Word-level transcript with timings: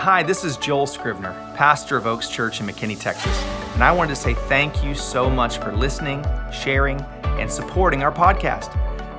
Hi, 0.00 0.22
this 0.22 0.44
is 0.44 0.56
Joel 0.56 0.86
Scrivner, 0.86 1.34
pastor 1.56 1.94
of 1.94 2.06
Oaks 2.06 2.30
Church 2.30 2.58
in 2.58 2.66
McKinney, 2.66 2.98
Texas, 2.98 3.38
and 3.74 3.84
I 3.84 3.92
wanted 3.92 4.14
to 4.14 4.16
say 4.16 4.32
thank 4.32 4.82
you 4.82 4.94
so 4.94 5.28
much 5.28 5.58
for 5.58 5.72
listening, 5.72 6.24
sharing, 6.50 6.98
and 7.22 7.52
supporting 7.52 8.02
our 8.02 8.10
podcast. 8.10 8.74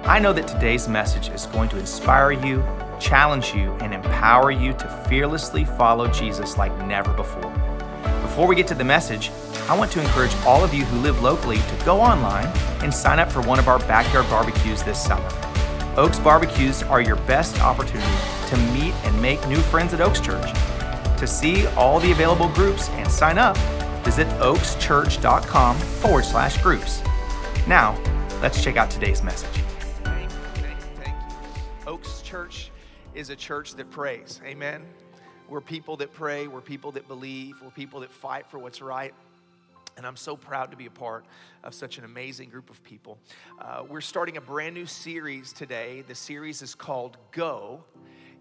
I 0.07 0.17
know 0.17 0.33
that 0.33 0.47
today's 0.47 0.87
message 0.87 1.29
is 1.29 1.45
going 1.45 1.69
to 1.69 1.77
inspire 1.77 2.31
you, 2.31 2.63
challenge 2.99 3.53
you, 3.53 3.73
and 3.73 3.93
empower 3.93 4.49
you 4.49 4.73
to 4.73 5.05
fearlessly 5.07 5.65
follow 5.65 6.07
Jesus 6.07 6.57
like 6.57 6.75
never 6.87 7.13
before. 7.13 7.51
Before 8.23 8.47
we 8.47 8.55
get 8.55 8.65
to 8.69 8.75
the 8.75 8.83
message, 8.83 9.29
I 9.69 9.77
want 9.77 9.91
to 9.91 10.01
encourage 10.01 10.33
all 10.47 10.63
of 10.63 10.73
you 10.73 10.83
who 10.85 10.97
live 11.01 11.21
locally 11.21 11.57
to 11.57 11.85
go 11.85 12.01
online 12.01 12.47
and 12.81 12.91
sign 12.91 13.19
up 13.19 13.31
for 13.31 13.41
one 13.41 13.59
of 13.59 13.67
our 13.67 13.77
backyard 13.77 14.27
barbecues 14.31 14.81
this 14.81 14.99
summer. 14.99 15.29
Oaks 15.95 16.17
barbecues 16.17 16.81
are 16.81 17.01
your 17.01 17.17
best 17.17 17.61
opportunity 17.61 18.17
to 18.47 18.57
meet 18.73 18.95
and 19.05 19.21
make 19.21 19.47
new 19.47 19.59
friends 19.59 19.93
at 19.93 20.01
Oaks 20.01 20.19
Church. 20.19 20.49
To 21.21 21.27
see 21.27 21.67
all 21.77 21.99
the 21.99 22.11
available 22.11 22.49
groups 22.49 22.89
and 22.89 23.07
sign 23.07 23.37
up, 23.37 23.55
visit 24.03 24.27
oakschurch.com 24.39 25.77
forward 25.77 26.25
slash 26.25 26.59
groups. 26.63 26.99
Now, 27.67 27.95
let's 28.41 28.63
check 28.63 28.75
out 28.75 28.89
today's 28.89 29.21
message. 29.21 29.53
Thank 30.03 30.31
you, 30.31 30.37
thank 30.55 30.79
you, 30.79 31.03
thank 31.03 31.15
you. 31.15 31.91
Oaks 31.91 32.23
Church 32.23 32.71
is 33.13 33.29
a 33.29 33.35
church 33.35 33.75
that 33.75 33.91
prays. 33.91 34.41
Amen. 34.43 34.83
We're 35.47 35.61
people 35.61 35.95
that 35.97 36.11
pray, 36.11 36.47
we're 36.47 36.59
people 36.59 36.91
that 36.93 37.07
believe, 37.07 37.61
we're 37.61 37.69
people 37.69 37.99
that 37.99 38.11
fight 38.11 38.47
for 38.47 38.57
what's 38.57 38.81
right. 38.81 39.13
And 39.97 40.07
I'm 40.07 40.17
so 40.17 40.35
proud 40.35 40.71
to 40.71 40.77
be 40.77 40.87
a 40.87 40.89
part 40.89 41.25
of 41.63 41.75
such 41.75 41.99
an 41.99 42.03
amazing 42.03 42.49
group 42.49 42.71
of 42.71 42.83
people. 42.83 43.19
Uh, 43.59 43.83
we're 43.87 44.01
starting 44.01 44.37
a 44.37 44.41
brand 44.41 44.73
new 44.73 44.87
series 44.87 45.53
today. 45.53 46.03
The 46.07 46.15
series 46.15 46.63
is 46.63 46.73
called 46.73 47.17
Go 47.31 47.83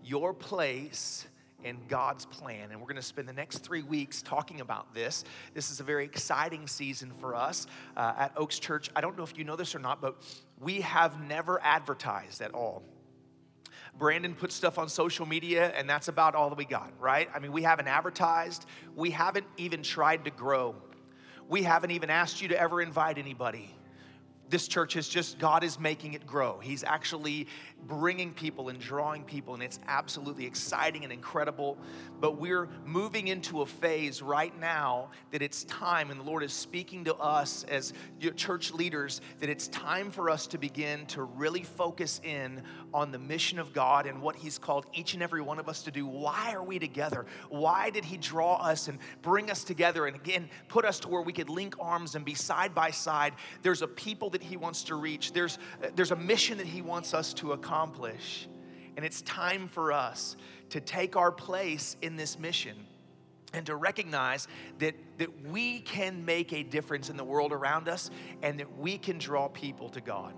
Your 0.02 0.32
Place 0.32 1.26
in 1.64 1.78
God's 1.88 2.26
Plan. 2.26 2.70
And 2.70 2.80
we're 2.80 2.86
going 2.86 2.96
to 2.96 3.02
spend 3.02 3.28
the 3.28 3.32
next 3.32 3.58
three 3.58 3.82
weeks 3.82 4.22
talking 4.22 4.60
about 4.60 4.94
this. 4.94 5.24
This 5.54 5.70
is 5.70 5.80
a 5.80 5.84
very 5.84 6.04
exciting 6.04 6.66
season 6.66 7.12
for 7.20 7.34
us 7.34 7.66
uh, 7.96 8.14
at 8.18 8.32
Oaks 8.36 8.58
Church. 8.58 8.90
I 8.94 9.00
don't 9.00 9.16
know 9.16 9.24
if 9.24 9.36
you 9.36 9.44
know 9.44 9.56
this 9.56 9.74
or 9.74 9.78
not, 9.78 10.00
but 10.00 10.16
we 10.58 10.80
have 10.80 11.20
never 11.22 11.60
advertised 11.62 12.40
at 12.42 12.52
all. 12.54 12.82
Brandon 13.98 14.34
puts 14.34 14.54
stuff 14.54 14.78
on 14.78 14.88
social 14.88 15.26
media, 15.26 15.72
and 15.76 15.88
that's 15.88 16.08
about 16.08 16.34
all 16.34 16.48
that 16.48 16.58
we 16.58 16.64
got, 16.64 16.92
right? 16.98 17.28
I 17.34 17.38
mean, 17.38 17.52
we 17.52 17.62
haven't 17.62 17.88
advertised, 17.88 18.66
we 18.94 19.10
haven't 19.10 19.46
even 19.56 19.82
tried 19.82 20.24
to 20.24 20.30
grow 20.30 20.76
we 21.50 21.64
haven't 21.64 21.90
even 21.90 22.10
asked 22.10 22.40
you 22.40 22.48
to 22.48 22.58
ever 22.58 22.80
invite 22.80 23.18
anybody. 23.18 23.74
This 24.50 24.66
church 24.66 24.96
is 24.96 25.08
just, 25.08 25.38
God 25.38 25.62
is 25.62 25.78
making 25.78 26.14
it 26.14 26.26
grow. 26.26 26.58
He's 26.58 26.82
actually 26.82 27.46
bringing 27.86 28.34
people 28.34 28.68
and 28.68 28.80
drawing 28.80 29.22
people, 29.22 29.54
and 29.54 29.62
it's 29.62 29.78
absolutely 29.86 30.44
exciting 30.44 31.04
and 31.04 31.12
incredible. 31.12 31.78
But 32.20 32.38
we're 32.38 32.68
moving 32.84 33.28
into 33.28 33.62
a 33.62 33.66
phase 33.66 34.20
right 34.20 34.58
now 34.58 35.10
that 35.30 35.40
it's 35.40 35.62
time, 35.64 36.10
and 36.10 36.18
the 36.18 36.24
Lord 36.24 36.42
is 36.42 36.52
speaking 36.52 37.04
to 37.04 37.14
us 37.14 37.64
as 37.68 37.92
church 38.34 38.72
leaders 38.72 39.20
that 39.38 39.48
it's 39.48 39.68
time 39.68 40.10
for 40.10 40.28
us 40.28 40.48
to 40.48 40.58
begin 40.58 41.06
to 41.06 41.22
really 41.22 41.62
focus 41.62 42.20
in 42.24 42.62
on 42.92 43.12
the 43.12 43.18
mission 43.18 43.60
of 43.60 43.72
God 43.72 44.06
and 44.06 44.20
what 44.20 44.34
He's 44.34 44.58
called 44.58 44.86
each 44.92 45.14
and 45.14 45.22
every 45.22 45.42
one 45.42 45.60
of 45.60 45.68
us 45.68 45.82
to 45.84 45.92
do. 45.92 46.06
Why 46.06 46.52
are 46.54 46.64
we 46.64 46.80
together? 46.80 47.24
Why 47.48 47.90
did 47.90 48.04
He 48.04 48.16
draw 48.16 48.56
us 48.56 48.88
and 48.88 48.98
bring 49.22 49.48
us 49.48 49.62
together 49.62 50.06
and 50.06 50.16
again 50.16 50.48
put 50.66 50.84
us 50.84 50.98
to 51.00 51.08
where 51.08 51.22
we 51.22 51.32
could 51.32 51.48
link 51.48 51.76
arms 51.78 52.16
and 52.16 52.24
be 52.24 52.34
side 52.34 52.74
by 52.74 52.90
side? 52.90 53.34
There's 53.62 53.82
a 53.82 53.88
people 53.88 54.30
that 54.30 54.39
He 54.40 54.56
wants 54.56 54.84
to 54.84 54.94
reach, 54.94 55.32
there's, 55.32 55.58
there's 55.94 56.10
a 56.10 56.16
mission 56.16 56.58
that 56.58 56.66
He 56.66 56.82
wants 56.82 57.14
us 57.14 57.32
to 57.34 57.52
accomplish 57.52 57.70
accomplish. 57.70 58.48
And 58.96 59.04
it's 59.04 59.22
time 59.22 59.68
for 59.68 59.92
us 59.92 60.36
to 60.70 60.80
take 60.80 61.16
our 61.16 61.32
place 61.32 61.96
in 62.02 62.16
this 62.16 62.38
mission 62.38 62.76
and 63.52 63.66
to 63.66 63.76
recognize 63.76 64.48
that, 64.78 64.94
that 65.18 65.46
we 65.46 65.80
can 65.80 66.24
make 66.24 66.52
a 66.52 66.62
difference 66.62 67.10
in 67.10 67.16
the 67.16 67.24
world 67.24 67.52
around 67.52 67.88
us 67.88 68.10
and 68.42 68.60
that 68.60 68.78
we 68.78 68.98
can 68.98 69.18
draw 69.18 69.48
people 69.48 69.88
to 69.90 70.00
God. 70.00 70.34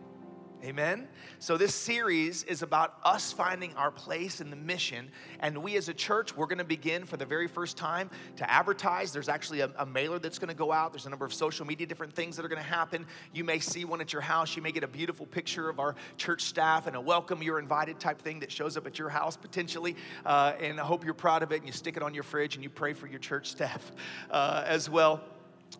Amen? 0.64 1.08
So, 1.40 1.56
this 1.56 1.74
series 1.74 2.44
is 2.44 2.62
about 2.62 2.94
us 3.02 3.32
finding 3.32 3.74
our 3.74 3.90
place 3.90 4.40
in 4.40 4.48
the 4.48 4.54
mission. 4.54 5.10
And 5.40 5.58
we 5.58 5.76
as 5.76 5.88
a 5.88 5.94
church, 5.94 6.36
we're 6.36 6.46
going 6.46 6.58
to 6.58 6.64
begin 6.64 7.04
for 7.04 7.16
the 7.16 7.26
very 7.26 7.48
first 7.48 7.76
time 7.76 8.08
to 8.36 8.48
advertise. 8.48 9.12
There's 9.12 9.28
actually 9.28 9.60
a, 9.60 9.70
a 9.76 9.84
mailer 9.84 10.20
that's 10.20 10.38
going 10.38 10.50
to 10.50 10.54
go 10.54 10.70
out. 10.70 10.92
There's 10.92 11.06
a 11.06 11.10
number 11.10 11.24
of 11.24 11.34
social 11.34 11.66
media, 11.66 11.84
different 11.84 12.12
things 12.12 12.36
that 12.36 12.44
are 12.44 12.48
going 12.48 12.62
to 12.62 12.68
happen. 12.68 13.06
You 13.34 13.42
may 13.42 13.58
see 13.58 13.84
one 13.84 14.00
at 14.00 14.12
your 14.12 14.22
house. 14.22 14.54
You 14.54 14.62
may 14.62 14.70
get 14.70 14.84
a 14.84 14.88
beautiful 14.88 15.26
picture 15.26 15.68
of 15.68 15.80
our 15.80 15.96
church 16.16 16.42
staff 16.42 16.86
and 16.86 16.94
a 16.94 17.00
welcome, 17.00 17.42
you're 17.42 17.58
invited 17.58 17.98
type 17.98 18.22
thing 18.22 18.38
that 18.38 18.52
shows 18.52 18.76
up 18.76 18.86
at 18.86 19.00
your 19.00 19.08
house 19.08 19.36
potentially. 19.36 19.96
Uh, 20.24 20.52
and 20.60 20.78
I 20.78 20.84
hope 20.84 21.04
you're 21.04 21.12
proud 21.12 21.42
of 21.42 21.50
it 21.50 21.56
and 21.56 21.66
you 21.66 21.72
stick 21.72 21.96
it 21.96 22.04
on 22.04 22.14
your 22.14 22.22
fridge 22.22 22.54
and 22.54 22.62
you 22.62 22.70
pray 22.70 22.92
for 22.92 23.08
your 23.08 23.18
church 23.18 23.48
staff 23.48 23.90
uh, 24.30 24.62
as 24.64 24.88
well. 24.88 25.24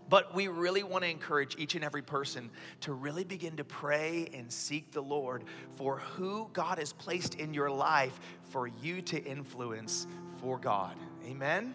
But 0.08 0.34
we 0.34 0.48
really 0.48 0.82
want 0.82 1.04
to 1.04 1.10
encourage 1.10 1.56
each 1.58 1.74
and 1.74 1.84
every 1.84 2.02
person 2.02 2.50
to 2.80 2.92
really 2.92 3.24
begin 3.24 3.56
to 3.56 3.64
pray 3.64 4.28
and 4.34 4.52
seek 4.52 4.92
the 4.92 5.02
Lord 5.02 5.44
for 5.76 5.98
who 5.98 6.48
God 6.52 6.78
has 6.78 6.92
placed 6.92 7.36
in 7.36 7.54
your 7.54 7.70
life 7.70 8.18
for 8.50 8.66
you 8.66 9.02
to 9.02 9.22
influence 9.22 10.06
for 10.40 10.58
God. 10.58 10.96
Amen. 11.24 11.74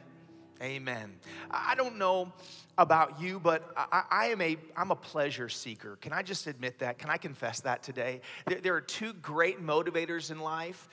Amen. 0.62 1.14
I 1.52 1.76
don't 1.76 1.98
know 1.98 2.34
about 2.78 3.22
you, 3.22 3.40
but 3.40 3.72
I, 3.78 4.04
I, 4.10 4.26
am 4.28 4.42
a 4.42 4.58
I'm 4.76 4.90
a 4.90 4.96
pleasure 4.96 5.50
seeker. 5.50 5.98
Can 5.98 6.14
I 6.14 6.24
just 6.24 6.48
admit 6.48 6.80
that? 6.80 6.98
Can 6.98 7.12
I 7.12 7.18
confess 7.18 7.60
that 7.62 7.84
today? 7.84 8.22
There, 8.48 8.60
there 8.60 8.76
are 8.76 8.82
two 8.82 9.14
great 9.14 9.64
motivators 9.64 10.32
in 10.32 10.40
life 10.40 10.90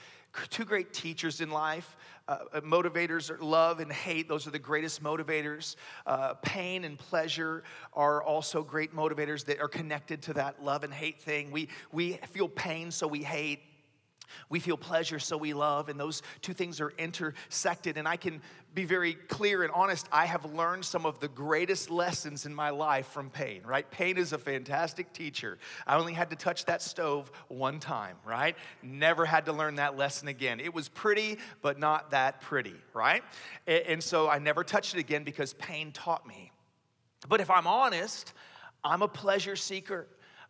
two 0.51 0.65
great 0.65 0.93
teachers 0.93 1.41
in 1.41 1.51
life. 1.51 1.97
Uh, 2.27 2.39
uh, 2.53 2.61
motivators 2.63 3.31
are 3.31 3.43
love 3.43 3.81
and 3.81 3.93
hate, 3.93 4.29
those 4.29 4.47
are 4.47 4.51
the 4.51 4.59
greatest 4.59 5.03
motivators. 5.03 5.77
Uh, 6.07 6.35
pain 6.43 6.85
and 6.85 6.99
pleasure 6.99 7.63
are 7.93 8.23
also 8.23 8.63
great 8.63 8.95
motivators 8.95 9.45
that 9.45 9.61
are 9.61 9.69
connected 9.69 10.23
to 10.23 10.33
that 10.33 10.63
love 10.63 10.85
and 10.85 10.93
hate 10.95 11.21
thing. 11.21 11.51
We, 11.51 11.69
we 11.93 12.15
feel 12.31 12.49
pain, 12.49 12.91
so 12.91 13.07
we 13.07 13.23
hate. 13.23 13.61
We 14.49 14.61
feel 14.61 14.77
pleasure, 14.77 15.19
so 15.19 15.37
we 15.37 15.53
love, 15.53 15.89
and 15.89 15.99
those 15.99 16.23
two 16.43 16.53
things 16.53 16.81
are 16.81 16.93
intersected. 16.99 17.97
And 17.97 18.07
I 18.09 18.17
can 18.17 18.41
be 18.75 18.85
very 18.85 19.15
clear 19.15 19.63
and 19.63 19.73
honest. 19.73 20.09
I 20.11 20.27
have 20.27 20.45
learned 20.53 20.85
some 20.85 21.07
of 21.07 21.21
the 21.21 21.29
greatest 21.29 21.91
lessons 21.91 22.47
in 22.47 22.55
my 22.55 22.71
life 22.71 23.07
from 23.07 23.31
pain, 23.31 23.63
right? 23.65 23.89
Pain 23.91 24.17
is 24.17 24.33
a 24.33 24.39
fantastic 24.39 25.13
teacher. 25.13 25.59
I 25.87 25.97
only 25.97 26.13
had 26.13 26.31
to 26.31 26.37
touch 26.37 26.65
that 26.65 26.83
stove 26.83 27.31
one 27.49 27.79
time, 27.79 28.17
right? 28.25 28.57
Never 28.83 29.25
had 29.25 29.47
to 29.47 29.53
learn 29.53 29.77
that 29.77 29.97
lesson 29.97 30.29
again. 30.29 30.61
It 30.61 30.75
was 30.75 30.89
pretty, 30.89 31.39
but 31.63 31.79
not 31.79 32.11
that 32.11 32.41
pretty, 32.41 32.75
right? 32.93 33.23
And 33.67 34.03
so 34.03 34.29
I 34.29 34.39
never 34.39 34.65
touched 34.65 34.95
it 34.95 35.01
again 35.01 35.25
because 35.25 35.55
pain 35.55 35.93
taught 35.93 36.27
me. 36.27 36.51
But 37.29 37.41
if 37.41 37.51
I'm 37.51 37.67
honest, 37.67 38.33
I'm 38.83 39.03
a 39.03 39.09
pleasure 39.09 39.57
seeker. 39.57 40.07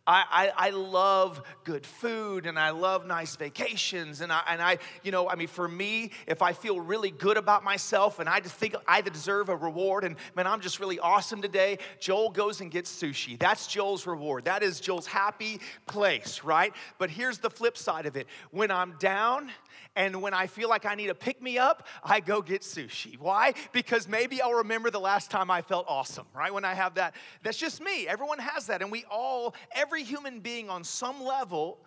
I, 0.07 0.51
I, 0.57 0.67
I, 0.67 0.69
love 0.69 1.41
good 1.63 1.85
food 1.85 2.45
and 2.45 2.59
I 2.59 2.69
love 2.69 3.07
nice 3.07 3.35
vacations. 3.35 4.21
And 4.21 4.31
I, 4.31 4.41
and 4.49 4.61
I, 4.61 4.77
you 5.03 5.11
know, 5.11 5.27
I 5.27 5.35
mean, 5.35 5.47
for 5.47 5.67
me, 5.67 6.11
if 6.27 6.43
I 6.43 6.53
feel 6.53 6.79
really 6.79 7.09
good 7.09 7.37
about 7.37 7.63
myself 7.63 8.19
and 8.19 8.29
I 8.29 8.39
just 8.39 8.55
think 8.55 8.75
I 8.87 9.01
deserve 9.01 9.49
a 9.49 9.55
reward 9.55 10.03
and 10.03 10.15
man, 10.35 10.45
I'm 10.45 10.61
just 10.61 10.79
really 10.79 10.99
awesome 10.99 11.41
today, 11.41 11.79
Joel 11.99 12.29
goes 12.29 12.61
and 12.61 12.69
gets 12.69 12.91
sushi. 12.91 13.39
That's 13.39 13.65
Joel's 13.65 14.05
reward. 14.05 14.45
That 14.45 14.61
is 14.61 14.79
Joel's 14.79 15.07
happy 15.07 15.59
place, 15.87 16.43
right? 16.43 16.73
But 16.99 17.09
here's 17.09 17.39
the 17.39 17.49
flip 17.49 17.75
side 17.75 18.05
of 18.05 18.15
it 18.15 18.27
when 18.51 18.69
I'm 18.69 18.95
down 18.99 19.49
and 19.95 20.21
when 20.21 20.33
I 20.33 20.47
feel 20.47 20.69
like 20.69 20.85
I 20.85 20.95
need 20.95 21.09
a 21.09 21.15
pick 21.15 21.41
me 21.41 21.57
up, 21.57 21.87
I 22.03 22.19
go 22.19 22.41
get 22.41 22.61
sushi. 22.61 23.17
Why? 23.17 23.53
Because 23.71 24.07
maybe 24.07 24.41
I'll 24.41 24.53
remember 24.53 24.89
the 24.89 24.99
last 24.99 25.31
time 25.31 25.49
I 25.49 25.61
felt 25.61 25.85
awesome, 25.87 26.25
right? 26.35 26.53
When 26.53 26.65
I 26.65 26.73
have 26.73 26.95
that. 26.95 27.15
That's 27.43 27.57
just 27.57 27.81
me. 27.81 28.07
Everyone 28.07 28.39
has 28.39 28.67
that. 28.67 28.81
And 28.81 28.91
we 28.91 29.05
all, 29.09 29.55
every 29.71 30.03
human 30.03 30.39
being 30.39 30.69
on 30.69 30.83
some 30.83 31.23
level, 31.23 31.79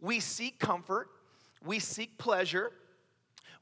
we 0.00 0.20
seek 0.20 0.58
comfort, 0.58 1.08
we 1.64 1.78
seek 1.78 2.18
pleasure, 2.18 2.72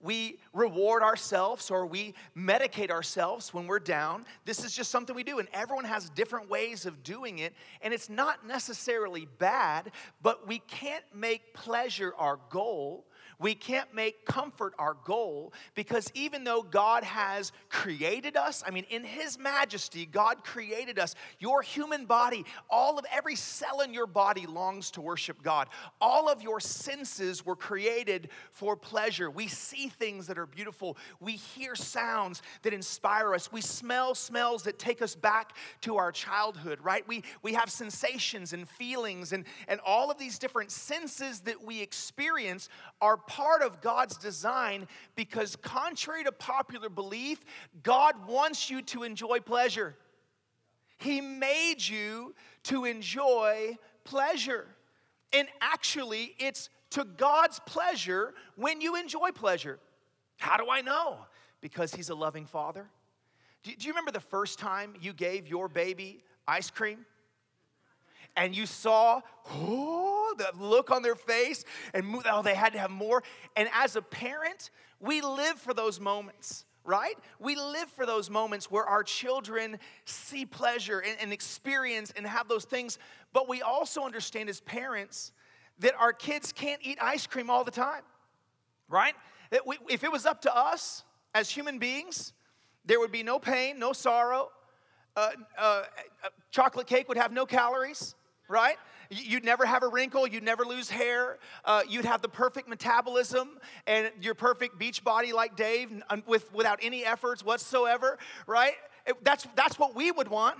we 0.02 0.38
reward 0.54 1.02
ourselves 1.02 1.70
or 1.70 1.84
we 1.84 2.14
medicate 2.36 2.90
ourselves 2.90 3.52
when 3.52 3.66
we're 3.66 3.78
down. 3.78 4.24
This 4.46 4.64
is 4.64 4.72
just 4.72 4.90
something 4.90 5.14
we 5.14 5.24
do, 5.24 5.38
and 5.38 5.48
everyone 5.52 5.84
has 5.84 6.08
different 6.10 6.48
ways 6.48 6.86
of 6.86 7.02
doing 7.02 7.40
it, 7.40 7.52
and 7.82 7.92
it's 7.92 8.08
not 8.08 8.46
necessarily 8.46 9.28
bad, 9.38 9.92
but 10.22 10.48
we 10.48 10.60
can't 10.60 11.04
make 11.14 11.52
pleasure 11.52 12.14
our 12.16 12.38
goal 12.48 13.04
we 13.40 13.54
can't 13.54 13.92
make 13.94 14.26
comfort 14.26 14.74
our 14.78 14.94
goal 15.04 15.52
because 15.74 16.12
even 16.14 16.44
though 16.44 16.62
God 16.62 17.02
has 17.04 17.52
created 17.70 18.36
us, 18.36 18.62
I 18.66 18.70
mean, 18.70 18.84
in 18.90 19.02
His 19.02 19.38
majesty, 19.38 20.04
God 20.04 20.44
created 20.44 20.98
us. 20.98 21.14
Your 21.38 21.62
human 21.62 22.04
body, 22.04 22.44
all 22.68 22.98
of 22.98 23.06
every 23.10 23.34
cell 23.34 23.80
in 23.80 23.94
your 23.94 24.06
body 24.06 24.46
longs 24.46 24.90
to 24.92 25.00
worship 25.00 25.42
God. 25.42 25.68
All 26.02 26.28
of 26.28 26.42
your 26.42 26.60
senses 26.60 27.44
were 27.44 27.56
created 27.56 28.28
for 28.52 28.76
pleasure. 28.76 29.30
We 29.30 29.48
see 29.48 29.88
things 29.88 30.26
that 30.26 30.38
are 30.38 30.46
beautiful, 30.46 30.98
we 31.18 31.32
hear 31.32 31.74
sounds 31.74 32.42
that 32.62 32.74
inspire 32.74 33.34
us, 33.34 33.50
we 33.50 33.62
smell 33.62 34.14
smells 34.14 34.64
that 34.64 34.78
take 34.78 35.00
us 35.00 35.14
back 35.14 35.56
to 35.80 35.96
our 35.96 36.12
childhood, 36.12 36.78
right? 36.82 37.08
We, 37.08 37.24
we 37.42 37.54
have 37.54 37.70
sensations 37.70 38.52
and 38.52 38.68
feelings, 38.68 39.32
and, 39.32 39.44
and 39.66 39.80
all 39.86 40.10
of 40.10 40.18
these 40.18 40.38
different 40.38 40.70
senses 40.70 41.40
that 41.40 41.64
we 41.64 41.80
experience 41.80 42.68
are 43.00 43.16
part 43.30 43.62
of 43.62 43.80
God's 43.80 44.16
design 44.16 44.88
because, 45.14 45.54
contrary 45.54 46.24
to 46.24 46.32
popular 46.32 46.88
belief, 46.88 47.40
God 47.84 48.26
wants 48.26 48.68
you 48.68 48.82
to 48.82 49.04
enjoy 49.04 49.38
pleasure. 49.38 49.94
He 50.98 51.20
made 51.20 51.76
you 51.78 52.34
to 52.64 52.86
enjoy 52.86 53.78
pleasure. 54.02 54.66
And 55.32 55.46
actually, 55.60 56.34
it's 56.40 56.70
to 56.90 57.04
God's 57.04 57.60
pleasure 57.60 58.34
when 58.56 58.80
you 58.80 58.96
enjoy 58.96 59.30
pleasure. 59.30 59.78
How 60.38 60.56
do 60.56 60.68
I 60.68 60.80
know? 60.80 61.18
Because 61.60 61.94
He's 61.94 62.10
a 62.10 62.16
loving 62.16 62.46
Father. 62.46 62.88
Do, 63.62 63.70
you 63.78 63.92
remember 63.92 64.10
the 64.10 64.18
first 64.18 64.58
time 64.58 64.94
you 65.00 65.12
gave 65.12 65.46
your 65.46 65.68
baby 65.68 66.24
ice 66.48 66.68
cream? 66.68 67.06
And 68.36 68.56
you 68.56 68.66
saw, 68.66 69.20
oh, 69.52 70.09
the 70.40 70.64
look 70.64 70.90
on 70.90 71.02
their 71.02 71.14
face, 71.14 71.64
and 71.94 72.22
oh, 72.30 72.42
they 72.42 72.54
had 72.54 72.72
to 72.72 72.78
have 72.78 72.90
more. 72.90 73.22
And 73.56 73.68
as 73.74 73.96
a 73.96 74.02
parent, 74.02 74.70
we 74.98 75.20
live 75.20 75.58
for 75.58 75.74
those 75.74 76.00
moments 76.00 76.64
right? 76.82 77.14
We 77.38 77.56
live 77.56 77.90
for 77.90 78.06
those 78.06 78.30
moments 78.30 78.70
where 78.70 78.84
our 78.84 79.02
children 79.02 79.78
see 80.06 80.46
pleasure 80.46 80.98
and, 81.00 81.16
and, 81.20 81.32
experience 81.32 82.10
and 82.16 82.26
have 82.26 82.48
those 82.48 82.64
things, 82.64 82.98
but 83.32 83.48
we 83.48 83.60
also 83.60 84.02
understand 84.02 84.48
as 84.48 84.60
parents 84.62 85.32
that 85.80 85.94
our 85.98 86.12
kids 86.12 86.52
can't 86.52 86.80
eat 86.82 86.98
ice 87.00 87.26
cream 87.26 87.50
all 87.50 87.64
the 87.64 87.70
time, 87.70 88.02
right? 88.88 89.14
That 89.50 89.66
we, 89.66 89.76
if 89.88 90.04
it 90.04 90.10
was 90.10 90.26
up 90.26 90.42
to 90.42 90.56
us 90.56 91.04
as 91.34 91.50
human 91.50 91.78
beings, 91.78 92.32
there 92.84 92.98
would 92.98 93.12
be 93.12 93.22
no 93.22 93.38
pain, 93.38 93.78
no 93.78 93.92
sorrow. 93.92 94.50
Uh, 95.16 95.30
uh, 95.58 95.62
uh, 96.24 96.28
chocolate 96.50 96.86
cake 96.86 97.08
would 97.08 97.18
have 97.18 97.32
no 97.32 97.46
calories, 97.46 98.14
right? 98.48 98.76
You'd 99.10 99.44
never 99.44 99.66
have 99.66 99.82
a 99.82 99.88
wrinkle, 99.88 100.26
you'd 100.28 100.44
never 100.44 100.64
lose 100.64 100.88
hair, 100.88 101.38
uh, 101.64 101.82
you'd 101.88 102.04
have 102.04 102.22
the 102.22 102.28
perfect 102.28 102.68
metabolism 102.68 103.58
and 103.88 104.12
your 104.20 104.34
perfect 104.34 104.78
beach 104.78 105.02
body 105.02 105.32
like 105.32 105.56
Dave 105.56 105.90
with, 106.26 106.52
without 106.54 106.78
any 106.80 107.04
efforts 107.04 107.44
whatsoever, 107.44 108.18
right? 108.46 108.74
That's, 109.22 109.48
that's 109.56 109.80
what 109.80 109.96
we 109.96 110.12
would 110.12 110.28
want. 110.28 110.58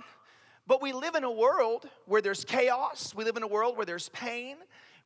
But 0.67 0.81
we 0.81 0.91
live 0.91 1.15
in 1.15 1.23
a 1.23 1.31
world 1.31 1.89
where 2.05 2.21
there's 2.21 2.43
chaos, 2.43 3.15
we 3.15 3.23
live 3.23 3.37
in 3.37 3.43
a 3.43 3.47
world 3.47 3.77
where 3.77 3.85
there's 3.85 4.09
pain, 4.09 4.57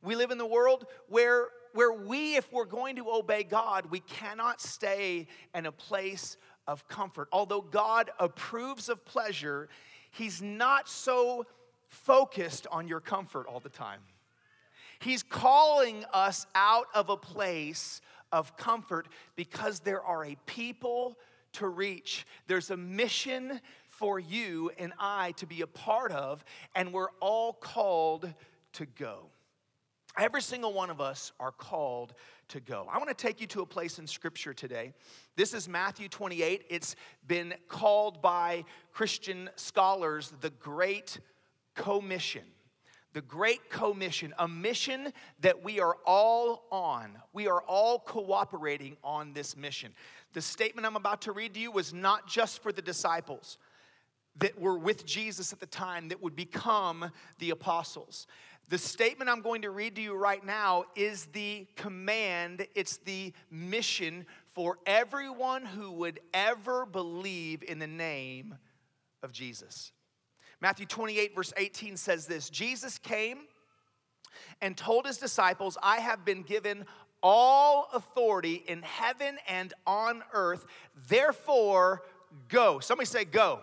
we 0.02 0.16
live 0.16 0.32
in 0.32 0.38
the 0.38 0.46
world 0.46 0.86
where, 1.08 1.46
where 1.72 1.92
we, 1.92 2.36
if 2.36 2.52
we're 2.52 2.64
going 2.64 2.96
to 2.96 3.10
obey 3.10 3.44
God, 3.44 3.86
we 3.90 4.00
cannot 4.00 4.60
stay 4.60 5.28
in 5.54 5.66
a 5.66 5.72
place 5.72 6.36
of 6.66 6.86
comfort. 6.88 7.28
Although 7.32 7.60
God 7.60 8.10
approves 8.18 8.88
of 8.88 9.04
pleasure, 9.04 9.68
He's 10.10 10.40
not 10.40 10.88
so 10.88 11.46
focused 11.88 12.66
on 12.70 12.88
your 12.88 13.00
comfort 13.00 13.46
all 13.46 13.60
the 13.60 13.68
time. 13.68 14.00
He's 14.98 15.22
calling 15.22 16.04
us 16.12 16.46
out 16.54 16.86
of 16.94 17.10
a 17.10 17.16
place 17.16 18.00
of 18.32 18.56
comfort 18.56 19.08
because 19.34 19.80
there 19.80 20.02
are 20.02 20.24
a 20.24 20.36
people 20.46 21.18
to 21.52 21.68
reach. 21.68 22.26
There's 22.46 22.70
a 22.70 22.76
mission 22.76 23.60
for 23.88 24.18
you 24.18 24.70
and 24.78 24.92
I 24.98 25.32
to 25.32 25.46
be 25.46 25.62
a 25.62 25.66
part 25.66 26.12
of, 26.12 26.44
and 26.74 26.92
we're 26.92 27.10
all 27.20 27.54
called 27.54 28.32
to 28.74 28.86
go. 28.86 29.30
Every 30.18 30.40
single 30.40 30.72
one 30.72 30.88
of 30.88 31.00
us 31.00 31.32
are 31.38 31.52
called 31.52 32.14
to 32.48 32.60
go. 32.60 32.86
I 32.90 32.96
want 32.96 33.10
to 33.10 33.14
take 33.14 33.40
you 33.40 33.46
to 33.48 33.60
a 33.60 33.66
place 33.66 33.98
in 33.98 34.06
Scripture 34.06 34.54
today. 34.54 34.94
This 35.36 35.52
is 35.52 35.68
Matthew 35.68 36.08
28. 36.08 36.64
It's 36.70 36.96
been 37.26 37.54
called 37.68 38.22
by 38.22 38.64
Christian 38.92 39.50
scholars 39.56 40.32
the 40.40 40.50
Great 40.50 41.18
Commission. 41.76 42.42
The 43.12 43.22
Great 43.22 43.70
Commission, 43.70 44.34
a 44.38 44.46
mission 44.46 45.12
that 45.40 45.62
we 45.62 45.80
are 45.80 45.96
all 46.04 46.64
on. 46.70 47.16
We 47.32 47.48
are 47.48 47.62
all 47.62 47.98
cooperating 48.00 48.96
on 49.02 49.32
this 49.32 49.56
mission. 49.56 49.94
The 50.34 50.42
statement 50.42 50.86
I'm 50.86 50.96
about 50.96 51.22
to 51.22 51.32
read 51.32 51.54
to 51.54 51.60
you 51.60 51.70
was 51.70 51.94
not 51.94 52.26
just 52.26 52.62
for 52.62 52.72
the 52.72 52.82
disciples 52.82 53.56
that 54.38 54.60
were 54.60 54.76
with 54.76 55.06
Jesus 55.06 55.52
at 55.52 55.60
the 55.60 55.66
time 55.66 56.08
that 56.08 56.22
would 56.22 56.36
become 56.36 57.10
the 57.38 57.50
apostles. 57.50 58.26
The 58.68 58.78
statement 58.78 59.30
I'm 59.30 59.40
going 59.40 59.62
to 59.62 59.70
read 59.70 59.94
to 59.96 60.02
you 60.02 60.14
right 60.14 60.44
now 60.44 60.84
is 60.94 61.26
the 61.26 61.66
command, 61.76 62.66
it's 62.74 62.98
the 62.98 63.32
mission 63.50 64.26
for 64.52 64.78
everyone 64.84 65.64
who 65.64 65.92
would 65.92 66.20
ever 66.34 66.84
believe 66.84 67.62
in 67.62 67.78
the 67.78 67.86
name 67.86 68.56
of 69.22 69.32
Jesus. 69.32 69.92
Matthew 70.60 70.86
28, 70.86 71.34
verse 71.34 71.52
18 71.56 71.96
says 71.96 72.26
this 72.26 72.50
Jesus 72.50 72.98
came 72.98 73.40
and 74.60 74.76
told 74.76 75.06
his 75.06 75.18
disciples, 75.18 75.76
I 75.82 75.98
have 75.98 76.24
been 76.24 76.42
given 76.42 76.84
all 77.22 77.88
authority 77.92 78.62
in 78.66 78.82
heaven 78.82 79.38
and 79.48 79.72
on 79.86 80.22
earth. 80.32 80.66
Therefore, 81.08 82.02
go. 82.48 82.78
Somebody 82.80 83.06
say, 83.06 83.24
go 83.24 83.60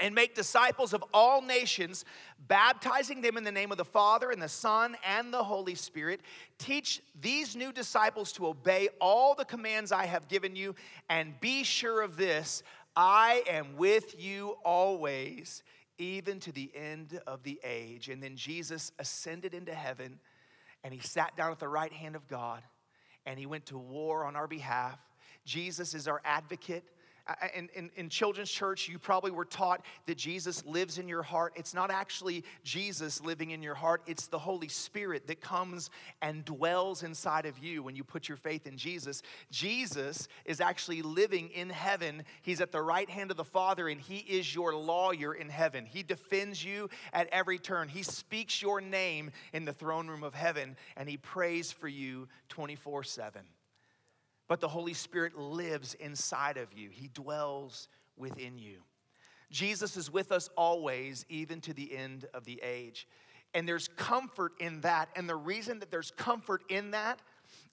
and 0.00 0.14
make 0.14 0.34
disciples 0.34 0.92
of 0.92 1.04
all 1.14 1.40
nations, 1.42 2.04
baptizing 2.48 3.20
them 3.20 3.36
in 3.36 3.44
the 3.44 3.52
name 3.52 3.70
of 3.70 3.78
the 3.78 3.84
Father 3.84 4.30
and 4.30 4.42
the 4.42 4.48
Son 4.48 4.96
and 5.06 5.32
the 5.32 5.42
Holy 5.42 5.74
Spirit. 5.74 6.20
Teach 6.58 7.00
these 7.20 7.54
new 7.54 7.72
disciples 7.72 8.32
to 8.32 8.46
obey 8.48 8.88
all 9.00 9.34
the 9.34 9.44
commands 9.44 9.92
I 9.92 10.06
have 10.06 10.28
given 10.28 10.56
you, 10.56 10.74
and 11.08 11.38
be 11.40 11.62
sure 11.62 12.02
of 12.02 12.16
this 12.16 12.62
I 12.94 13.42
am 13.48 13.76
with 13.76 14.20
you 14.20 14.56
always, 14.64 15.62
even 16.02 16.40
to 16.40 16.52
the 16.52 16.70
end 16.74 17.20
of 17.26 17.42
the 17.44 17.60
age. 17.64 18.08
And 18.08 18.22
then 18.22 18.36
Jesus 18.36 18.92
ascended 18.98 19.54
into 19.54 19.72
heaven, 19.72 20.18
and 20.82 20.92
he 20.92 21.00
sat 21.00 21.36
down 21.36 21.52
at 21.52 21.60
the 21.60 21.68
right 21.68 21.92
hand 21.92 22.16
of 22.16 22.26
God, 22.26 22.62
and 23.24 23.38
he 23.38 23.46
went 23.46 23.66
to 23.66 23.78
war 23.78 24.24
on 24.24 24.34
our 24.34 24.48
behalf. 24.48 24.98
Jesus 25.44 25.94
is 25.94 26.08
our 26.08 26.20
advocate. 26.24 26.84
In, 27.54 27.68
in, 27.74 27.90
in, 27.94 28.08
children's 28.08 28.50
church, 28.50 28.88
you 28.88 28.98
probably 28.98 29.30
were 29.30 29.44
taught 29.44 29.84
that 30.06 30.16
Jesus 30.16 30.64
lives 30.66 30.98
in 30.98 31.08
your 31.08 31.22
heart. 31.22 31.52
It's 31.54 31.72
not 31.72 31.90
actually 31.90 32.44
Jesus 32.64 33.22
living 33.22 33.50
in 33.50 33.62
your 33.62 33.76
heart, 33.76 34.02
it's 34.06 34.26
the 34.26 34.38
Holy 34.38 34.66
Spirit 34.66 35.28
that 35.28 35.40
comes 35.40 35.88
and 36.20 36.44
dwells 36.44 37.04
inside 37.04 37.46
of 37.46 37.58
you 37.58 37.82
when 37.84 37.94
you 37.94 38.02
put 38.02 38.28
your 38.28 38.36
faith 38.36 38.66
in 38.66 38.76
Jesus. 38.76 39.22
Jesus 39.52 40.26
is 40.44 40.60
actually 40.60 41.02
living 41.02 41.50
in 41.50 41.70
heaven. 41.70 42.24
He's 42.42 42.60
at 42.60 42.72
the 42.72 42.82
right 42.82 43.08
hand 43.08 43.30
of 43.30 43.36
the 43.36 43.44
Father, 43.44 43.88
and 43.88 44.00
He 44.00 44.16
is 44.16 44.52
your 44.52 44.74
lawyer 44.74 45.32
in 45.32 45.48
heaven. 45.48 45.86
He 45.86 46.02
defends 46.02 46.64
you 46.64 46.90
at 47.12 47.28
every 47.28 47.58
turn. 47.58 47.88
He 47.88 48.02
speaks 48.02 48.60
your 48.60 48.80
name 48.80 49.30
in 49.52 49.64
the 49.64 49.72
throne 49.72 50.08
room 50.08 50.24
of 50.24 50.34
heaven, 50.34 50.76
and 50.96 51.08
He 51.08 51.18
prays 51.18 51.70
for 51.70 51.88
you 51.88 52.26
24 52.48 53.04
7 53.04 53.42
but 54.52 54.60
the 54.60 54.68
Holy 54.68 54.92
Spirit 54.92 55.34
lives 55.38 55.94
inside 55.94 56.58
of 56.58 56.74
you, 56.74 56.90
He 56.90 57.08
dwells 57.08 57.88
within 58.18 58.58
you. 58.58 58.82
Jesus 59.50 59.96
is 59.96 60.10
with 60.10 60.30
us 60.30 60.50
always, 60.58 61.24
even 61.30 61.62
to 61.62 61.72
the 61.72 61.96
end 61.96 62.26
of 62.34 62.44
the 62.44 62.60
age. 62.62 63.08
And 63.54 63.66
there's 63.66 63.88
comfort 63.96 64.52
in 64.60 64.82
that. 64.82 65.08
And 65.16 65.26
the 65.26 65.36
reason 65.36 65.78
that 65.78 65.90
there's 65.90 66.10
comfort 66.10 66.64
in 66.68 66.90
that 66.90 67.22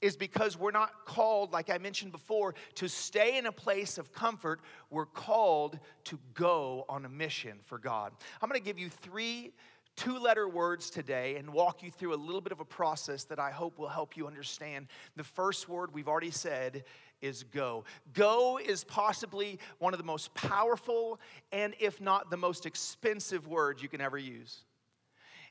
is 0.01 0.15
because 0.15 0.57
we're 0.57 0.71
not 0.71 1.05
called, 1.05 1.51
like 1.51 1.69
I 1.69 1.79
mentioned 1.79 2.13
before, 2.13 2.55
to 2.75 2.87
stay 2.87 3.37
in 3.37 3.45
a 3.45 3.51
place 3.51 3.97
of 3.97 4.13
comfort. 4.13 4.61
We're 4.89 5.05
called 5.05 5.79
to 6.05 6.17
go 6.33 6.85
on 6.87 7.03
a 7.03 7.09
mission 7.09 7.57
for 7.61 7.77
God. 7.77 8.13
I'm 8.41 8.47
gonna 8.47 8.61
give 8.61 8.79
you 8.79 8.87
three 8.87 9.51
two 9.95 10.17
letter 10.17 10.47
words 10.47 10.89
today 10.89 11.35
and 11.35 11.51
walk 11.51 11.83
you 11.83 11.91
through 11.91 12.13
a 12.13 12.15
little 12.15 12.39
bit 12.41 12.51
of 12.51 12.59
a 12.59 12.65
process 12.65 13.25
that 13.25 13.39
I 13.39 13.51
hope 13.51 13.77
will 13.77 13.89
help 13.89 14.15
you 14.15 14.27
understand. 14.27 14.87
The 15.17 15.23
first 15.23 15.67
word 15.67 15.93
we've 15.93 16.07
already 16.07 16.31
said 16.31 16.85
is 17.21 17.43
go. 17.43 17.83
Go 18.13 18.57
is 18.57 18.83
possibly 18.85 19.59
one 19.79 19.93
of 19.93 19.97
the 19.97 20.05
most 20.05 20.33
powerful 20.33 21.19
and, 21.51 21.73
if 21.79 21.99
not, 21.99 22.29
the 22.29 22.37
most 22.37 22.65
expensive 22.65 23.47
words 23.47 23.83
you 23.83 23.89
can 23.89 23.99
ever 23.99 24.17
use. 24.17 24.63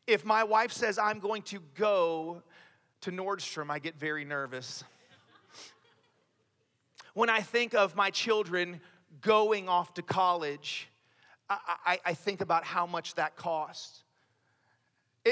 If 0.07 0.25
my 0.25 0.45
wife 0.45 0.73
says, 0.73 0.99
I'm 0.99 1.19
going 1.19 1.43
to 1.43 1.61
go 1.75 2.43
to 3.03 3.13
Nordstrom, 3.13 3.71
I 3.71 3.79
get 3.79 3.97
very 3.97 4.25
nervous. 4.25 4.83
when 7.13 7.29
I 7.29 7.41
think 7.41 7.75
of 7.75 7.95
my 7.95 8.09
children 8.09 8.81
going 9.21 9.69
off 9.69 9.93
to 9.95 10.03
college, 10.03 10.89
I, 11.51 11.59
I, 11.85 11.99
I 12.07 12.15
think 12.15 12.41
about 12.41 12.65
how 12.65 12.87
much 12.87 13.15
that 13.17 13.37
costs 13.37 14.05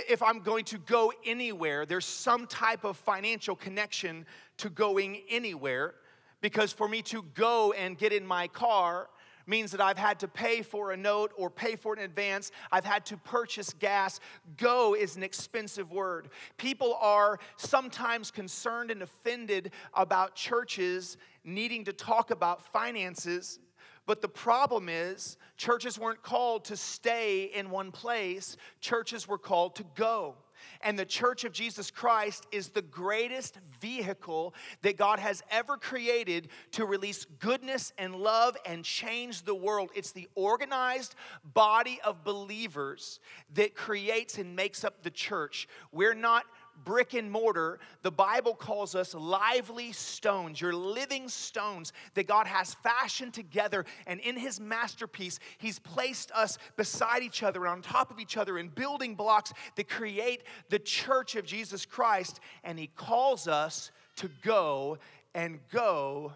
if 0.09 0.23
I'm 0.23 0.41
going 0.41 0.65
to 0.67 0.79
go 0.79 1.13
anywhere, 1.25 1.87
there's 1.87 2.07
some 2.07 2.47
type 2.47 2.85
of 2.85 2.97
financial 2.97 3.57
connection 3.57 4.27
to 4.59 4.71
going 4.71 5.23
anywhere. 5.29 5.95
Because 6.41 6.73
for 6.73 6.89
me 6.89 7.03
to 7.03 7.23
go 7.35 7.73
and 7.73 7.97
get 7.97 8.13
in 8.13 8.27
my 8.27 8.49
car 8.49 9.09
means 9.47 9.71
that 9.71 9.81
I've 9.81 9.99
had 9.99 10.19
to 10.21 10.29
pay 10.29 10.63
for 10.63 10.93
a 10.93 10.97
note 10.97 11.33
or 11.37 11.49
pay 11.49 11.77
for 11.77 11.95
it 11.95 12.01
in 12.01 12.05
advance. 12.05 12.51
I've 12.73 12.85
had 12.85 13.07
to 13.07 13.17
purchase 13.17 13.73
gas. 13.73 14.21
Go 14.57 14.95
is 14.95 15.17
an 15.17 15.23
expensive 15.23 15.93
word. 15.93 16.29
People 16.57 16.97
are 17.01 17.39
sometimes 17.57 18.31
concerned 18.31 18.91
and 18.91 19.03
offended 19.03 19.71
about 19.95 20.35
churches 20.35 21.17
needing 21.45 21.85
to 21.85 21.93
talk 21.93 22.31
about 22.31 22.61
finances 22.73 23.61
but 24.07 24.23
the 24.23 24.29
problem 24.29 24.89
is, 24.89 25.37
churches 25.57 25.99
weren't 25.99 26.23
called 26.23 26.65
to 26.67 26.77
stay 26.77 27.45
in 27.55 27.71
one 27.71 27.91
place, 27.93 28.57
churches 28.81 29.27
were 29.29 29.39
called 29.39 29.77
to 29.77 29.85
go. 29.95 30.37
And 30.81 30.99
the 30.99 31.05
church 31.05 31.45
of 31.45 31.53
Jesus 31.53 31.91
Christ 31.91 32.47
is 32.53 32.69
the 32.69 32.83
greatest 32.83 33.59
vehicle 33.81 34.55
that 34.83 34.97
God 34.97 35.19
has 35.19 35.43
ever 35.51 35.77
created 35.77 36.49
to 36.73 36.87
release 36.87 37.25
goodness 37.39 37.93
and 37.99 38.15
love 38.15 38.57
and 38.65 38.85
change 38.85 39.43
the 39.43 39.55
world. 39.55 39.91
It's 39.95 40.13
the 40.13 40.29
organized 40.35 41.15
body 41.45 42.01
of 42.05 42.25
believers 42.25 43.21
that 43.55 43.75
creates 43.75 44.39
and 44.39 44.57
makes 44.57 44.85
up 44.85 45.03
the 45.03 45.11
church. 45.11 45.69
We're 45.93 46.15
not 46.15 46.45
brick 46.85 47.15
and 47.15 47.31
mortar, 47.31 47.79
the 48.03 48.11
Bible 48.11 48.55
calls 48.55 48.95
us 48.95 49.15
lively 49.15 49.93
stones. 49.93 50.61
You're 50.61 50.75
living 50.75 51.29
stones 51.29 51.93
that 52.15 52.27
God 52.27 52.47
has 52.47 52.75
fashioned 52.75 53.35
together. 53.35 53.85
And 54.07 54.21
in 54.21 54.37
His 54.37 54.61
masterpiece, 54.61 55.39
He's 55.59 55.79
placed 55.79 56.31
us 56.33 56.59
beside 56.77 57.23
each 57.23 57.43
other, 57.43 57.65
and 57.65 57.73
on 57.73 57.83
top 57.83 58.11
of 58.11 58.21
each 58.21 58.37
other, 58.37 58.59
in 58.59 58.69
building 58.69 59.15
blocks 59.15 59.53
that 59.77 59.89
create 59.89 60.43
the 60.69 60.79
church 60.79 61.37
of 61.37 61.45
Jesus 61.45 61.85
Christ. 61.85 62.41
And 62.65 62.79
He 62.79 62.89
calls 62.89 63.49
us 63.49 63.91
to 64.17 64.31
go, 64.43 64.99
and 65.35 65.59
go 65.71 66.33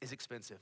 is 0.00 0.12
expensive. 0.12 0.58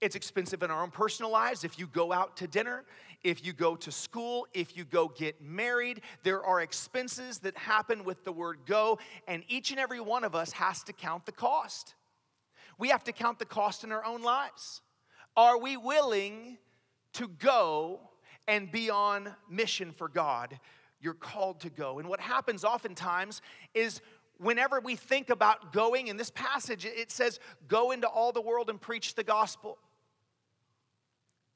It's 0.00 0.16
expensive 0.16 0.62
in 0.62 0.70
our 0.70 0.82
own 0.82 0.90
personal 0.90 1.30
lives. 1.30 1.64
If 1.64 1.78
you 1.78 1.86
go 1.86 2.12
out 2.12 2.36
to 2.38 2.46
dinner, 2.46 2.84
if 3.24 3.44
you 3.44 3.54
go 3.54 3.74
to 3.74 3.90
school, 3.90 4.46
if 4.52 4.76
you 4.76 4.84
go 4.84 5.08
get 5.08 5.42
married, 5.42 6.02
there 6.22 6.44
are 6.44 6.60
expenses 6.60 7.38
that 7.40 7.56
happen 7.56 8.04
with 8.04 8.22
the 8.22 8.30
word 8.30 8.60
go, 8.66 8.98
and 9.26 9.42
each 9.48 9.70
and 9.70 9.80
every 9.80 10.00
one 10.00 10.22
of 10.22 10.34
us 10.34 10.52
has 10.52 10.82
to 10.84 10.92
count 10.92 11.26
the 11.26 11.32
cost. 11.32 11.94
We 12.78 12.88
have 12.90 13.02
to 13.04 13.12
count 13.12 13.38
the 13.38 13.46
cost 13.46 13.82
in 13.82 13.90
our 13.90 14.04
own 14.04 14.22
lives. 14.22 14.82
Are 15.36 15.58
we 15.58 15.76
willing 15.76 16.58
to 17.14 17.26
go 17.26 18.00
and 18.46 18.70
be 18.70 18.90
on 18.90 19.34
mission 19.48 19.90
for 19.90 20.08
God? 20.08 20.58
You're 21.00 21.14
called 21.14 21.60
to 21.60 21.70
go. 21.70 21.98
And 21.98 22.08
what 22.08 22.20
happens 22.20 22.62
oftentimes 22.62 23.40
is 23.74 24.00
whenever 24.38 24.80
we 24.80 24.96
think 24.96 25.30
about 25.30 25.72
going, 25.72 26.08
in 26.08 26.16
this 26.16 26.30
passage, 26.30 26.84
it 26.84 27.10
says, 27.10 27.40
Go 27.68 27.90
into 27.90 28.06
all 28.06 28.32
the 28.32 28.40
world 28.40 28.68
and 28.68 28.80
preach 28.80 29.14
the 29.14 29.24
gospel. 29.24 29.78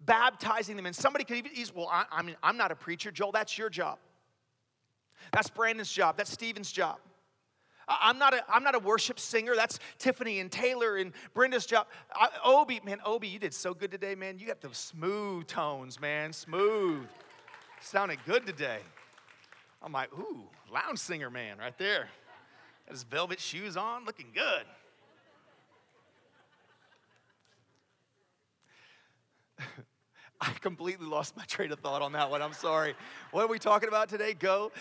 Baptizing 0.05 0.77
them. 0.77 0.87
And 0.87 0.95
somebody 0.95 1.25
could 1.25 1.37
even, 1.37 1.53
well, 1.75 1.89
I, 1.91 2.05
I 2.11 2.23
mean, 2.23 2.37
I'm 2.43 2.57
not 2.57 2.71
a 2.71 2.77
preacher. 2.77 3.11
Joel, 3.11 3.33
that's 3.33 3.59
your 3.59 3.69
job. 3.71 3.99
That's 5.33 5.51
Brandon's 5.51 5.93
job. 5.93 6.17
That's 6.17 6.31
Stephen's 6.31 6.71
job. 6.71 6.99
I'm 7.89 8.19
not, 8.19 8.35
a, 8.35 8.45
I'm 8.53 8.63
not 8.63 8.75
a 8.75 8.79
worship 8.79 9.19
singer. 9.19 9.57
That's 9.57 9.79
Tiffany 9.99 10.41
and 10.41 10.53
Taylor 10.53 10.97
and 10.97 11.13
Brenda's 11.33 11.65
job. 11.65 11.87
I, 12.15 12.29
Obi, 12.45 12.81
man, 12.85 12.99
Obi, 13.05 13.29
you 13.29 13.39
did 13.39 13.55
so 13.55 13.73
good 13.73 13.91
today, 13.91 14.15
man. 14.15 14.39
You 14.39 14.47
got 14.47 14.61
those 14.61 14.77
smooth 14.77 15.47
tones, 15.47 15.99
man. 15.99 16.33
Smooth. 16.33 17.07
Sounded 17.81 18.19
good 18.27 18.47
today. 18.47 18.81
I'm 19.83 19.93
like, 19.93 20.13
ooh, 20.13 20.45
lounge 20.73 20.99
singer 20.99 21.31
man 21.31 21.59
right 21.59 21.77
there. 21.79 22.09
Got 22.87 22.93
his 22.93 23.05
velvet 23.05 23.41
shoes 23.41 23.77
on, 23.77 24.05
looking 24.05 24.29
good. 24.35 24.65
I 30.41 30.51
completely 30.61 31.07
lost 31.07 31.37
my 31.37 31.45
train 31.45 31.73
of 31.73 31.81
thought 31.81 32.03
on 32.03 32.13
that 32.13 32.31
one. 32.31 32.43
I'm 32.43 32.53
sorry. 32.53 32.95
What 33.33 33.45
are 33.45 33.49
we 33.49 33.59
talking 33.59 33.89
about 33.89 34.09
today? 34.09 34.35
Go. 34.35 34.73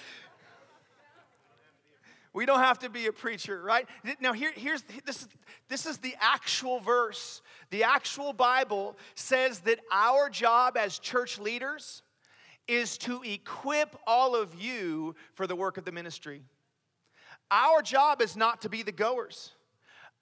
We 2.34 2.46
don't 2.46 2.60
have 2.60 2.78
to 2.80 2.90
be 2.90 3.08
a 3.08 3.12
preacher, 3.12 3.60
right? 3.64 3.88
Now, 4.20 4.32
here, 4.34 4.52
here's 4.56 4.84
this 5.06 5.24
is, 5.24 5.28
this 5.70 5.86
is 5.88 5.98
the 5.98 6.16
actual 6.20 6.80
verse. 6.80 7.42
The 7.72 7.84
actual 7.84 8.32
Bible 8.32 8.96
says 9.16 9.60
that 9.62 9.80
our 9.92 10.30
job 10.30 10.78
as 10.78 11.00
church 11.00 11.40
leaders 11.40 12.04
is 12.68 12.98
to 13.00 13.24
equip 13.24 13.96
all 14.06 14.36
of 14.36 14.54
you 14.62 15.16
for 15.34 15.48
the 15.48 15.56
work 15.56 15.78
of 15.78 15.86
the 15.86 15.92
ministry. 15.92 16.44
Our 17.50 17.82
job 17.82 18.22
is 18.22 18.36
not 18.36 18.62
to 18.62 18.70
be 18.70 18.84
the 18.84 18.92
goers, 18.92 19.54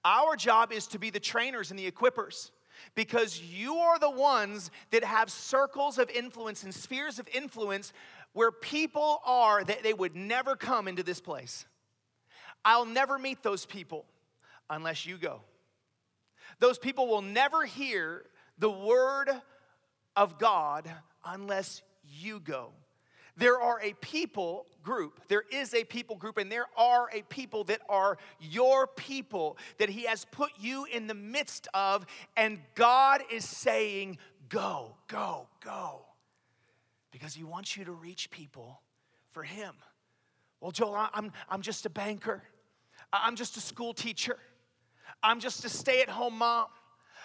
our 0.06 0.38
job 0.38 0.72
is 0.72 0.88
to 0.88 1.00
be 1.00 1.10
the 1.10 1.20
trainers 1.20 1.70
and 1.70 1.78
the 1.78 1.92
equippers 1.92 2.52
because 2.96 3.42
you 3.42 3.76
are 3.76 4.00
the 4.00 4.10
ones 4.10 4.72
that 4.92 5.04
have 5.04 5.30
circles 5.30 6.00
of 6.00 6.10
influence 6.10 6.64
and 6.64 6.74
spheres 6.74 7.20
of 7.20 7.28
influence 7.34 7.94
where 8.34 8.52
people 8.52 9.22
are 9.26 9.64
that 9.64 9.84
they 9.84 9.94
would 9.94 10.16
never 10.16 10.56
come 10.56 10.88
into 10.88 11.04
this 11.04 11.22
place. 11.22 11.66
I'll 12.64 12.86
never 12.86 13.20
meet 13.20 13.44
those 13.44 13.66
people 13.66 14.06
unless 14.70 15.06
you 15.06 15.18
go. 15.18 15.42
Those 16.60 16.78
people 16.78 17.08
will 17.08 17.22
never 17.22 17.66
hear 17.66 18.26
the 18.58 18.72
word 18.72 19.30
of 20.16 20.40
God 20.40 20.90
unless 21.24 21.82
you 22.04 22.40
go. 22.40 22.72
There 23.38 23.60
are 23.60 23.82
a 23.82 23.94
people 23.94 24.66
group. 24.84 25.20
There 25.28 25.44
is 25.52 25.74
a 25.74 25.84
people 25.84 26.16
group, 26.16 26.38
and 26.38 26.52
there 26.52 26.68
are 26.78 27.10
a 27.12 27.22
people 27.24 27.66
that 27.66 27.82
are 27.90 28.18
your 28.40 28.88
people 28.88 29.58
that 29.78 29.90
He 29.90 30.04
has 30.04 30.26
put 30.26 30.52
you 30.58 30.86
in 30.86 31.08
the 31.08 31.14
midst 31.14 31.68
of, 31.74 32.06
and 32.38 32.60
God 32.76 33.22
is 33.32 33.48
saying, 33.48 34.18
Go, 34.48 34.96
go, 35.08 35.48
go. 35.64 36.06
Because 37.12 37.34
He 37.34 37.44
wants 37.44 37.76
you 37.76 37.86
to 37.86 37.92
reach 37.92 38.30
people 38.30 38.82
for 39.32 39.44
Him. 39.44 39.74
Well, 40.62 40.72
Joel, 40.72 41.10
I'm, 41.14 41.32
I'm 41.50 41.62
just 41.62 41.86
a 41.86 41.90
banker, 41.90 42.42
I'm 43.12 43.36
just 43.36 43.58
a 43.58 43.62
school 43.62 43.94
teacher, 43.94 44.38
I'm 45.22 45.40
just 45.40 45.66
a 45.66 45.70
stay 45.70 46.02
at 46.02 46.10
home 46.10 46.38
mom. 46.38 46.68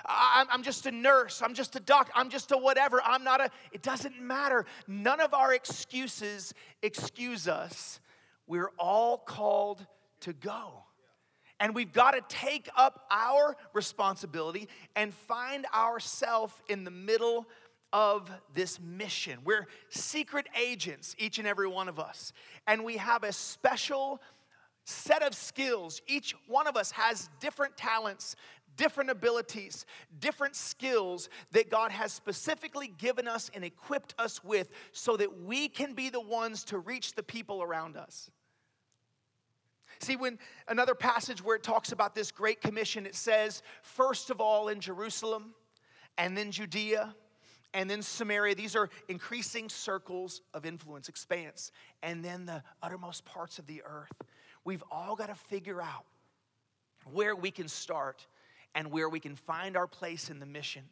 I'm 0.07 0.62
just 0.62 0.87
a 0.87 0.92
nurse. 0.92 1.42
I'm 1.42 1.54
just 1.54 1.76
a 1.76 1.80
doc. 1.80 2.11
I'm 2.14 2.30
just 2.30 2.52
a 2.52 2.59
whatever. 2.59 3.00
I'm 3.04 3.25
not 3.25 3.40
a, 3.40 3.50
it 3.73 3.83
doesn't 3.83 4.21
matter. 4.21 4.66
None 4.87 5.21
of 5.21 5.35
our 5.35 5.54
excuses 5.54 6.54
excuse 6.83 7.49
us. 7.49 8.00
We're 8.47 8.71
all 8.78 9.19
called 9.19 9.87
to 10.21 10.33
go. 10.33 10.85
And 11.61 11.75
we've 11.75 11.92
got 11.92 12.12
to 12.12 12.23
take 12.28 12.69
up 12.75 13.07
our 13.11 13.57
responsibility 13.75 14.69
and 14.97 15.12
find 15.12 15.66
ourselves 15.75 16.54
in 16.69 16.85
the 16.85 16.90
middle 16.90 17.47
of 17.92 18.30
this 18.54 18.80
mission. 18.80 19.38
We're 19.45 19.66
secret 19.90 20.47
agents, 20.59 21.14
each 21.19 21.38
and 21.38 21.47
every 21.47 21.69
one 21.69 21.88
of 21.88 21.99
us. 21.99 22.33
And 22.66 22.85
we 22.85 22.97
have 22.97 23.25
a 23.25 23.33
special 23.33 24.21
set 24.85 25.23
of 25.23 25.35
skills. 25.35 26.00
Each 26.07 26.35
one 26.47 26.66
of 26.66 26.76
us 26.76 26.90
has 26.92 27.28
different 27.40 27.76
talents, 27.76 28.37
different 28.80 29.10
abilities, 29.10 29.84
different 30.20 30.56
skills 30.56 31.28
that 31.52 31.68
God 31.68 31.92
has 31.92 32.14
specifically 32.14 32.88
given 32.88 33.28
us 33.28 33.50
and 33.52 33.62
equipped 33.62 34.14
us 34.18 34.42
with 34.42 34.70
so 34.92 35.18
that 35.18 35.42
we 35.42 35.68
can 35.68 35.92
be 35.92 36.08
the 36.08 36.20
ones 36.20 36.64
to 36.64 36.78
reach 36.78 37.14
the 37.14 37.22
people 37.22 37.62
around 37.62 37.99
us. 37.99 38.30
See, 39.99 40.16
when 40.16 40.38
another 40.66 40.94
passage 40.94 41.44
where 41.44 41.56
it 41.56 41.62
talks 41.62 41.92
about 41.92 42.14
this 42.14 42.32
great 42.32 42.62
commission, 42.62 43.04
it 43.04 43.14
says, 43.14 43.62
first 43.82 44.30
of 44.30 44.40
all 44.40 44.68
in 44.68 44.80
Jerusalem, 44.80 45.54
and 46.16 46.34
then 46.34 46.50
Judea, 46.50 47.14
and 47.75 47.88
then 47.88 48.00
Samaria. 48.00 48.54
These 48.54 48.75
are 48.76 48.88
increasing 49.08 49.68
circles 49.68 50.40
of 50.54 50.64
influence, 50.64 51.10
expanse, 51.10 51.70
and 52.02 52.25
then 52.25 52.46
the 52.46 52.62
uttermost 52.82 53.26
parts 53.26 53.58
of 53.58 53.66
the 53.66 53.82
earth. 53.84 54.10
We've 54.64 54.82
all 54.90 55.16
got 55.16 55.28
to 55.28 55.34
figure 55.34 55.82
out 55.82 56.06
where 57.12 57.37
we 57.37 57.50
can 57.50 57.68
start 57.68 58.26
and 58.74 58.90
where 58.90 59.08
we 59.08 59.20
can 59.20 59.36
find 59.36 59.76
our 59.76 59.86
place 59.86 60.30
in 60.30 60.40
the 60.40 60.46
mission. 60.46 60.82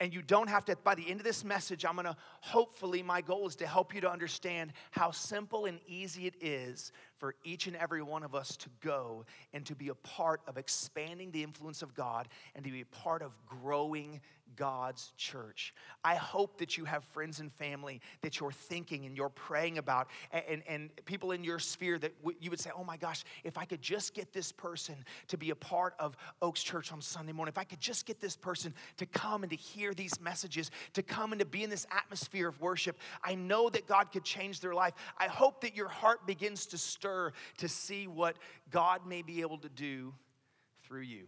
And 0.00 0.14
you 0.14 0.22
don't 0.22 0.48
have 0.48 0.64
to, 0.64 0.76
by 0.76 0.94
the 0.94 1.08
end 1.10 1.20
of 1.20 1.24
this 1.24 1.44
message, 1.44 1.84
I'm 1.84 1.94
gonna 1.94 2.16
hopefully, 2.40 3.02
my 3.02 3.20
goal 3.20 3.46
is 3.46 3.56
to 3.56 3.66
help 3.66 3.94
you 3.94 4.00
to 4.00 4.10
understand 4.10 4.72
how 4.92 5.10
simple 5.10 5.66
and 5.66 5.78
easy 5.86 6.26
it 6.26 6.36
is 6.40 6.90
for 7.18 7.34
each 7.44 7.66
and 7.66 7.76
every 7.76 8.00
one 8.00 8.22
of 8.22 8.34
us 8.34 8.56
to 8.56 8.70
go 8.80 9.26
and 9.52 9.66
to 9.66 9.74
be 9.74 9.88
a 9.88 9.94
part 9.94 10.40
of 10.46 10.56
expanding 10.56 11.32
the 11.32 11.42
influence 11.42 11.82
of 11.82 11.94
God 11.94 12.28
and 12.54 12.64
to 12.64 12.70
be 12.70 12.80
a 12.80 12.86
part 12.86 13.20
of 13.20 13.32
growing 13.44 14.22
God's 14.56 15.12
church. 15.16 15.74
I 16.04 16.14
hope 16.14 16.58
that 16.58 16.76
you 16.76 16.84
have 16.84 17.04
friends 17.04 17.40
and 17.40 17.52
family 17.52 18.00
that 18.22 18.40
you're 18.40 18.52
thinking 18.52 19.06
and 19.06 19.16
you're 19.16 19.28
praying 19.28 19.78
about, 19.78 20.08
and, 20.32 20.44
and, 20.48 20.62
and 20.68 20.90
people 21.04 21.32
in 21.32 21.44
your 21.44 21.58
sphere 21.58 21.98
that 21.98 22.18
w- 22.20 22.36
you 22.40 22.50
would 22.50 22.60
say, 22.60 22.70
Oh 22.76 22.84
my 22.84 22.96
gosh, 22.96 23.24
if 23.44 23.58
I 23.58 23.64
could 23.64 23.82
just 23.82 24.14
get 24.14 24.32
this 24.32 24.52
person 24.52 24.96
to 25.28 25.36
be 25.36 25.50
a 25.50 25.54
part 25.54 25.94
of 25.98 26.16
Oaks 26.42 26.62
Church 26.62 26.92
on 26.92 27.00
Sunday 27.00 27.32
morning, 27.32 27.52
if 27.52 27.58
I 27.58 27.64
could 27.64 27.80
just 27.80 28.06
get 28.06 28.20
this 28.20 28.36
person 28.36 28.74
to 28.98 29.06
come 29.06 29.42
and 29.42 29.50
to 29.50 29.56
hear 29.56 29.94
these 29.94 30.20
messages, 30.20 30.70
to 30.94 31.02
come 31.02 31.32
and 31.32 31.40
to 31.40 31.46
be 31.46 31.62
in 31.62 31.70
this 31.70 31.86
atmosphere 31.90 32.48
of 32.48 32.60
worship, 32.60 32.98
I 33.22 33.34
know 33.34 33.68
that 33.70 33.86
God 33.86 34.12
could 34.12 34.24
change 34.24 34.60
their 34.60 34.74
life. 34.74 34.94
I 35.18 35.26
hope 35.26 35.60
that 35.62 35.76
your 35.76 35.88
heart 35.88 36.26
begins 36.26 36.66
to 36.66 36.78
stir 36.78 37.32
to 37.58 37.68
see 37.68 38.06
what 38.06 38.36
God 38.70 39.06
may 39.06 39.22
be 39.22 39.40
able 39.40 39.58
to 39.58 39.68
do 39.68 40.14
through 40.82 41.02
you. 41.02 41.26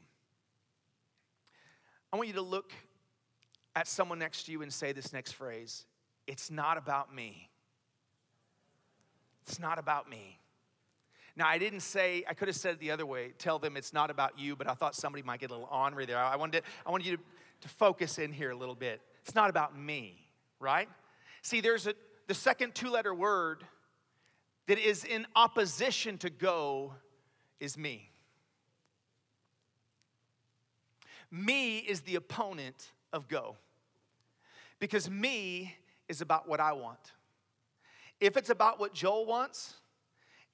I 2.12 2.16
want 2.16 2.28
you 2.28 2.34
to 2.34 2.42
look 2.42 2.72
at 3.74 3.88
someone 3.88 4.18
next 4.18 4.44
to 4.44 4.52
you 4.52 4.62
and 4.62 4.72
say 4.72 4.92
this 4.92 5.12
next 5.12 5.32
phrase 5.32 5.84
It's 6.26 6.50
not 6.50 6.78
about 6.78 7.14
me. 7.14 7.48
It's 9.46 9.58
not 9.58 9.78
about 9.78 10.08
me. 10.08 10.38
Now, 11.34 11.48
I 11.48 11.58
didn't 11.58 11.80
say, 11.80 12.24
I 12.28 12.34
could 12.34 12.48
have 12.48 12.56
said 12.56 12.74
it 12.74 12.80
the 12.80 12.90
other 12.90 13.06
way, 13.06 13.32
tell 13.38 13.58
them 13.58 13.76
it's 13.76 13.92
not 13.92 14.10
about 14.10 14.38
you, 14.38 14.54
but 14.54 14.68
I 14.68 14.74
thought 14.74 14.94
somebody 14.94 15.22
might 15.22 15.40
get 15.40 15.50
a 15.50 15.54
little 15.54 15.68
ornery 15.70 16.04
there. 16.04 16.18
I 16.18 16.36
wanted, 16.36 16.62
to, 16.62 16.70
I 16.86 16.90
wanted 16.90 17.06
you 17.06 17.16
to, 17.16 17.22
to 17.62 17.68
focus 17.68 18.18
in 18.18 18.32
here 18.32 18.50
a 18.50 18.56
little 18.56 18.74
bit. 18.74 19.00
It's 19.24 19.34
not 19.34 19.48
about 19.48 19.76
me, 19.76 20.28
right? 20.60 20.88
See, 21.40 21.60
there's 21.60 21.86
a, 21.86 21.94
the 22.28 22.34
second 22.34 22.74
two 22.74 22.90
letter 22.90 23.14
word 23.14 23.64
that 24.66 24.78
is 24.78 25.04
in 25.04 25.26
opposition 25.34 26.18
to 26.18 26.30
go 26.30 26.92
is 27.60 27.78
me. 27.78 28.10
Me 31.30 31.78
is 31.78 32.02
the 32.02 32.16
opponent 32.16 32.92
of 33.12 33.28
go. 33.28 33.56
Because 34.78 35.08
me 35.08 35.76
is 36.08 36.20
about 36.20 36.48
what 36.48 36.60
I 36.60 36.72
want. 36.72 36.98
If 38.20 38.36
it's 38.36 38.50
about 38.50 38.78
what 38.78 38.94
Joel 38.94 39.26
wants, 39.26 39.74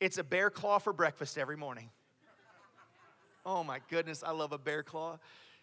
it's 0.01 0.19
a 0.19 0.25
bear 0.25 0.51
claw 0.51 0.79
for 0.79 0.93
breakfast 0.93 1.39
every 1.39 1.57
morning. 1.57 1.91
Oh 3.45 3.65
my 3.65 3.81
goodness, 3.91 4.23
I 4.25 4.33
love 4.33 4.53
a 4.53 4.59
bear 4.59 4.83
claw. 4.83 5.19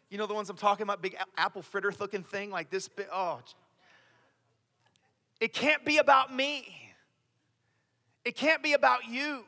You 0.09 0.17
know 0.17 0.25
the 0.25 0.33
ones 0.33 0.49
I'm 0.49 0.57
talking 0.57 0.83
about, 0.83 1.01
big 1.01 1.15
apple 1.37 1.61
fritter 1.61 1.93
looking 1.99 2.23
thing 2.23 2.51
like 2.51 2.69
this. 2.69 2.89
Oh, 3.11 3.39
it 5.39 5.53
can't 5.53 5.83
be 5.85 5.97
about 5.97 6.33
me. 6.33 6.93
It 8.23 8.35
can't 8.35 8.63
be 8.63 8.73
about 8.73 9.05
you. 9.07 9.43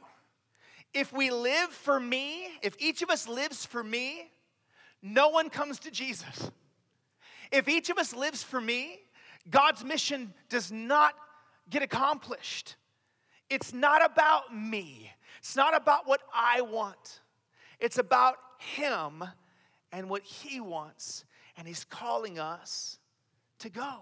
If 0.93 1.11
we 1.11 1.31
live 1.31 1.69
for 1.69 1.99
me, 1.99 2.47
if 2.61 2.75
each 2.79 3.01
of 3.01 3.09
us 3.09 3.27
lives 3.27 3.65
for 3.65 3.83
me, 3.83 4.29
no 5.01 5.29
one 5.29 5.49
comes 5.49 5.79
to 5.79 5.91
Jesus. 5.91 6.51
If 7.51 7.67
each 7.67 7.89
of 7.89 7.97
us 7.97 8.13
lives 8.15 8.43
for 8.43 8.59
me, 8.59 8.99
God's 9.49 9.83
mission 9.83 10.33
does 10.49 10.71
not 10.71 11.13
get 11.69 11.81
accomplished. 11.81 12.75
It's 13.49 13.73
not 13.73 14.03
about 14.03 14.55
me, 14.55 15.11
it's 15.39 15.55
not 15.55 15.75
about 15.75 16.07
what 16.07 16.21
I 16.33 16.61
want, 16.61 17.21
it's 17.79 17.97
about 17.97 18.35
Him 18.59 19.23
and 19.91 20.09
what 20.09 20.23
He 20.23 20.59
wants. 20.59 21.23
And 21.55 21.67
He's 21.67 21.85
calling 21.85 22.37
us 22.37 22.99
to 23.59 23.69
go. 23.69 23.95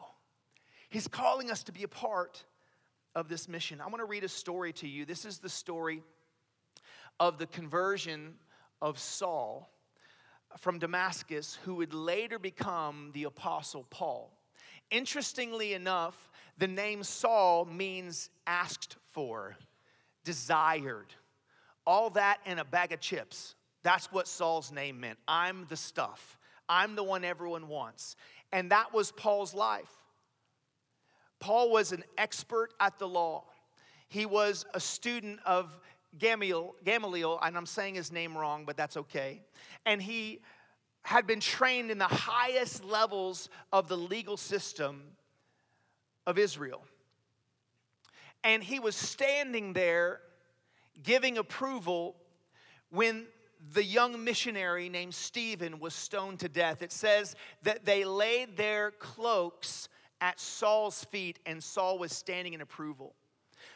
He's 0.89 1.07
calling 1.07 1.49
us 1.49 1.63
to 1.63 1.71
be 1.71 1.83
a 1.83 1.87
part 1.87 2.43
of 3.15 3.29
this 3.29 3.47
mission. 3.47 3.79
I 3.79 3.85
want 3.85 3.99
to 3.99 4.05
read 4.05 4.25
a 4.25 4.29
story 4.29 4.73
to 4.73 4.87
you. 4.87 5.05
This 5.05 5.23
is 5.23 5.39
the 5.39 5.49
story 5.49 6.03
of 7.19 7.37
the 7.37 7.47
conversion 7.47 8.35
of 8.81 8.99
Saul 8.99 9.69
from 10.57 10.79
Damascus, 10.79 11.57
who 11.63 11.75
would 11.75 11.93
later 11.93 12.39
become 12.39 13.11
the 13.13 13.25
Apostle 13.25 13.85
Paul. 13.89 14.31
Interestingly 14.91 15.73
enough, 15.73 16.29
the 16.57 16.67
name 16.67 17.03
Saul 17.03 17.65
means 17.65 18.29
asked 18.47 18.97
for, 19.11 19.57
desired. 20.23 21.07
All 21.85 22.09
that 22.11 22.39
in 22.45 22.59
a 22.59 22.65
bag 22.65 22.91
of 22.91 22.99
chips. 22.99 23.55
That's 23.83 24.11
what 24.11 24.27
Saul's 24.27 24.71
name 24.71 24.99
meant. 24.99 25.19
I'm 25.27 25.65
the 25.69 25.75
stuff. 25.75 26.37
I'm 26.67 26.95
the 26.95 27.03
one 27.03 27.23
everyone 27.23 27.67
wants. 27.67 28.15
And 28.51 28.71
that 28.71 28.93
was 28.93 29.11
Paul's 29.11 29.53
life. 29.53 29.91
Paul 31.39 31.69
was 31.69 31.91
an 31.91 32.03
expert 32.17 32.69
at 32.79 32.97
the 32.97 33.07
law. 33.07 33.43
He 34.07 34.25
was 34.25 34.65
a 34.73 34.79
student 34.79 35.39
of 35.45 35.79
Gamaliel, 36.17 36.75
Gamaliel, 36.83 37.39
and 37.41 37.57
I'm 37.57 37.65
saying 37.65 37.95
his 37.95 38.11
name 38.11 38.37
wrong, 38.37 38.65
but 38.65 38.77
that's 38.77 38.97
okay. 38.97 39.41
And 39.85 40.01
he 40.01 40.41
had 41.03 41.27
been 41.27 41.39
trained 41.39 41.91
in 41.91 41.97
the 41.97 42.05
highest 42.05 42.83
levels 42.83 43.49
of 43.71 43.87
the 43.87 43.97
legal 43.97 44.37
system 44.37 45.03
of 46.25 46.37
Israel. 46.37 46.83
And 48.43 48.63
he 48.63 48.79
was 48.79 48.95
standing 48.95 49.73
there 49.73 50.21
giving 51.03 51.37
approval 51.37 52.15
when 52.89 53.25
the 53.73 53.83
young 53.83 54.23
missionary 54.23 54.89
named 54.89 55.13
Stephen 55.13 55.79
was 55.79 55.93
stoned 55.93 56.39
to 56.39 56.49
death. 56.49 56.81
It 56.81 56.91
says 56.91 57.35
that 57.63 57.85
they 57.85 58.05
laid 58.05 58.57
their 58.57 58.91
cloaks 58.91 59.89
at 60.21 60.39
Saul's 60.39 61.03
feet, 61.05 61.39
and 61.45 61.63
Saul 61.63 61.97
was 61.97 62.11
standing 62.11 62.53
in 62.53 62.61
approval. 62.61 63.15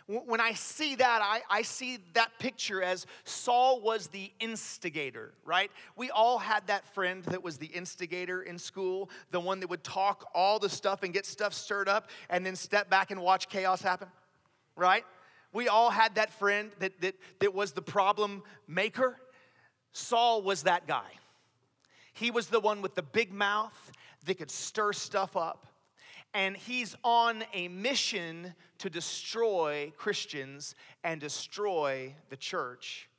When 0.10 0.42
I 0.42 0.54
see 0.54 0.96
that, 0.96 1.22
I, 1.22 1.42
I 1.52 1.62
see 1.62 2.00
that 2.14 2.32
picture 2.40 2.82
as 2.82 3.06
Saul 3.26 3.80
was 3.80 4.08
the 4.08 4.32
instigator, 4.40 5.34
right? 5.46 5.70
We 5.96 6.10
all 6.10 6.40
had 6.40 6.66
that 6.66 6.84
friend 6.96 7.24
that 7.26 7.44
was 7.44 7.58
the 7.58 7.68
instigator 7.68 8.42
in 8.42 8.58
school, 8.58 9.12
the 9.30 9.40
one 9.40 9.60
that 9.60 9.70
would 9.70 9.84
talk 9.84 10.28
all 10.34 10.58
the 10.58 10.68
stuff 10.68 11.04
and 11.04 11.14
get 11.14 11.28
stuff 11.28 11.54
stirred 11.54 11.88
up 11.88 12.10
and 12.32 12.44
then 12.44 12.56
step 12.56 12.90
back 12.90 13.12
and 13.12 13.22
watch 13.22 13.50
chaos 13.50 13.84
happen, 13.84 14.08
right? 14.76 15.06
We 15.54 15.68
all 15.68 15.92
had 15.92 16.16
that 16.16 16.34
friend 16.34 16.72
that, 16.80 17.00
that, 17.02 17.14
that 17.40 17.54
was 17.54 17.74
the 17.74 17.84
problem 17.84 18.42
maker. 18.68 19.16
Saul 19.92 20.42
was 20.42 20.64
that 20.64 20.88
guy. 20.88 21.12
He 22.14 22.32
was 22.32 22.48
the 22.48 22.60
one 22.60 22.82
with 22.82 22.96
the 22.96 23.04
big 23.04 23.32
mouth 23.32 23.92
that 24.26 24.40
could 24.40 24.50
stir 24.50 24.92
stuff 24.92 25.38
up 25.38 25.68
and 26.34 26.56
he's 26.56 26.96
on 27.04 27.44
a 27.54 27.68
mission 27.68 28.54
to 28.80 28.90
destroy 28.90 29.92
Christians 29.98 30.76
and 31.04 31.20
destroy 31.20 32.14
the 32.30 32.38
church. 32.38 33.10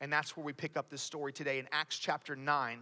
And 0.00 0.12
that's 0.12 0.36
where 0.36 0.44
we 0.44 0.52
pick 0.52 0.76
up 0.76 0.90
this 0.90 1.02
story 1.02 1.32
today 1.32 1.58
in 1.58 1.68
Acts 1.72 1.98
chapter 1.98 2.36
9. 2.36 2.80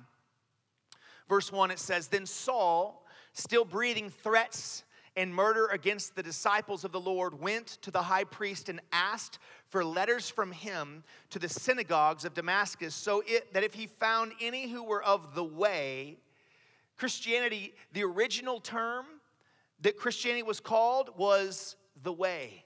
Verse 1.29 1.53
1, 1.53 1.71
it 1.71 1.79
says 1.79 2.09
Then 2.09 2.27
Saul, 2.27 3.07
still 3.33 3.65
breathing 3.65 4.11
threats 4.11 4.85
and 5.17 5.33
murder 5.33 5.67
against 5.69 6.17
the 6.17 6.23
disciples 6.23 6.85
of 6.85 6.91
the 6.91 7.01
Lord, 7.01 7.41
went 7.41 7.67
to 7.83 7.91
the 7.91 8.03
high 8.03 8.25
priest 8.25 8.69
and 8.69 8.81
asked 8.91 9.39
for 9.69 9.85
letters 9.85 10.29
from 10.29 10.51
him 10.51 11.05
to 11.31 11.39
the 11.39 11.49
synagogues 11.49 12.25
of 12.25 12.35
Damascus, 12.35 12.95
so 12.95 13.23
it, 13.27 13.53
that 13.55 13.63
if 13.63 13.75
he 13.75 13.87
found 13.87 14.33
any 14.41 14.69
who 14.69 14.83
were 14.83 15.03
of 15.03 15.35
the 15.35 15.45
way, 15.45 16.19
Christianity, 16.97 17.75
the 17.93 18.03
original 18.03 18.61
term 18.61 19.05
that 19.85 19.99
Christianity 19.99 20.43
was 20.43 20.61
called 20.61 21.11
was 21.17 21.77
the 22.03 22.13
way. 22.13 22.65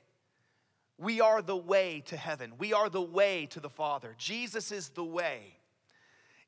We 0.99 1.21
are 1.21 1.43
the 1.43 1.57
way 1.57 2.03
to 2.07 2.17
heaven. 2.17 2.53
We 2.59 2.73
are 2.73 2.89
the 2.89 3.03
way 3.03 3.47
to 3.51 3.61
the 3.61 3.69
Father. 3.69 4.15
Jesus 4.19 4.71
is 4.71 4.91
the 4.91 5.05
way. 5.05 5.59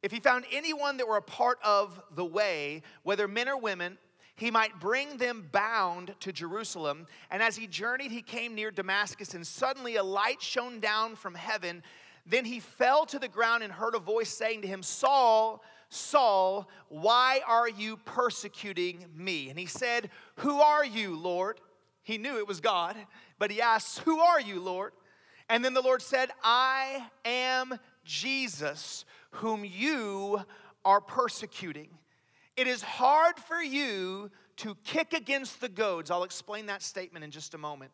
If 0.00 0.12
he 0.12 0.20
found 0.20 0.44
anyone 0.52 0.96
that 0.96 1.08
were 1.08 1.16
a 1.16 1.22
part 1.22 1.58
of 1.64 2.00
the 2.14 2.24
way, 2.24 2.82
whether 3.02 3.26
men 3.26 3.48
or 3.48 3.58
women, 3.58 3.98
he 4.36 4.52
might 4.52 4.78
bring 4.78 5.16
them 5.16 5.48
bound 5.50 6.14
to 6.20 6.32
Jerusalem. 6.32 7.06
And 7.32 7.42
as 7.42 7.56
he 7.56 7.66
journeyed, 7.66 8.12
he 8.12 8.22
came 8.22 8.54
near 8.54 8.70
Damascus, 8.70 9.34
and 9.34 9.44
suddenly 9.44 9.96
a 9.96 10.04
light 10.04 10.40
shone 10.40 10.78
down 10.78 11.16
from 11.16 11.34
heaven. 11.34 11.82
Then 12.26 12.44
he 12.44 12.60
fell 12.60 13.06
to 13.06 13.18
the 13.18 13.28
ground 13.28 13.64
and 13.64 13.72
heard 13.72 13.96
a 13.96 13.98
voice 13.98 14.30
saying 14.30 14.62
to 14.62 14.68
him, 14.68 14.84
Saul, 14.84 15.62
Saul, 15.90 16.68
why 16.88 17.40
are 17.46 17.68
you 17.68 17.96
persecuting 17.96 19.04
me? 19.14 19.50
And 19.50 19.58
he 19.58 19.66
said, 19.66 20.10
Who 20.36 20.60
are 20.60 20.84
you, 20.84 21.16
Lord? 21.16 21.60
He 22.02 22.16
knew 22.16 22.38
it 22.38 22.48
was 22.48 22.60
God, 22.60 22.96
but 23.38 23.50
he 23.50 23.60
asked, 23.60 23.98
Who 24.00 24.20
are 24.20 24.40
you, 24.40 24.60
Lord? 24.60 24.92
And 25.48 25.64
then 25.64 25.74
the 25.74 25.82
Lord 25.82 26.00
said, 26.00 26.30
I 26.44 27.06
am 27.24 27.78
Jesus, 28.04 29.04
whom 29.32 29.64
you 29.64 30.40
are 30.84 31.00
persecuting. 31.00 31.88
It 32.56 32.68
is 32.68 32.82
hard 32.82 33.38
for 33.38 33.60
you 33.60 34.30
to 34.58 34.76
kick 34.84 35.12
against 35.12 35.60
the 35.60 35.68
goads. 35.68 36.10
I'll 36.10 36.22
explain 36.22 36.66
that 36.66 36.82
statement 36.82 37.24
in 37.24 37.32
just 37.32 37.54
a 37.54 37.58
moment. 37.58 37.92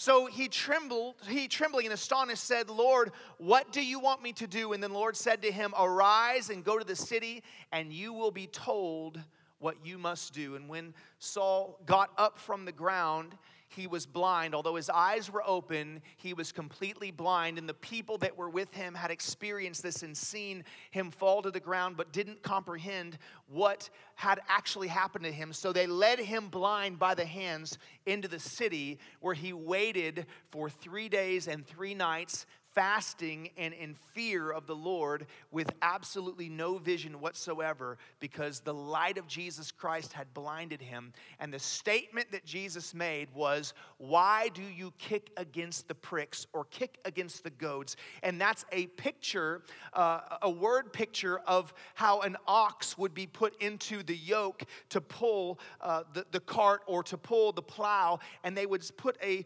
So 0.00 0.26
he 0.26 0.46
trembled, 0.46 1.16
he 1.28 1.48
trembling 1.48 1.86
and 1.86 1.92
astonished 1.92 2.44
said, 2.44 2.70
Lord, 2.70 3.10
what 3.38 3.72
do 3.72 3.84
you 3.84 3.98
want 3.98 4.22
me 4.22 4.32
to 4.34 4.46
do? 4.46 4.72
And 4.72 4.80
then 4.80 4.92
the 4.92 4.96
Lord 4.96 5.16
said 5.16 5.42
to 5.42 5.50
him, 5.50 5.74
Arise 5.76 6.50
and 6.50 6.64
go 6.64 6.78
to 6.78 6.84
the 6.84 6.94
city, 6.94 7.42
and 7.72 7.92
you 7.92 8.12
will 8.12 8.30
be 8.30 8.46
told 8.46 9.20
what 9.58 9.74
you 9.84 9.98
must 9.98 10.32
do. 10.32 10.54
And 10.54 10.68
when 10.68 10.94
Saul 11.18 11.80
got 11.84 12.10
up 12.16 12.38
from 12.38 12.64
the 12.64 12.70
ground, 12.70 13.36
he 13.68 13.86
was 13.86 14.06
blind. 14.06 14.54
Although 14.54 14.76
his 14.76 14.90
eyes 14.90 15.30
were 15.30 15.42
open, 15.46 16.02
he 16.16 16.32
was 16.32 16.52
completely 16.52 17.10
blind. 17.10 17.58
And 17.58 17.68
the 17.68 17.74
people 17.74 18.18
that 18.18 18.36
were 18.36 18.48
with 18.48 18.72
him 18.74 18.94
had 18.94 19.10
experienced 19.10 19.82
this 19.82 20.02
and 20.02 20.16
seen 20.16 20.64
him 20.90 21.10
fall 21.10 21.42
to 21.42 21.50
the 21.50 21.60
ground, 21.60 21.96
but 21.96 22.12
didn't 22.12 22.42
comprehend 22.42 23.18
what 23.46 23.90
had 24.14 24.40
actually 24.48 24.88
happened 24.88 25.24
to 25.24 25.32
him. 25.32 25.52
So 25.52 25.72
they 25.72 25.86
led 25.86 26.18
him 26.18 26.48
blind 26.48 26.98
by 26.98 27.14
the 27.14 27.24
hands 27.24 27.78
into 28.06 28.26
the 28.26 28.38
city 28.38 28.98
where 29.20 29.34
he 29.34 29.52
waited 29.52 30.26
for 30.50 30.70
three 30.70 31.08
days 31.08 31.46
and 31.46 31.66
three 31.66 31.94
nights 31.94 32.46
fasting 32.78 33.50
and 33.56 33.74
in 33.74 33.92
fear 34.14 34.52
of 34.52 34.68
the 34.68 34.76
Lord 34.76 35.26
with 35.50 35.68
absolutely 35.82 36.48
no 36.48 36.78
vision 36.78 37.18
whatsoever 37.18 37.98
because 38.20 38.60
the 38.60 38.72
light 38.72 39.18
of 39.18 39.26
Jesus 39.26 39.72
Christ 39.72 40.12
had 40.12 40.32
blinded 40.32 40.80
him. 40.80 41.12
And 41.40 41.52
the 41.52 41.58
statement 41.58 42.30
that 42.30 42.44
Jesus 42.44 42.94
made 42.94 43.34
was, 43.34 43.74
Why 43.96 44.50
do 44.54 44.62
you 44.62 44.92
kick 44.96 45.32
against 45.36 45.88
the 45.88 45.94
pricks 45.96 46.46
or 46.52 46.66
kick 46.66 46.98
against 47.04 47.42
the 47.42 47.50
goads? 47.50 47.96
And 48.22 48.40
that's 48.40 48.64
a 48.70 48.86
picture, 48.86 49.62
uh, 49.92 50.20
a 50.42 50.50
word 50.50 50.92
picture 50.92 51.40
of 51.48 51.74
how 51.94 52.20
an 52.20 52.36
ox 52.46 52.96
would 52.96 53.12
be 53.12 53.26
put 53.26 53.60
into 53.60 54.04
the 54.04 54.16
yoke 54.16 54.62
to 54.90 55.00
pull 55.00 55.58
uh, 55.80 56.04
the, 56.12 56.24
the 56.30 56.40
cart 56.40 56.82
or 56.86 57.02
to 57.02 57.18
pull 57.18 57.50
the 57.50 57.60
plow. 57.60 58.20
And 58.44 58.56
they 58.56 58.66
would 58.66 58.88
put 58.96 59.16
a 59.20 59.44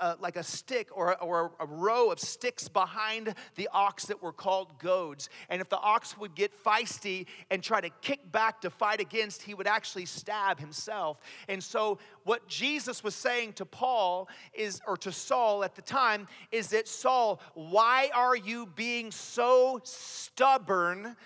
uh, 0.00 0.14
like 0.20 0.36
a 0.36 0.42
stick 0.42 0.88
or, 0.92 1.20
or 1.22 1.52
a 1.60 1.66
row 1.66 2.10
of 2.10 2.20
sticks 2.20 2.68
behind 2.68 3.34
the 3.56 3.68
ox 3.72 4.06
that 4.06 4.22
were 4.22 4.32
called 4.32 4.78
goads. 4.78 5.28
And 5.48 5.60
if 5.60 5.68
the 5.68 5.78
ox 5.78 6.16
would 6.18 6.34
get 6.34 6.52
feisty 6.64 7.26
and 7.50 7.62
try 7.62 7.80
to 7.80 7.90
kick 8.02 8.30
back 8.30 8.60
to 8.62 8.70
fight 8.70 9.00
against, 9.00 9.42
he 9.42 9.54
would 9.54 9.66
actually 9.66 10.06
stab 10.06 10.58
himself. 10.58 11.20
And 11.48 11.62
so, 11.62 11.98
what 12.24 12.46
Jesus 12.48 13.02
was 13.02 13.14
saying 13.14 13.54
to 13.54 13.64
Paul 13.64 14.28
is, 14.52 14.80
or 14.86 14.96
to 14.98 15.12
Saul 15.12 15.64
at 15.64 15.74
the 15.74 15.82
time, 15.82 16.28
is 16.52 16.68
that 16.68 16.86
Saul, 16.86 17.40
why 17.54 18.10
are 18.14 18.36
you 18.36 18.66
being 18.66 19.10
so 19.10 19.80
stubborn, 19.84 21.16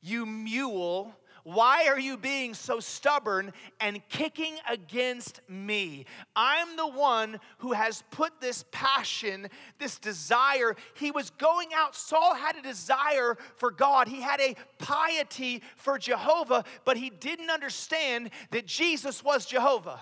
you 0.00 0.24
mule? 0.24 1.14
Why 1.46 1.86
are 1.86 2.00
you 2.00 2.16
being 2.16 2.54
so 2.54 2.80
stubborn 2.80 3.52
and 3.78 4.00
kicking 4.08 4.56
against 4.68 5.40
me? 5.48 6.06
I'm 6.34 6.74
the 6.74 6.88
one 6.88 7.38
who 7.58 7.72
has 7.72 8.02
put 8.10 8.40
this 8.40 8.64
passion, 8.72 9.46
this 9.78 9.96
desire. 9.96 10.74
He 10.96 11.12
was 11.12 11.30
going 11.30 11.68
out. 11.72 11.94
Saul 11.94 12.34
had 12.34 12.56
a 12.56 12.62
desire 12.62 13.38
for 13.54 13.70
God, 13.70 14.08
he 14.08 14.20
had 14.20 14.40
a 14.40 14.56
piety 14.80 15.62
for 15.76 15.98
Jehovah, 15.98 16.64
but 16.84 16.96
he 16.96 17.10
didn't 17.10 17.50
understand 17.50 18.30
that 18.50 18.66
Jesus 18.66 19.22
was 19.22 19.46
Jehovah. 19.46 20.00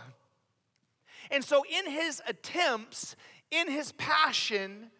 And 1.31 1.45
so, 1.45 1.63
in 1.71 1.93
his 1.93 2.23
attempts, 2.27 3.17
in 3.51 3.71
his 3.71 3.93
passion 3.93 4.91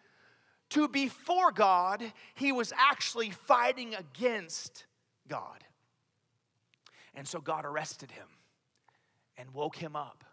to 0.69 0.87
be 0.87 1.07
for 1.07 1.51
God, 1.51 2.03
he 2.35 2.51
was 2.51 2.71
actually 2.77 3.31
fighting 3.31 3.95
against 3.95 4.85
God. 5.27 5.63
And 7.15 7.27
so 7.27 7.39
God 7.39 7.65
arrested 7.65 8.11
him 8.11 8.27
and 9.37 9.53
woke 9.53 9.75
him 9.75 9.95
up. 9.95 10.23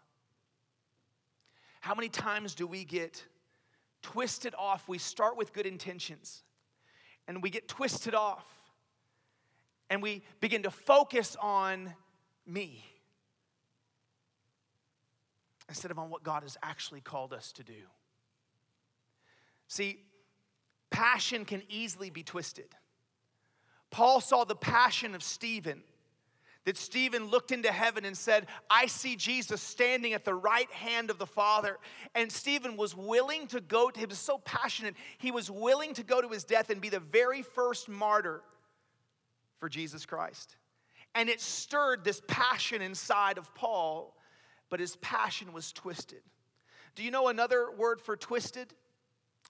How 1.81 1.95
many 1.95 2.09
times 2.09 2.55
do 2.55 2.67
we 2.67 2.83
get 2.85 3.23
twisted 4.01 4.53
off? 4.57 4.87
We 4.87 4.97
start 4.97 5.37
with 5.37 5.53
good 5.53 5.65
intentions 5.65 6.43
and 7.27 7.41
we 7.41 7.49
get 7.49 7.67
twisted 7.67 8.13
off 8.13 8.45
and 9.89 10.01
we 10.01 10.23
begin 10.39 10.63
to 10.63 10.71
focus 10.71 11.35
on 11.41 11.93
me 12.45 12.85
instead 15.69 15.91
of 15.91 15.99
on 15.99 16.09
what 16.09 16.23
God 16.23 16.43
has 16.43 16.57
actually 16.61 17.01
called 17.01 17.33
us 17.33 17.51
to 17.53 17.63
do. 17.63 17.73
See, 19.67 19.99
passion 20.89 21.45
can 21.45 21.63
easily 21.69 22.09
be 22.09 22.23
twisted. 22.23 22.75
Paul 23.89 24.21
saw 24.21 24.43
the 24.43 24.55
passion 24.55 25.15
of 25.15 25.23
Stephen 25.23 25.81
that 26.65 26.77
Stephen 26.77 27.27
looked 27.27 27.51
into 27.51 27.71
heaven 27.71 28.05
and 28.05 28.17
said, 28.17 28.47
I 28.69 28.85
see 28.85 29.15
Jesus 29.15 29.61
standing 29.61 30.13
at 30.13 30.23
the 30.23 30.33
right 30.33 30.71
hand 30.71 31.09
of 31.09 31.17
the 31.17 31.25
Father. 31.25 31.77
And 32.15 32.31
Stephen 32.31 32.77
was 32.77 32.95
willing 32.95 33.47
to 33.47 33.59
go 33.59 33.89
to, 33.89 33.99
he 33.99 34.05
was 34.05 34.17
so 34.17 34.37
passionate, 34.39 34.95
he 35.17 35.31
was 35.31 35.51
willing 35.51 35.93
to 35.95 36.03
go 36.03 36.21
to 36.21 36.29
his 36.29 36.43
death 36.43 36.69
and 36.69 36.79
be 36.79 36.89
the 36.89 36.99
very 36.99 37.41
first 37.41 37.89
martyr 37.89 38.41
for 39.59 39.67
Jesus 39.67 40.05
Christ. 40.05 40.55
And 41.15 41.29
it 41.29 41.41
stirred 41.41 42.03
this 42.03 42.21
passion 42.27 42.81
inside 42.81 43.37
of 43.37 43.53
Paul, 43.53 44.15
but 44.69 44.79
his 44.79 44.95
passion 44.97 45.53
was 45.53 45.71
twisted. 45.71 46.21
Do 46.95 47.03
you 47.03 47.11
know 47.11 47.27
another 47.27 47.71
word 47.71 48.01
for 48.01 48.15
twisted 48.15 48.73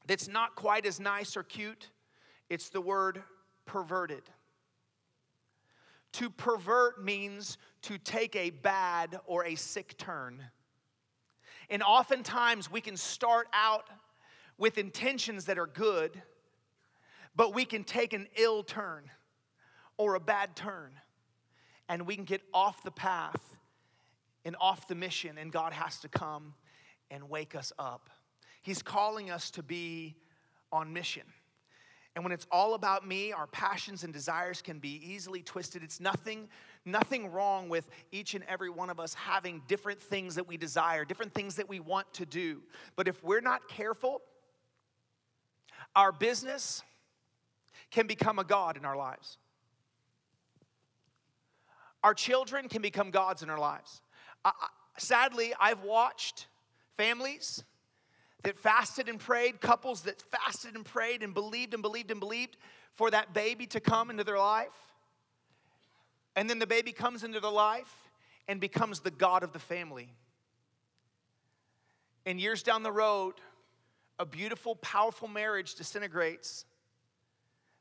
that's 0.07 0.27
not 0.27 0.55
quite 0.55 0.85
as 0.85 0.99
nice 0.99 1.37
or 1.37 1.43
cute? 1.43 1.89
It's 2.49 2.69
the 2.69 2.81
word 2.81 3.23
perverted. 3.65 4.23
To 6.13 6.29
pervert 6.29 7.03
means 7.03 7.57
to 7.83 7.97
take 7.97 8.35
a 8.35 8.51
bad 8.51 9.19
or 9.25 9.45
a 9.45 9.55
sick 9.55 9.97
turn. 9.97 10.43
And 11.69 11.81
oftentimes 11.81 12.71
we 12.71 12.81
can 12.81 12.97
start 12.97 13.47
out 13.53 13.89
with 14.57 14.77
intentions 14.77 15.45
that 15.45 15.57
are 15.57 15.67
good, 15.67 16.21
but 17.35 17.55
we 17.55 17.65
can 17.65 17.83
take 17.83 18.13
an 18.13 18.27
ill 18.35 18.63
turn 18.63 19.09
or 19.97 20.15
a 20.15 20.19
bad 20.19 20.55
turn, 20.55 20.91
and 21.89 22.05
we 22.05 22.15
can 22.15 22.25
get 22.25 22.41
off 22.53 22.83
the 22.83 22.91
path 22.91 23.55
and 24.45 24.55
off 24.59 24.87
the 24.87 24.95
mission, 24.95 25.37
and 25.37 25.51
God 25.51 25.73
has 25.73 25.99
to 26.01 26.07
come 26.09 26.53
and 27.09 27.29
wake 27.29 27.55
us 27.55 27.71
up. 27.79 28.09
He's 28.61 28.81
calling 28.81 29.31
us 29.31 29.51
to 29.51 29.63
be 29.63 30.15
on 30.71 30.93
mission. 30.93 31.23
And 32.15 32.23
when 32.23 32.31
it's 32.31 32.45
all 32.51 32.75
about 32.75 33.07
me, 33.07 33.31
our 33.31 33.47
passions 33.47 34.03
and 34.03 34.13
desires 34.13 34.61
can 34.61 34.77
be 34.77 35.01
easily 35.03 35.41
twisted. 35.41 35.83
It's 35.83 35.99
nothing, 35.99 36.47
nothing 36.85 37.31
wrong 37.31 37.69
with 37.69 37.89
each 38.11 38.35
and 38.35 38.43
every 38.47 38.69
one 38.69 38.91
of 38.91 38.99
us 38.99 39.15
having 39.15 39.63
different 39.67 39.99
things 39.99 40.35
that 40.35 40.47
we 40.47 40.55
desire, 40.55 41.05
different 41.05 41.33
things 41.33 41.55
that 41.55 41.67
we 41.67 41.79
want 41.79 42.13
to 42.13 42.25
do. 42.25 42.61
But 42.95 43.07
if 43.07 43.23
we're 43.23 43.41
not 43.41 43.67
careful, 43.67 44.21
our 45.95 46.11
business 46.11 46.83
can 47.89 48.05
become 48.05 48.37
a 48.37 48.43
God 48.43 48.77
in 48.77 48.85
our 48.85 48.95
lives. 48.95 49.37
Our 52.03 52.13
children 52.13 52.69
can 52.69 52.81
become 52.81 53.09
gods 53.09 53.41
in 53.41 53.49
our 53.49 53.59
lives. 53.59 54.01
Sadly, 54.97 55.53
I've 55.59 55.83
watched 55.83 56.47
families 56.95 57.63
that 58.43 58.57
fasted 58.57 59.09
and 59.09 59.19
prayed, 59.19 59.61
couples 59.61 60.01
that 60.03 60.21
fasted 60.21 60.75
and 60.75 60.85
prayed 60.85 61.23
and 61.23 61.33
believed 61.33 61.73
and 61.73 61.81
believed 61.81 62.11
and 62.11 62.19
believed 62.19 62.57
for 62.93 63.09
that 63.09 63.33
baby 63.33 63.65
to 63.67 63.79
come 63.79 64.09
into 64.09 64.23
their 64.23 64.37
life. 64.37 64.73
And 66.35 66.49
then 66.49 66.59
the 66.59 66.67
baby 66.67 66.91
comes 66.91 67.23
into 67.23 67.39
their 67.39 67.51
life 67.51 67.93
and 68.47 68.59
becomes 68.59 68.99
the 68.99 69.11
God 69.11 69.43
of 69.43 69.53
the 69.53 69.59
family. 69.59 70.09
And 72.25 72.39
years 72.39 72.63
down 72.63 72.83
the 72.83 72.91
road, 72.91 73.35
a 74.19 74.25
beautiful, 74.25 74.75
powerful 74.75 75.27
marriage 75.27 75.75
disintegrates 75.75 76.65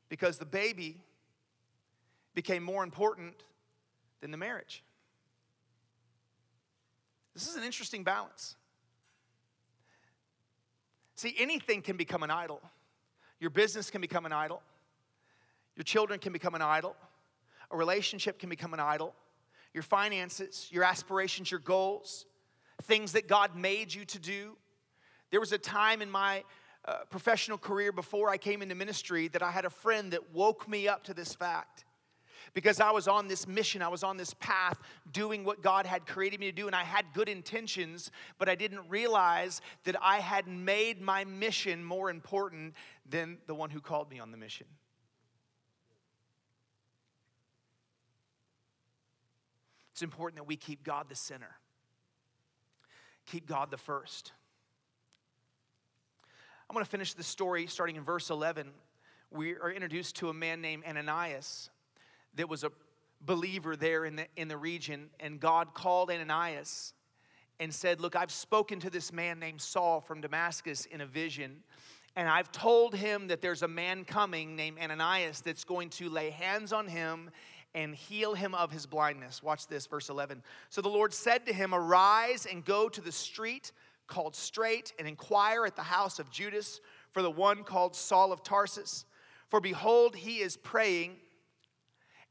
because 0.09 0.37
the 0.37 0.45
baby 0.45 0.97
became 2.33 2.63
more 2.63 2.83
important 2.83 3.35
than 4.21 4.31
the 4.31 4.37
marriage. 4.37 4.83
This 7.33 7.47
is 7.47 7.55
an 7.55 7.63
interesting 7.63 8.03
balance. 8.03 8.55
See, 11.23 11.33
anything 11.37 11.81
can 11.81 11.95
become 11.95 12.21
an 12.23 12.31
idol. 12.31 12.61
Your 13.39 13.49
business 13.49 13.89
can 13.89 14.01
become 14.01 14.25
an 14.25 14.33
idol. 14.33 14.61
Your 15.77 15.85
children 15.85 16.19
can 16.19 16.33
become 16.33 16.53
an 16.53 16.61
idol. 16.61 16.97
A 17.71 17.77
relationship 17.77 18.39
can 18.39 18.49
become 18.49 18.73
an 18.73 18.81
idol. 18.81 19.15
Your 19.73 19.83
finances, 19.83 20.67
your 20.69 20.83
aspirations, 20.83 21.49
your 21.49 21.61
goals, 21.61 22.25
things 22.81 23.13
that 23.13 23.29
God 23.29 23.55
made 23.55 23.93
you 23.93 24.03
to 24.03 24.19
do. 24.19 24.57
There 25.31 25.39
was 25.39 25.53
a 25.53 25.57
time 25.57 26.01
in 26.01 26.11
my 26.11 26.43
uh, 26.83 27.05
professional 27.09 27.57
career 27.57 27.93
before 27.93 28.29
I 28.29 28.35
came 28.35 28.61
into 28.61 28.75
ministry 28.75 29.29
that 29.29 29.41
I 29.41 29.51
had 29.51 29.63
a 29.63 29.69
friend 29.69 30.11
that 30.11 30.33
woke 30.33 30.67
me 30.67 30.89
up 30.89 31.05
to 31.05 31.13
this 31.13 31.33
fact 31.33 31.85
because 32.53 32.79
I 32.79 32.91
was 32.91 33.07
on 33.07 33.27
this 33.27 33.47
mission, 33.47 33.81
I 33.81 33.87
was 33.87 34.03
on 34.03 34.17
this 34.17 34.33
path 34.35 34.79
doing 35.11 35.43
what 35.43 35.61
God 35.61 35.85
had 35.85 36.05
created 36.05 36.39
me 36.39 36.47
to 36.47 36.51
do, 36.51 36.67
and 36.67 36.75
I 36.75 36.83
had 36.83 37.05
good 37.13 37.29
intentions, 37.29 38.11
but 38.37 38.49
I 38.49 38.55
didn't 38.55 38.81
realize 38.89 39.61
that 39.85 39.95
I 40.01 40.19
had 40.19 40.47
made 40.47 41.01
my 41.01 41.25
mission 41.25 41.83
more 41.83 42.09
important 42.09 42.73
than 43.09 43.37
the 43.47 43.55
one 43.55 43.69
who 43.69 43.79
called 43.79 44.09
me 44.09 44.19
on 44.19 44.31
the 44.31 44.37
mission. 44.37 44.67
It's 49.93 50.01
important 50.01 50.37
that 50.37 50.47
we 50.47 50.55
keep 50.55 50.83
God 50.83 51.07
the 51.07 51.15
center, 51.15 51.55
keep 53.25 53.47
God 53.47 53.69
the 53.69 53.77
first. 53.77 54.31
I'm 56.69 56.73
going 56.73 56.83
to 56.83 56.89
finish 56.89 57.13
the 57.13 57.23
story 57.23 57.67
starting 57.67 57.97
in 57.97 58.03
verse 58.03 58.31
11. 58.31 58.71
We 59.29 59.53
are 59.53 59.71
introduced 59.71 60.15
to 60.17 60.29
a 60.29 60.33
man 60.33 60.59
named 60.61 60.83
Ananias 60.87 61.69
that 62.35 62.49
was 62.49 62.63
a 62.63 62.71
believer 63.21 63.75
there 63.75 64.05
in 64.05 64.17
the, 64.17 64.27
in 64.35 64.47
the 64.47 64.57
region, 64.57 65.09
and 65.19 65.39
God 65.39 65.73
called 65.73 66.11
Ananias 66.11 66.93
and 67.59 67.73
said, 67.73 68.01
Look, 68.01 68.15
I've 68.15 68.31
spoken 68.31 68.79
to 68.81 68.89
this 68.89 69.13
man 69.13 69.39
named 69.39 69.61
Saul 69.61 70.01
from 70.01 70.21
Damascus 70.21 70.85
in 70.85 71.01
a 71.01 71.05
vision, 71.05 71.63
and 72.15 72.27
I've 72.27 72.51
told 72.51 72.95
him 72.95 73.27
that 73.27 73.41
there's 73.41 73.63
a 73.63 73.67
man 73.67 74.05
coming 74.05 74.55
named 74.55 74.77
Ananias 74.79 75.41
that's 75.41 75.63
going 75.63 75.89
to 75.91 76.09
lay 76.09 76.29
hands 76.29 76.73
on 76.73 76.87
him 76.87 77.31
and 77.75 77.95
heal 77.95 78.35
him 78.35 78.53
of 78.53 78.71
his 78.71 78.85
blindness. 78.85 79.41
Watch 79.41 79.67
this, 79.67 79.87
verse 79.87 80.09
11. 80.09 80.43
So 80.69 80.81
the 80.81 80.89
Lord 80.89 81.13
said 81.13 81.45
to 81.47 81.53
him, 81.53 81.73
Arise 81.73 82.45
and 82.45 82.63
go 82.63 82.87
to 82.87 83.01
the 83.01 83.11
street 83.11 83.71
called 84.05 84.35
Straight 84.35 84.93
and 84.99 85.07
inquire 85.07 85.65
at 85.65 85.75
the 85.75 85.81
house 85.81 86.19
of 86.19 86.29
Judas 86.29 86.81
for 87.11 87.21
the 87.21 87.31
one 87.31 87.63
called 87.63 87.95
Saul 87.95 88.31
of 88.31 88.43
Tarsus. 88.43 89.05
For 89.49 89.59
behold, 89.59 90.15
he 90.15 90.37
is 90.37 90.57
praying 90.57 91.15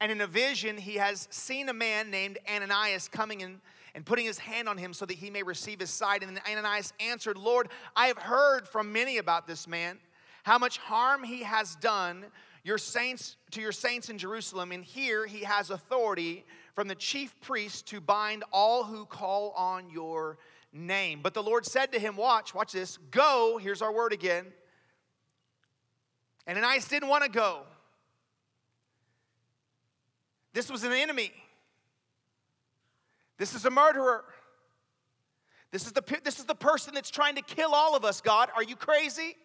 and 0.02 0.10
in 0.10 0.20
a 0.20 0.26
vision, 0.26 0.76
he 0.76 0.96
has 0.96 1.28
seen 1.30 1.68
a 1.68 1.72
man 1.72 2.10
named 2.10 2.36
Ananias 2.52 3.06
coming 3.06 3.40
in 3.40 3.60
and 3.94 4.04
putting 4.04 4.26
his 4.26 4.36
hand 4.36 4.68
on 4.68 4.76
him 4.76 4.92
so 4.92 5.06
that 5.06 5.16
he 5.16 5.30
may 5.30 5.44
receive 5.44 5.78
his 5.78 5.90
sight. 5.90 6.24
And 6.24 6.40
Ananias 6.44 6.92
answered, 6.98 7.38
Lord, 7.38 7.68
I 7.94 8.08
have 8.08 8.18
heard 8.18 8.66
from 8.66 8.92
many 8.92 9.18
about 9.18 9.46
this 9.46 9.68
man, 9.68 10.00
how 10.42 10.58
much 10.58 10.78
harm 10.78 11.22
he 11.22 11.44
has 11.44 11.76
done 11.76 12.24
your 12.64 12.78
saints 12.78 13.36
to 13.52 13.60
your 13.60 13.70
saints 13.70 14.08
in 14.08 14.18
Jerusalem, 14.18 14.72
and 14.72 14.84
here 14.84 15.24
he 15.24 15.44
has 15.44 15.70
authority 15.70 16.44
from 16.74 16.88
the 16.88 16.96
chief 16.96 17.40
priest 17.40 17.86
to 17.88 18.00
bind 18.00 18.42
all 18.52 18.82
who 18.82 19.04
call 19.04 19.50
on 19.50 19.88
your 19.88 20.36
name. 20.72 21.20
But 21.22 21.32
the 21.32 21.44
Lord 21.44 21.64
said 21.64 21.92
to 21.92 22.00
him, 22.00 22.16
Watch, 22.16 22.56
watch 22.56 22.72
this, 22.72 22.98
go, 23.12 23.56
here's 23.62 23.82
our 23.82 23.92
word 23.92 24.12
again. 24.12 24.46
And 26.48 26.58
Ananias 26.58 26.88
didn't 26.88 27.08
want 27.08 27.22
to 27.22 27.30
go. 27.30 27.62
This 30.52 30.70
was 30.70 30.84
an 30.84 30.92
enemy. 30.92 31.32
This 33.38 33.54
is 33.54 33.64
a 33.64 33.70
murderer. 33.70 34.24
This 35.70 35.86
is, 35.86 35.92
the, 35.92 36.02
this 36.22 36.38
is 36.38 36.44
the 36.44 36.54
person 36.54 36.94
that's 36.94 37.10
trying 37.10 37.36
to 37.36 37.42
kill 37.42 37.74
all 37.74 37.96
of 37.96 38.04
us, 38.04 38.20
God. 38.20 38.50
Are 38.54 38.62
you 38.62 38.76
crazy? 38.76 39.36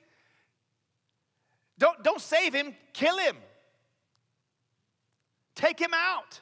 Don't, 1.80 2.04
don't 2.04 2.20
save 2.20 2.54
him, 2.54 2.76
kill 2.93 3.17
him. 3.17 3.38
Take 5.56 5.80
him 5.80 5.91
out. 5.96 6.41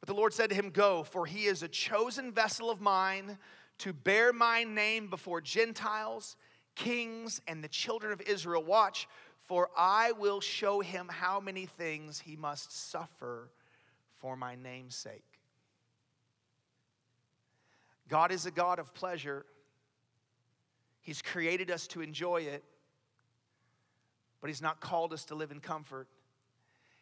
But 0.00 0.08
the 0.08 0.14
Lord 0.14 0.34
said 0.34 0.50
to 0.50 0.56
him, 0.56 0.70
Go, 0.70 1.04
for 1.04 1.26
he 1.26 1.44
is 1.44 1.62
a 1.62 1.68
chosen 1.68 2.32
vessel 2.32 2.70
of 2.70 2.80
mine 2.80 3.38
to 3.78 3.92
bear 3.92 4.32
my 4.32 4.64
name 4.64 5.08
before 5.08 5.40
Gentiles, 5.40 6.36
kings, 6.74 7.40
and 7.46 7.62
the 7.62 7.68
children 7.68 8.12
of 8.12 8.20
Israel. 8.22 8.64
Watch, 8.64 9.08
for 9.44 9.70
I 9.76 10.12
will 10.12 10.40
show 10.40 10.80
him 10.80 11.08
how 11.08 11.40
many 11.40 11.66
things 11.66 12.20
he 12.20 12.36
must 12.36 12.90
suffer 12.90 13.50
for 14.20 14.36
my 14.36 14.54
name's 14.54 14.94
sake. 14.94 15.24
God 18.08 18.30
is 18.30 18.46
a 18.46 18.50
God 18.50 18.78
of 18.78 18.92
pleasure. 18.94 19.46
He's 21.00 21.22
created 21.22 21.70
us 21.70 21.86
to 21.88 22.02
enjoy 22.02 22.42
it, 22.42 22.62
but 24.40 24.48
He's 24.48 24.62
not 24.62 24.80
called 24.80 25.12
us 25.12 25.24
to 25.26 25.34
live 25.34 25.50
in 25.50 25.60
comfort. 25.60 26.08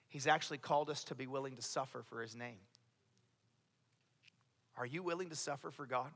He's 0.09 0.27
actually 0.27 0.59
called 0.59 0.89
us 0.89 1.05
to 1.05 1.15
be 1.15 1.27
willing 1.27 1.57
to 1.57 1.63
suffer 1.63 2.03
for 2.09 2.23
His 2.23 2.35
name. 2.35 2.59
Are 4.77 4.87
you 4.87 5.03
willing 5.03 5.29
to 5.31 5.37
suffer 5.37 5.71
for 5.71 5.85
God? 5.85 6.11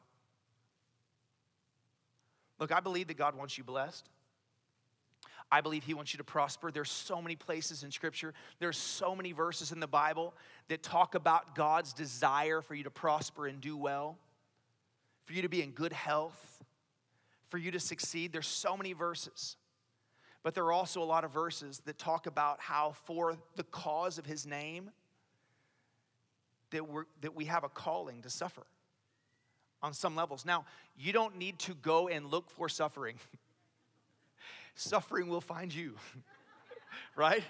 Look, 2.58 2.72
I 2.72 2.80
believe 2.80 3.08
that 3.08 3.18
God 3.18 3.34
wants 3.34 3.58
you 3.58 3.64
blessed. 3.64 4.08
I 5.54 5.60
believe 5.60 5.84
He 5.84 5.94
wants 5.94 6.12
you 6.12 6.18
to 6.18 6.24
prosper. 6.24 6.72
There's 6.72 6.90
so 6.90 7.22
many 7.22 7.36
places 7.36 7.84
in 7.84 7.92
Scripture, 7.92 8.34
there's 8.58 8.76
so 8.76 9.14
many 9.14 9.30
verses 9.30 9.70
in 9.70 9.78
the 9.78 9.86
Bible 9.86 10.34
that 10.66 10.82
talk 10.82 11.14
about 11.14 11.54
God's 11.54 11.92
desire 11.92 12.60
for 12.60 12.74
you 12.74 12.82
to 12.82 12.90
prosper 12.90 13.46
and 13.46 13.60
do 13.60 13.76
well, 13.76 14.18
for 15.22 15.32
you 15.32 15.42
to 15.42 15.48
be 15.48 15.62
in 15.62 15.70
good 15.70 15.92
health, 15.92 16.64
for 17.46 17.58
you 17.58 17.70
to 17.70 17.78
succeed. 17.78 18.32
There's 18.32 18.48
so 18.48 18.76
many 18.76 18.94
verses. 18.94 19.56
But 20.42 20.54
there 20.56 20.64
are 20.64 20.72
also 20.72 21.00
a 21.00 21.04
lot 21.04 21.22
of 21.22 21.30
verses 21.30 21.80
that 21.84 21.98
talk 21.98 22.26
about 22.26 22.60
how, 22.60 22.96
for 23.04 23.36
the 23.54 23.62
cause 23.62 24.18
of 24.18 24.26
His 24.26 24.44
name, 24.44 24.90
that, 26.70 26.88
we're, 26.88 27.04
that 27.20 27.36
we 27.36 27.44
have 27.44 27.62
a 27.62 27.68
calling 27.68 28.22
to 28.22 28.28
suffer 28.28 28.66
on 29.82 29.92
some 29.92 30.16
levels. 30.16 30.44
Now, 30.44 30.64
you 30.98 31.12
don't 31.12 31.38
need 31.38 31.60
to 31.60 31.74
go 31.74 32.08
and 32.08 32.26
look 32.26 32.50
for 32.50 32.68
suffering. 32.68 33.14
suffering 34.74 35.28
will 35.28 35.40
find 35.40 35.72
you, 35.74 35.94
right? 37.16 37.42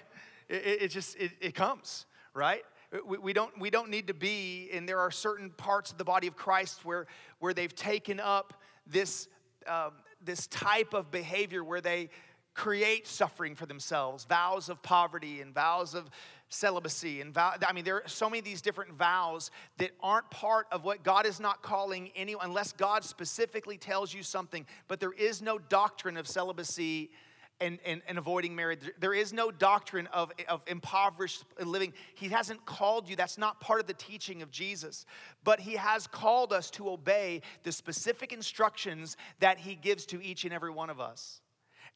It, 0.49 0.83
it, 0.83 0.87
just, 0.89 1.15
it, 1.17 1.31
it 1.41 1.55
comes, 1.55 2.05
right? 2.33 2.63
We, 3.05 3.17
we, 3.17 3.33
don't, 3.33 3.59
we 3.59 3.69
don't 3.69 3.89
need 3.89 4.07
to 4.07 4.13
be, 4.13 4.69
and 4.71 4.87
there 4.87 4.99
are 4.99 5.11
certain 5.11 5.49
parts 5.49 5.91
of 5.91 5.97
the 5.97 6.03
body 6.03 6.27
of 6.27 6.35
Christ 6.35 6.85
where, 6.85 7.07
where 7.39 7.53
they've 7.53 7.73
taken 7.73 8.19
up 8.19 8.53
this, 8.87 9.27
um, 9.67 9.91
this 10.23 10.47
type 10.47 10.93
of 10.93 11.11
behavior 11.11 11.63
where 11.63 11.81
they 11.81 12.09
create 12.55 13.05
suffering 13.05 13.53
for 13.53 13.65
themselves, 13.65 14.23
vows 14.23 14.69
of 14.69 14.81
poverty 14.81 15.41
and 15.41 15.53
vows 15.53 15.93
of 15.93 16.09
celibacy 16.47 17.21
and 17.21 17.33
vow, 17.33 17.53
I 17.67 17.73
mean 17.73 17.83
there 17.83 17.97
are 17.97 18.07
so 18.07 18.29
many 18.29 18.39
of 18.39 18.45
these 18.45 18.61
different 18.61 18.93
vows 18.93 19.51
that 19.77 19.91
aren't 19.99 20.29
part 20.31 20.67
of 20.71 20.83
what 20.83 21.03
God 21.03 21.25
is 21.25 21.39
not 21.39 21.61
calling 21.61 22.11
anyone 22.15 22.45
unless 22.45 22.71
God 22.71 23.03
specifically 23.03 23.77
tells 23.77 24.13
you 24.13 24.23
something 24.23 24.65
but 24.87 24.99
there 24.99 25.11
is 25.11 25.41
no 25.41 25.57
doctrine 25.57 26.17
of 26.17 26.27
celibacy 26.27 27.09
and, 27.61 27.79
and, 27.85 28.01
and 28.07 28.17
avoiding 28.17 28.53
marriage. 28.53 28.79
There 28.99 29.13
is 29.13 29.31
no 29.31 29.49
doctrine 29.49 30.07
of, 30.07 30.31
of 30.49 30.61
impoverished 30.67 31.45
living. 31.63 31.93
He 32.15 32.27
hasn't 32.27 32.65
called 32.65 33.07
you. 33.07 33.15
That's 33.15 33.37
not 33.37 33.61
part 33.61 33.79
of 33.79 33.87
the 33.87 33.93
teaching 33.93 34.41
of 34.41 34.51
Jesus. 34.51 35.05
But 35.45 35.61
He 35.61 35.75
has 35.75 36.05
called 36.05 36.51
us 36.51 36.69
to 36.71 36.89
obey 36.89 37.41
the 37.63 37.71
specific 37.71 38.33
instructions 38.33 39.15
that 39.39 39.57
He 39.57 39.75
gives 39.75 40.05
to 40.07 40.21
each 40.21 40.43
and 40.43 40.53
every 40.53 40.71
one 40.71 40.89
of 40.89 40.99
us. 40.99 41.39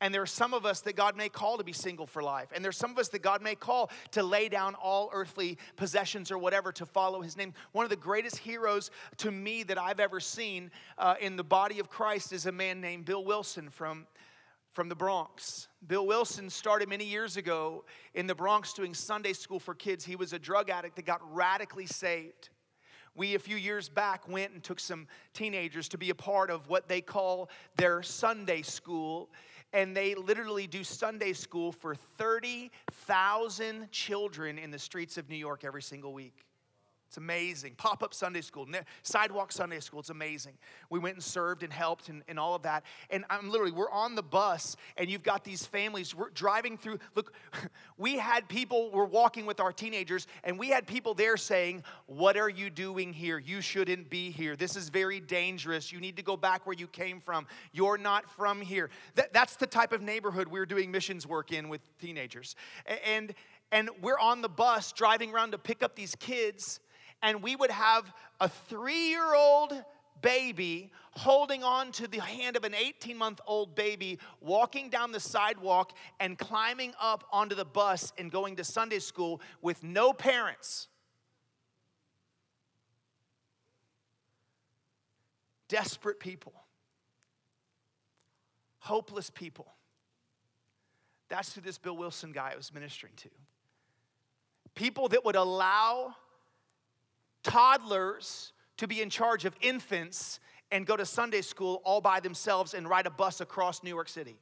And 0.02 0.14
there 0.14 0.22
are 0.22 0.26
some 0.28 0.54
of 0.54 0.66
us 0.66 0.80
that 0.82 0.96
God 0.96 1.18
may 1.18 1.28
call 1.28 1.58
to 1.58 1.64
be 1.64 1.74
single 1.74 2.06
for 2.06 2.24
life. 2.24 2.50
And 2.56 2.64
there's 2.64 2.78
some 2.78 2.92
of 2.92 2.98
us 2.98 3.10
that 3.10 3.22
God 3.22 3.42
may 3.42 3.56
call 3.56 3.92
to 4.12 4.24
lay 4.24 4.48
down 4.48 4.76
all 4.76 5.10
earthly 5.12 5.58
possessions 5.76 6.32
or 6.32 6.38
whatever 6.38 6.72
to 6.74 6.86
follow 6.86 7.22
his 7.22 7.36
name. 7.36 7.54
One 7.74 7.84
of 7.84 7.90
the 7.90 7.98
greatest 7.98 8.38
heroes 8.38 8.92
to 9.18 9.30
me 9.30 9.64
that 9.64 9.78
I've 9.78 10.00
ever 10.00 10.20
seen 10.22 10.72
uh, 10.98 11.16
in 11.20 11.36
the 11.36 11.44
body 11.44 11.80
of 11.80 11.90
Christ 11.90 12.32
is 12.32 12.46
a 12.46 12.52
man 12.52 12.80
named 12.80 13.06
Bill 13.06 13.26
Wilson 13.26 13.70
from, 13.70 14.08
from 14.72 14.88
the 14.88 14.96
Bronx. 14.96 15.68
Bill 15.86 16.08
Wilson 16.08 16.50
started 16.50 16.88
many 16.88 17.06
years 17.06 17.36
ago 17.36 17.84
in 18.14 18.26
the 18.26 18.36
Bronx 18.36 18.72
doing 18.72 18.94
Sunday 18.94 19.34
school 19.34 19.60
for 19.60 19.76
kids. 19.76 20.06
He 20.06 20.16
was 20.16 20.32
a 20.32 20.40
drug 20.40 20.70
addict 20.70 20.96
that 20.96 21.06
got 21.06 21.22
radically 21.34 21.88
saved. 21.88 22.50
We, 23.16 23.36
a 23.36 23.40
few 23.40 23.58
years 23.58 23.90
back, 23.90 24.30
went 24.30 24.54
and 24.54 24.64
took 24.64 24.80
some 24.80 25.08
teenagers 25.34 25.90
to 25.90 25.98
be 25.98 26.10
a 26.10 26.16
part 26.16 26.50
of 26.50 26.70
what 26.70 26.88
they 26.88 27.02
call 27.02 27.50
their 27.76 28.02
Sunday 28.02 28.62
school 28.62 29.30
and 29.74 29.96
they 29.96 30.16
literally 30.16 30.68
do 30.68 30.84
Sunday 30.84 31.34
school 31.34 31.72
for 31.72 31.96
30,000 31.96 33.92
children 33.92 34.58
in 34.58 34.72
the 34.72 34.80
streets 34.80 35.18
of 35.18 35.30
New 35.30 35.36
York 35.36 35.64
every 35.64 35.82
single 35.82 36.14
week. 36.14 36.49
It's 37.10 37.18
amazing. 37.18 37.74
Pop 37.74 38.04
up 38.04 38.14
Sunday 38.14 38.42
school, 38.42 38.68
sidewalk 39.02 39.52
Sunday 39.52 39.80
school. 39.80 40.00
It's 40.00 40.12
amazing. 40.12 40.54
We 40.92 41.00
went 41.00 41.16
and 41.16 41.24
served 41.24 41.64
and 41.64 41.74
helped 41.74 42.08
and, 42.08 42.22
and 42.28 42.38
all 42.38 42.54
of 42.54 42.62
that. 42.62 42.84
And 43.10 43.26
I'm 43.32 43.50
literally, 43.50 43.72
we're 43.72 43.90
on 43.90 44.14
the 44.14 44.22
bus 44.22 44.78
and 44.96 45.10
you've 45.10 45.24
got 45.24 45.44
these 45.44 45.66
families. 45.66 46.14
We're 46.14 46.30
driving 46.30 46.78
through. 46.78 47.00
Look, 47.16 47.34
we 47.98 48.20
had 48.20 48.48
people, 48.48 48.92
we're 48.92 49.06
walking 49.06 49.48
with 49.48 49.60
our 49.60 49.74
teenagers, 49.74 50.28
and 50.44 50.60
we 50.60 50.70
had 50.70 50.86
people 50.86 51.16
there 51.16 51.36
saying, 51.36 51.84
What 52.06 52.38
are 52.38 52.48
you 52.48 52.70
doing 52.70 53.12
here? 53.12 53.40
You 53.40 53.60
shouldn't 53.60 54.12
be 54.12 54.30
here. 54.30 54.56
This 54.56 54.76
is 54.76 54.90
very 54.90 55.20
dangerous. 55.20 55.92
You 55.92 56.00
need 56.00 56.16
to 56.18 56.24
go 56.24 56.38
back 56.38 56.68
where 56.68 56.76
you 56.78 56.86
came 56.86 57.20
from. 57.20 57.48
You're 57.72 57.98
not 57.98 58.30
from 58.30 58.62
here. 58.62 58.92
That, 59.16 59.34
that's 59.34 59.56
the 59.56 59.66
type 59.66 59.94
of 59.94 60.04
neighborhood 60.04 60.48
we're 60.48 60.68
doing 60.68 60.92
missions 60.92 61.26
work 61.26 61.52
in 61.52 61.70
with 61.70 61.82
teenagers. 61.98 62.56
And, 63.04 63.34
and 63.72 63.90
we're 64.00 64.20
on 64.20 64.44
the 64.44 64.50
bus 64.50 64.92
driving 64.92 65.34
around 65.34 65.54
to 65.54 65.58
pick 65.58 65.82
up 65.82 65.96
these 65.96 66.14
kids 66.14 66.80
and 67.22 67.42
we 67.42 67.56
would 67.56 67.72
have 67.72 68.12
a 68.40 68.50
three 68.50 69.10
year 69.10 69.34
old 69.34 69.74
baby 70.22 70.92
holding 71.12 71.64
on 71.64 71.92
to 71.92 72.08
the 72.08 72.22
hand 72.22 72.56
of 72.56 72.64
an 72.64 72.74
18 72.74 73.18
month 73.18 73.42
old 73.46 73.76
baby, 73.76 74.20
walking 74.42 74.90
down 74.90 75.12
the 75.12 75.20
sidewalk 75.20 75.94
and 76.20 76.38
climbing 76.38 76.94
up 77.00 77.26
onto 77.32 77.56
the 77.56 77.66
bus 77.66 78.14
and 78.18 78.32
going 78.32 78.56
to 78.56 78.64
Sunday 78.64 79.00
school 79.00 79.42
with 79.62 79.84
no 79.84 80.14
parents. 80.14 80.88
Desperate 85.68 86.20
people, 86.20 86.54
hopeless 88.80 89.30
people. 89.30 89.68
That's 91.28 91.54
who 91.54 91.62
this 91.62 91.78
Bill 91.78 91.96
Wilson 91.96 92.32
guy 92.32 92.54
was 92.58 92.74
ministering 92.74 93.14
to. 93.18 93.30
People 94.74 95.10
that 95.10 95.24
would 95.24 95.36
allow 95.36 96.16
toddlers 97.44 98.54
to 98.78 98.88
be 98.88 99.02
in 99.02 99.10
charge 99.10 99.46
of 99.46 99.56
infants 99.62 100.40
and 100.72 100.86
go 100.86 100.96
to 100.96 101.06
Sunday 101.06 101.42
school 101.42 101.82
all 101.84 102.02
by 102.02 102.20
themselves 102.20 102.74
and 102.74 102.88
ride 102.88 103.06
a 103.06 103.10
bus 103.10 103.42
across 103.42 103.84
New 103.84 103.90
York 103.90 104.10
City. 104.10 104.40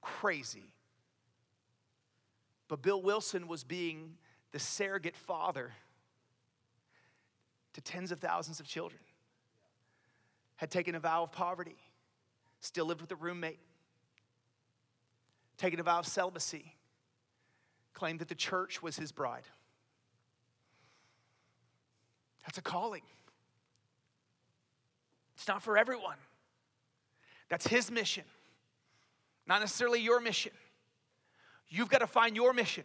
Crazy. 0.00 0.64
But 2.68 2.82
Bill 2.82 3.02
Wilson 3.02 3.48
was 3.48 3.64
being 3.64 4.16
the 4.52 4.58
surrogate 4.58 5.16
father 5.16 5.72
to 7.74 7.80
tens 7.80 8.12
of 8.12 8.20
thousands 8.20 8.60
of 8.60 8.66
children, 8.66 9.00
had 10.56 10.70
taken 10.70 10.94
a 10.94 11.00
vow 11.00 11.22
of 11.22 11.32
poverty, 11.32 11.76
still 12.60 12.86
lived 12.86 13.00
with 13.00 13.10
a 13.10 13.16
roommate, 13.16 13.58
taken 15.56 15.80
a 15.80 15.82
vow 15.82 15.98
of 15.98 16.06
celibacy, 16.06 16.74
claimed 17.94 18.18
that 18.20 18.28
the 18.28 18.34
church 18.34 18.82
was 18.82 18.96
his 18.96 19.10
bride. 19.10 19.44
That's 22.44 22.58
a 22.58 22.62
calling. 22.62 23.02
It's 25.36 25.48
not 25.48 25.62
for 25.62 25.76
everyone. 25.76 26.16
That's 27.48 27.66
his 27.66 27.90
mission, 27.90 28.24
not 29.46 29.60
necessarily 29.60 30.00
your 30.00 30.20
mission. 30.20 30.52
You've 31.68 31.90
got 31.90 31.98
to 31.98 32.06
find 32.06 32.36
your 32.36 32.52
mission. 32.52 32.84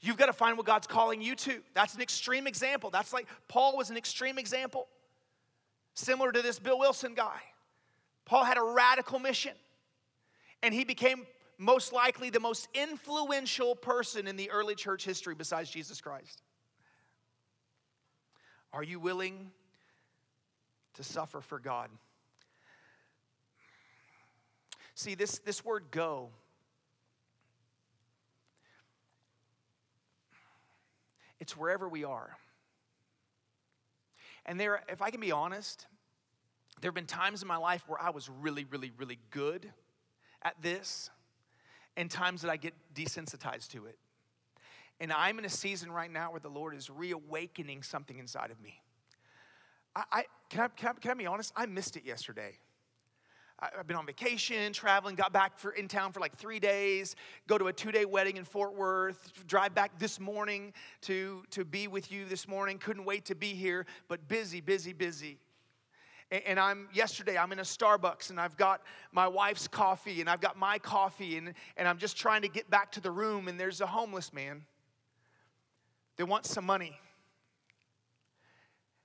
You've 0.00 0.16
got 0.16 0.26
to 0.26 0.32
find 0.32 0.56
what 0.56 0.66
God's 0.66 0.86
calling 0.86 1.22
you 1.22 1.34
to. 1.36 1.62
That's 1.74 1.94
an 1.94 2.00
extreme 2.00 2.46
example. 2.46 2.90
That's 2.90 3.12
like 3.12 3.26
Paul 3.48 3.76
was 3.76 3.90
an 3.90 3.96
extreme 3.96 4.38
example, 4.38 4.88
similar 5.94 6.32
to 6.32 6.42
this 6.42 6.58
Bill 6.58 6.78
Wilson 6.78 7.14
guy. 7.14 7.40
Paul 8.24 8.44
had 8.44 8.58
a 8.58 8.62
radical 8.62 9.18
mission, 9.18 9.54
and 10.62 10.74
he 10.74 10.84
became 10.84 11.26
most 11.58 11.92
likely 11.92 12.30
the 12.30 12.40
most 12.40 12.68
influential 12.74 13.74
person 13.74 14.26
in 14.26 14.36
the 14.36 14.50
early 14.50 14.74
church 14.74 15.04
history 15.04 15.34
besides 15.34 15.70
Jesus 15.70 16.00
Christ. 16.00 16.42
Are 18.76 18.82
you 18.82 19.00
willing 19.00 19.52
to 20.96 21.02
suffer 21.02 21.40
for 21.40 21.58
God. 21.58 21.88
See, 24.94 25.14
this, 25.14 25.38
this 25.38 25.64
word 25.64 25.84
go, 25.90 26.28
it's 31.40 31.56
wherever 31.56 31.88
we 31.88 32.04
are. 32.04 32.36
And 34.44 34.60
there, 34.60 34.82
if 34.90 35.00
I 35.02 35.10
can 35.10 35.20
be 35.20 35.32
honest, 35.32 35.86
there 36.82 36.90
have 36.90 36.94
been 36.94 37.06
times 37.06 37.40
in 37.40 37.48
my 37.48 37.56
life 37.56 37.82
where 37.86 38.00
I 38.00 38.10
was 38.10 38.28
really, 38.28 38.64
really, 38.64 38.92
really 38.98 39.18
good 39.30 39.70
at 40.42 40.60
this, 40.60 41.10
and 41.96 42.10
times 42.10 42.42
that 42.42 42.50
I 42.50 42.56
get 42.56 42.74
desensitized 42.94 43.70
to 43.72 43.86
it. 43.86 43.98
And 45.00 45.12
I'm 45.12 45.38
in 45.38 45.44
a 45.44 45.50
season 45.50 45.90
right 45.90 46.10
now 46.10 46.30
where 46.30 46.40
the 46.40 46.48
Lord 46.48 46.74
is 46.74 46.88
reawakening 46.88 47.82
something 47.82 48.18
inside 48.18 48.50
of 48.50 48.60
me. 48.60 48.80
I, 49.94 50.04
I, 50.12 50.24
can, 50.48 50.60
I, 50.60 50.68
can, 50.68 50.88
I, 50.88 50.92
can 51.00 51.10
I 51.10 51.14
be 51.14 51.26
honest? 51.26 51.52
I 51.54 51.66
missed 51.66 51.96
it 51.96 52.04
yesterday. 52.04 52.58
I've 53.58 53.86
been 53.86 53.96
on 53.96 54.04
vacation, 54.04 54.74
traveling, 54.74 55.14
got 55.14 55.32
back 55.32 55.58
for, 55.58 55.70
in 55.70 55.88
town 55.88 56.12
for 56.12 56.20
like 56.20 56.36
three 56.36 56.60
days, 56.60 57.16
go 57.46 57.56
to 57.56 57.68
a 57.68 57.72
two 57.72 57.90
day 57.90 58.04
wedding 58.04 58.36
in 58.36 58.44
Fort 58.44 58.74
Worth, 58.74 59.32
drive 59.46 59.74
back 59.74 59.98
this 59.98 60.20
morning 60.20 60.74
to, 61.02 61.42
to 61.52 61.64
be 61.64 61.88
with 61.88 62.12
you 62.12 62.26
this 62.26 62.46
morning. 62.46 62.76
Couldn't 62.76 63.06
wait 63.06 63.24
to 63.26 63.34
be 63.34 63.54
here, 63.54 63.86
but 64.08 64.28
busy, 64.28 64.60
busy, 64.60 64.92
busy. 64.92 65.38
And 66.30 66.58
I'm, 66.60 66.88
yesterday, 66.92 67.38
I'm 67.38 67.52
in 67.52 67.60
a 67.60 67.62
Starbucks 67.62 68.30
and 68.30 68.40
I've 68.40 68.56
got 68.56 68.82
my 69.12 69.28
wife's 69.28 69.68
coffee 69.68 70.20
and 70.20 70.28
I've 70.28 70.40
got 70.40 70.58
my 70.58 70.78
coffee 70.78 71.38
and, 71.38 71.54
and 71.76 71.86
I'm 71.86 71.98
just 71.98 72.16
trying 72.16 72.42
to 72.42 72.48
get 72.48 72.68
back 72.68 72.92
to 72.92 73.00
the 73.00 73.12
room 73.12 73.48
and 73.48 73.58
there's 73.58 73.80
a 73.80 73.86
homeless 73.86 74.32
man 74.32 74.64
that 76.16 76.26
want 76.26 76.46
some 76.46 76.64
money. 76.64 76.98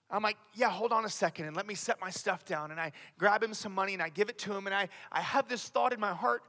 I'm 0.10 0.24
like, 0.24 0.38
yeah, 0.54 0.69
hold 0.69 0.91
on 0.91 1.06
a 1.06 1.10
second 1.10 1.45
and 1.45 1.56
let 1.56 1.65
me 1.65 1.74
set 1.74 2.02
my 2.02 2.10
stuff 2.10 2.43
down. 2.43 2.71
And 2.71 2.80
I 2.80 2.91
grab 3.17 3.41
him 3.41 3.54
some 3.54 3.74
money 3.74 3.93
and 3.93 4.04
I 4.04 4.10
give 4.10 4.30
it 4.30 4.38
to 4.39 4.54
him. 4.54 4.65
And 4.67 4.76
I, 4.76 4.89
I 5.12 5.21
have 5.21 5.47
this 5.47 5.69
thought 5.69 5.93
in 5.93 6.00
my 6.00 6.13
heart 6.13 6.43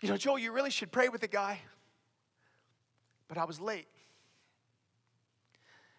you 0.00 0.08
know, 0.08 0.16
Joel, 0.16 0.38
you 0.38 0.52
really 0.52 0.70
should 0.70 0.92
pray 0.92 1.08
with 1.08 1.20
the 1.20 1.28
guy. 1.28 1.60
But 3.26 3.36
I 3.36 3.44
was 3.44 3.60
late. 3.60 3.88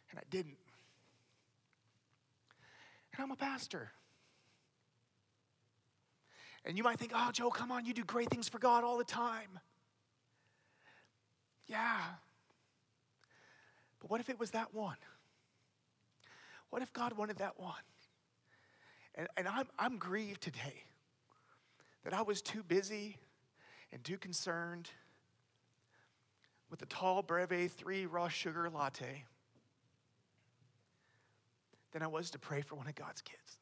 And 0.09 0.19
I 0.19 0.23
didn't. 0.29 0.57
And 3.13 3.23
I'm 3.23 3.31
a 3.31 3.35
pastor. 3.35 3.91
And 6.65 6.77
you 6.77 6.83
might 6.83 6.97
think, 6.97 7.11
oh, 7.13 7.29
Joel, 7.31 7.51
come 7.51 7.71
on, 7.71 7.85
you 7.85 7.93
do 7.93 8.03
great 8.03 8.29
things 8.29 8.47
for 8.47 8.59
God 8.59 8.83
all 8.83 8.97
the 8.97 9.03
time. 9.03 9.59
Yeah. 11.67 11.99
But 13.99 14.09
what 14.09 14.21
if 14.21 14.29
it 14.29 14.39
was 14.39 14.51
that 14.51 14.73
one? 14.73 14.97
What 16.69 16.81
if 16.81 16.93
God 16.93 17.13
wanted 17.13 17.37
that 17.37 17.59
one? 17.59 17.73
And, 19.15 19.27
and 19.37 19.47
I'm, 19.47 19.67
I'm 19.77 19.97
grieved 19.97 20.41
today 20.41 20.83
that 22.03 22.13
I 22.13 22.21
was 22.21 22.41
too 22.41 22.63
busy 22.63 23.17
and 23.91 24.03
too 24.03 24.17
concerned 24.17 24.89
with 26.69 26.79
the 26.79 26.85
tall 26.85 27.21
Breve 27.23 27.71
3 27.71 28.05
raw 28.05 28.27
sugar 28.27 28.69
latte 28.69 29.25
than 31.91 32.03
I 32.03 32.07
was 32.07 32.29
to 32.31 32.39
pray 32.39 32.61
for 32.61 32.75
one 32.75 32.87
of 32.87 32.95
God's 32.95 33.21
kids. 33.21 33.57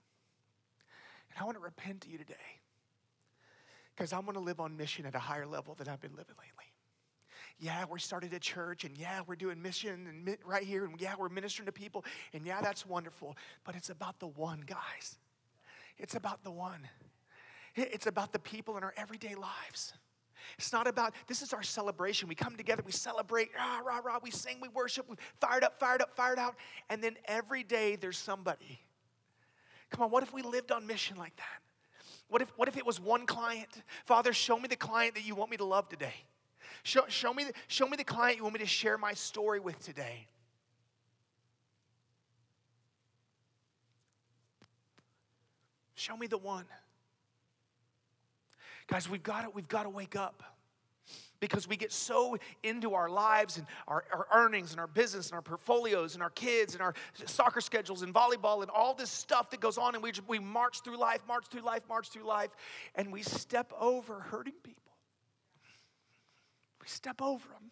And 1.32 1.42
I 1.42 1.46
want 1.46 1.58
to 1.58 1.64
repent 1.64 2.02
to 2.02 2.10
you 2.10 2.18
today 2.18 2.36
because 3.96 4.12
I'm 4.12 4.24
going 4.24 4.34
to 4.34 4.42
live 4.42 4.60
on 4.60 4.76
mission 4.76 5.06
at 5.06 5.16
a 5.16 5.20
higher 5.20 5.48
level 5.48 5.76
than 5.76 5.88
I've 5.88 6.02
been 6.02 6.12
living 6.12 6.36
lately 6.38 6.72
yeah, 7.60 7.86
we 7.90 8.00
started 8.00 8.34
a 8.34 8.40
church, 8.40 8.84
and 8.84 8.98
yeah, 8.98 9.22
we're 9.26 9.36
doing 9.36 9.62
mission 9.62 10.08
and 10.08 10.38
right 10.46 10.64
here, 10.64 10.86
and 10.86 11.00
yeah, 11.02 11.16
we're 11.18 11.30
ministering 11.30 11.66
to 11.66 11.72
people, 11.72 12.06
and 12.34 12.46
yeah, 12.46 12.62
that's 12.62 12.86
wonderful. 12.86 13.36
But 13.64 13.76
it's 13.76 13.90
about 13.90 14.20
the 14.20 14.28
one, 14.28 14.64
guys. 14.66 15.18
It's 15.98 16.16
about 16.16 16.44
the 16.44 16.52
one. 16.52 16.88
It's 17.76 18.08
about 18.08 18.32
the 18.32 18.40
people 18.40 18.78
in 18.78 18.84
our 18.84 18.94
everyday 18.98 19.36
lives. 19.36 19.94
It's 20.58 20.72
not 20.72 20.88
about, 20.88 21.14
this 21.28 21.42
is 21.42 21.54
our 21.54 21.64
celebration. 21.64 22.30
We 22.30 22.36
come 22.36 22.56
together, 22.56 22.84
we 22.86 22.92
celebrate, 22.92 23.50
rah, 23.56 23.80
rah, 23.80 24.00
rah, 24.04 24.20
we 24.22 24.32
sing, 24.32 24.60
we 24.62 24.68
worship, 24.70 25.10
we 25.10 25.16
fired 25.40 25.64
up, 25.64 25.80
fired 25.80 26.02
up, 26.02 26.16
fired 26.16 26.40
out. 26.40 26.56
And 26.90 27.04
then 27.04 27.18
every 27.26 27.64
day 27.64 27.96
there's 27.96 28.18
somebody. 28.18 28.80
Come 29.90 30.04
on, 30.04 30.12
what 30.12 30.24
if 30.24 30.34
we 30.34 30.42
lived 30.42 30.72
on 30.72 30.86
mission 30.86 31.18
like 31.18 31.36
that? 31.38 31.62
What 32.30 32.42
if, 32.42 32.52
what 32.56 32.68
if 32.68 32.78
it 32.78 32.86
was 32.86 33.00
one 33.00 33.26
client? 33.26 33.70
Father, 34.06 34.34
show 34.34 34.60
me 34.60 34.68
the 34.68 34.76
client 34.76 35.16
that 35.16 35.26
you 35.26 35.34
want 35.36 35.50
me 35.50 35.58
to 35.58 35.66
love 35.66 35.90
today. 35.90 36.14
Show, 36.84 37.04
show, 37.08 37.34
me 37.34 37.46
show 37.68 37.88
me 37.88 37.98
the 37.98 38.04
client 38.04 38.38
you 38.38 38.44
want 38.44 38.54
me 38.54 38.60
to 38.60 38.66
share 38.66 38.98
my 38.98 39.14
story 39.14 39.60
with 39.60 39.80
today. 39.80 40.28
Show 45.96 46.16
me 46.16 46.28
the 46.28 46.38
one. 46.38 46.66
Guys, 48.88 49.10
we've 49.10 49.24
got 49.24 49.42
to, 49.42 49.50
we've 49.50 49.68
got 49.68 49.84
to 49.84 49.90
wake 49.90 50.16
up 50.16 50.44
because 51.40 51.68
we 51.68 51.76
get 51.76 51.92
so 51.92 52.38
into 52.64 52.94
our 52.94 53.10
lives 53.10 53.58
and 53.58 53.68
our, 53.88 54.06
our, 54.14 54.28
earnings 54.34 54.72
and 54.72 54.80
our 54.80 54.88
business 54.88 55.28
and 55.28 55.36
our 55.36 55.42
portfolios 55.42 56.14
and 56.14 56.24
our 56.24 56.30
kids 56.32 56.74
and 56.74 56.82
our 56.82 56.94
soccer 57.26 57.62
schedules 57.62 58.02
and 58.02 58.14
volleyball 58.14 58.62
and 58.62 58.72
all 58.72 58.94
this 58.94 59.10
stuff 59.10 59.50
that 59.50 59.60
goes 59.60 59.78
on 59.78 59.94
and 59.94 60.04
we, 60.04 60.12
we 60.28 60.40
march 60.40 60.82
through 60.82 60.98
life, 60.98 61.22
march 61.28 61.46
through 61.48 61.62
life, 61.62 61.82
march 61.90 62.10
through 62.10 62.26
life, 62.26 62.52
and 62.96 63.12
we 63.12 63.22
step 63.22 63.72
over 63.80 64.20
hurting 64.20 64.54
people. 64.64 64.87
We 66.88 66.92
step 66.92 67.22
over 67.22 67.50
them. 67.50 67.70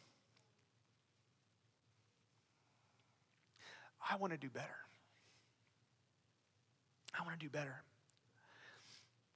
I 4.12 4.18
want 4.18 4.34
to 4.34 4.38
do 4.38 4.50
better. 4.50 4.76
I 7.18 7.24
want 7.24 7.40
to 7.40 7.46
do 7.46 7.50
better. 7.50 7.82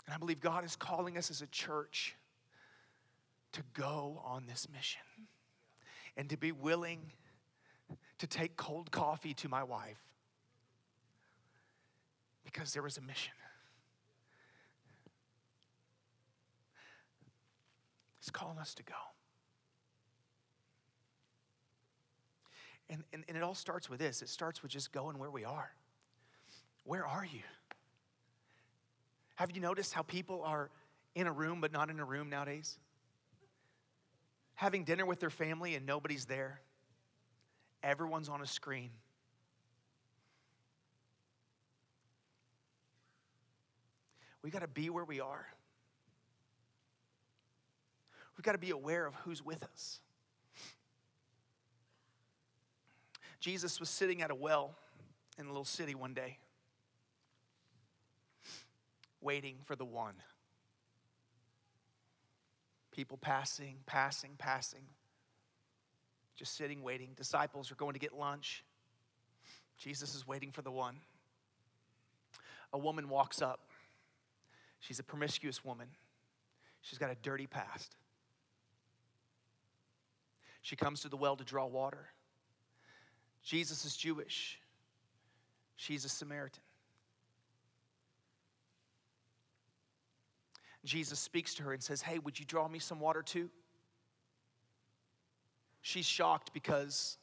And 0.06 0.14
I 0.14 0.18
believe 0.18 0.42
God 0.42 0.66
is 0.66 0.76
calling 0.76 1.18
us 1.18 1.32
as 1.32 1.42
a 1.42 1.48
church 1.48 2.18
to 3.54 3.62
go 3.74 4.22
on 4.26 4.48
this 4.48 4.68
mission 4.70 5.00
and 6.18 6.30
to 6.30 6.36
be 6.36 6.52
willing 6.52 7.00
to 8.18 8.28
take 8.28 8.58
cold 8.58 8.92
coffee 8.92 9.34
to 9.36 9.48
my 9.48 9.64
wife 9.64 10.04
because 12.44 12.74
there 12.74 12.84
was 12.84 12.98
a 12.98 13.02
mission. 13.02 13.32
He's 18.20 18.30
calling 18.30 18.58
us 18.58 18.74
to 18.74 18.84
go. 18.84 18.94
And, 22.90 23.04
and, 23.14 23.24
and 23.28 23.38
it 23.38 23.44
all 23.44 23.56
starts 23.56 23.90
with 23.90 24.00
this 24.00 24.22
it 24.22 24.30
starts 24.30 24.62
with 24.62 24.72
just 24.72 24.92
going 24.92 25.18
where 25.20 25.32
we 25.32 25.46
are. 25.46 25.72
Where 26.84 27.06
are 27.06 27.26
you? 27.26 27.42
Have 29.36 29.52
you 29.52 29.62
noticed 29.62 29.94
how 29.94 30.02
people 30.02 30.42
are 30.44 30.70
in 31.16 31.28
a 31.28 31.32
room 31.32 31.62
but 31.62 31.72
not 31.72 31.90
in 31.90 32.00
a 32.00 32.06
room 32.06 32.30
nowadays? 32.30 32.78
Having 34.56 34.84
dinner 34.84 35.06
with 35.06 35.20
their 35.20 35.30
family 35.30 35.76
and 35.76 35.86
nobody's 35.86 36.26
there. 36.26 36.60
Everyone's 37.82 38.28
on 38.28 38.42
a 38.42 38.48
screen. 38.48 38.90
We 44.42 44.50
got 44.50 44.62
to 44.62 44.68
be 44.68 44.90
where 44.90 45.06
we 45.06 45.20
are. 45.20 45.46
We've 48.36 48.44
got 48.44 48.54
to 48.54 48.58
be 48.58 48.72
aware 48.72 49.06
of 49.06 49.14
who's 49.16 49.44
with 49.44 49.64
us. 49.64 50.00
Jesus 53.40 53.80
was 53.80 53.90
sitting 53.90 54.22
at 54.22 54.32
a 54.32 54.36
well 54.36 54.76
in 55.38 55.46
a 55.46 55.50
little 55.50 55.66
city 55.66 55.96
one 55.96 56.14
day, 56.14 56.38
waiting 59.22 59.56
for 59.64 59.76
the 59.76 59.86
one. 59.86 60.16
People 62.92 63.18
passing, 63.18 63.78
passing, 63.86 64.32
passing, 64.38 64.84
just 66.36 66.58
sitting, 66.58 66.84
waiting. 66.84 67.12
Disciples 67.16 67.72
are 67.72 67.76
going 67.76 67.94
to 67.94 68.00
get 68.00 68.14
lunch. 68.14 68.64
Jesus 69.78 70.16
is 70.16 70.28
waiting 70.28 70.52
for 70.52 70.62
the 70.62 70.72
one. 70.72 70.98
A 72.74 72.78
woman 72.78 73.08
walks 73.08 73.42
up. 73.42 73.62
She's 74.82 75.00
a 75.00 75.04
promiscuous 75.04 75.64
woman. 75.64 75.88
She's 76.82 77.00
got 77.00 77.10
a 77.10 77.16
dirty 77.22 77.48
past. 77.48 77.96
She 80.62 80.76
comes 80.76 81.02
to 81.02 81.10
the 81.10 81.18
well 81.18 81.38
to 81.38 81.44
draw 81.44 81.66
water. 81.66 82.10
Jesus 83.50 83.84
is 83.84 83.98
Jewish, 83.98 84.60
she's 85.76 86.06
a 86.06 86.10
Samaritan. 86.10 86.62
Jesus 90.86 91.18
speaks 91.18 91.56
to 91.56 91.64
her 91.64 91.74
and 91.74 91.82
says, 91.82 92.00
Hey, 92.00 92.20
would 92.20 92.40
you 92.40 92.46
draw 92.46 92.68
me 92.68 92.78
some 92.78 93.00
water 93.00 93.24
too? 93.24 93.50
She's 95.82 96.06
shocked 96.06 96.54
because 96.54 97.18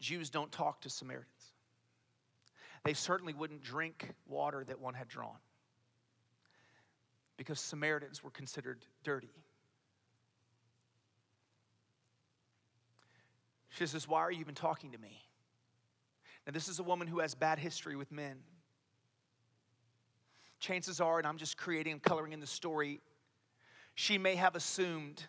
Jews 0.00 0.30
don't 0.30 0.50
talk 0.50 0.80
to 0.80 0.90
Samaritans. 0.90 1.52
They 2.84 2.94
certainly 2.94 3.34
wouldn't 3.34 3.62
drink 3.62 4.14
water 4.26 4.64
that 4.64 4.80
one 4.80 4.94
had 4.94 5.08
drawn 5.08 5.36
because 7.36 7.60
Samaritans 7.60 8.24
were 8.24 8.30
considered 8.30 8.86
dirty. 9.04 9.30
She 13.78 13.86
says, 13.86 14.06
Why 14.06 14.20
are 14.20 14.30
you 14.30 14.40
even 14.40 14.54
talking 14.54 14.92
to 14.92 14.98
me? 14.98 15.22
Now, 16.46 16.52
this 16.52 16.68
is 16.68 16.78
a 16.78 16.82
woman 16.82 17.06
who 17.06 17.20
has 17.20 17.34
bad 17.34 17.58
history 17.58 17.96
with 17.96 18.10
men. 18.10 18.38
Chances 20.58 21.00
are, 21.00 21.18
and 21.18 21.26
I'm 21.26 21.38
just 21.38 21.56
creating 21.56 21.92
and 21.92 22.02
coloring 22.02 22.32
in 22.32 22.40
the 22.40 22.46
story, 22.46 23.00
she 23.94 24.18
may 24.18 24.34
have 24.36 24.54
assumed 24.56 25.24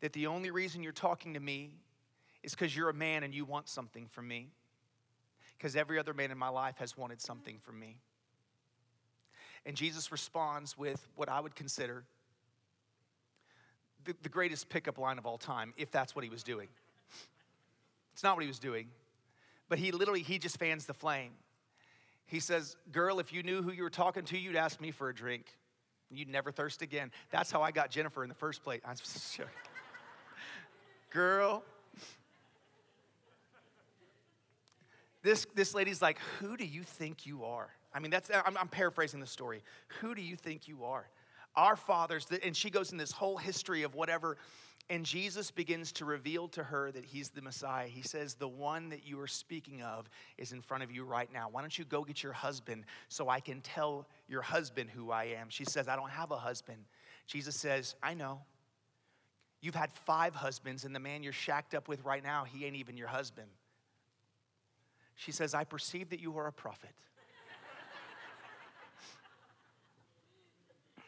that 0.00 0.12
the 0.12 0.26
only 0.26 0.50
reason 0.50 0.82
you're 0.82 0.92
talking 0.92 1.34
to 1.34 1.40
me 1.40 1.70
is 2.42 2.52
because 2.52 2.76
you're 2.76 2.90
a 2.90 2.94
man 2.94 3.22
and 3.22 3.34
you 3.34 3.44
want 3.44 3.68
something 3.68 4.06
from 4.06 4.28
me. 4.28 4.50
Because 5.56 5.76
every 5.76 5.98
other 5.98 6.12
man 6.12 6.30
in 6.30 6.38
my 6.38 6.48
life 6.48 6.76
has 6.78 6.96
wanted 6.96 7.20
something 7.20 7.58
from 7.58 7.78
me. 7.78 7.96
And 9.64 9.76
Jesus 9.76 10.12
responds 10.12 10.76
with 10.76 11.06
what 11.16 11.28
I 11.28 11.40
would 11.40 11.54
consider 11.54 12.04
the, 14.04 14.14
the 14.22 14.28
greatest 14.28 14.68
pickup 14.68 14.98
line 14.98 15.16
of 15.18 15.26
all 15.26 15.38
time, 15.38 15.72
if 15.76 15.90
that's 15.90 16.14
what 16.14 16.24
he 16.24 16.30
was 16.30 16.42
doing. 16.42 16.68
It's 18.14 18.22
not 18.22 18.36
what 18.36 18.42
he 18.42 18.48
was 18.48 18.60
doing, 18.60 18.86
but 19.68 19.78
he 19.78 19.90
literally, 19.90 20.22
he 20.22 20.38
just 20.38 20.56
fans 20.56 20.86
the 20.86 20.94
flame. 20.94 21.32
He 22.26 22.38
says, 22.38 22.76
Girl, 22.92 23.18
if 23.18 23.32
you 23.32 23.42
knew 23.42 23.60
who 23.60 23.72
you 23.72 23.82
were 23.82 23.90
talking 23.90 24.24
to, 24.24 24.38
you'd 24.38 24.56
ask 24.56 24.80
me 24.80 24.92
for 24.92 25.08
a 25.08 25.14
drink. 25.14 25.46
You'd 26.10 26.28
never 26.28 26.52
thirst 26.52 26.80
again. 26.80 27.10
That's 27.30 27.50
how 27.50 27.60
I 27.60 27.72
got 27.72 27.90
Jennifer 27.90 28.22
in 28.22 28.28
the 28.28 28.36
first 28.36 28.62
place. 28.62 28.80
I'm 28.86 28.94
sure. 28.96 29.50
Girl. 31.10 31.64
This, 35.22 35.46
this 35.54 35.74
lady's 35.74 36.00
like, 36.00 36.18
Who 36.38 36.56
do 36.56 36.64
you 36.64 36.84
think 36.84 37.26
you 37.26 37.44
are? 37.44 37.68
I 37.92 37.98
mean, 37.98 38.12
that's, 38.12 38.30
I'm, 38.32 38.56
I'm 38.56 38.68
paraphrasing 38.68 39.18
the 39.18 39.26
story. 39.26 39.62
Who 40.00 40.14
do 40.14 40.22
you 40.22 40.36
think 40.36 40.68
you 40.68 40.84
are? 40.84 41.08
Our 41.56 41.76
fathers, 41.76 42.26
and 42.42 42.56
she 42.56 42.70
goes 42.70 42.92
in 42.92 42.98
this 42.98 43.12
whole 43.12 43.36
history 43.36 43.82
of 43.82 43.94
whatever, 43.94 44.36
and 44.90 45.06
Jesus 45.06 45.50
begins 45.50 45.92
to 45.92 46.04
reveal 46.04 46.46
to 46.48 46.62
her 46.62 46.92
that 46.92 47.06
he's 47.06 47.30
the 47.30 47.40
Messiah. 47.40 47.86
He 47.86 48.02
says, 48.02 48.34
The 48.34 48.48
one 48.48 48.90
that 48.90 49.06
you 49.06 49.18
are 49.20 49.26
speaking 49.26 49.82
of 49.82 50.10
is 50.36 50.52
in 50.52 50.60
front 50.60 50.82
of 50.82 50.92
you 50.92 51.04
right 51.04 51.32
now. 51.32 51.48
Why 51.50 51.62
don't 51.62 51.76
you 51.78 51.86
go 51.86 52.04
get 52.04 52.22
your 52.22 52.34
husband 52.34 52.84
so 53.08 53.30
I 53.30 53.40
can 53.40 53.62
tell 53.62 54.06
your 54.28 54.42
husband 54.42 54.90
who 54.90 55.10
I 55.10 55.24
am? 55.24 55.48
She 55.48 55.64
says, 55.64 55.88
I 55.88 55.96
don't 55.96 56.10
have 56.10 56.32
a 56.32 56.36
husband. 56.36 56.84
Jesus 57.26 57.56
says, 57.56 57.94
I 58.02 58.12
know. 58.12 58.42
You've 59.62 59.74
had 59.74 59.90
five 59.90 60.34
husbands, 60.34 60.84
and 60.84 60.94
the 60.94 61.00
man 61.00 61.22
you're 61.22 61.32
shacked 61.32 61.74
up 61.74 61.88
with 61.88 62.04
right 62.04 62.22
now, 62.22 62.44
he 62.44 62.66
ain't 62.66 62.76
even 62.76 62.98
your 62.98 63.08
husband. 63.08 63.48
She 65.14 65.32
says, 65.32 65.54
I 65.54 65.64
perceive 65.64 66.10
that 66.10 66.20
you 66.20 66.36
are 66.36 66.46
a 66.46 66.52
prophet. 66.52 66.92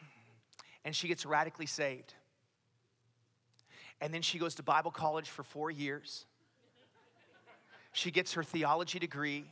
and 0.83 0.95
she 0.95 1.07
gets 1.07 1.23
radically 1.23 1.67
saved. 1.67 2.15
And 4.01 4.13
then 4.13 4.21
she 4.21 4.37
goes 4.37 4.55
to 4.55 4.63
Bible 4.63 4.91
college 4.91 5.29
for 5.29 5.43
four 5.43 5.71
years. 5.71 6.25
She 7.93 8.11
gets 8.11 8.33
her 8.33 8.43
theology 8.43 8.99
degree. 8.99 9.45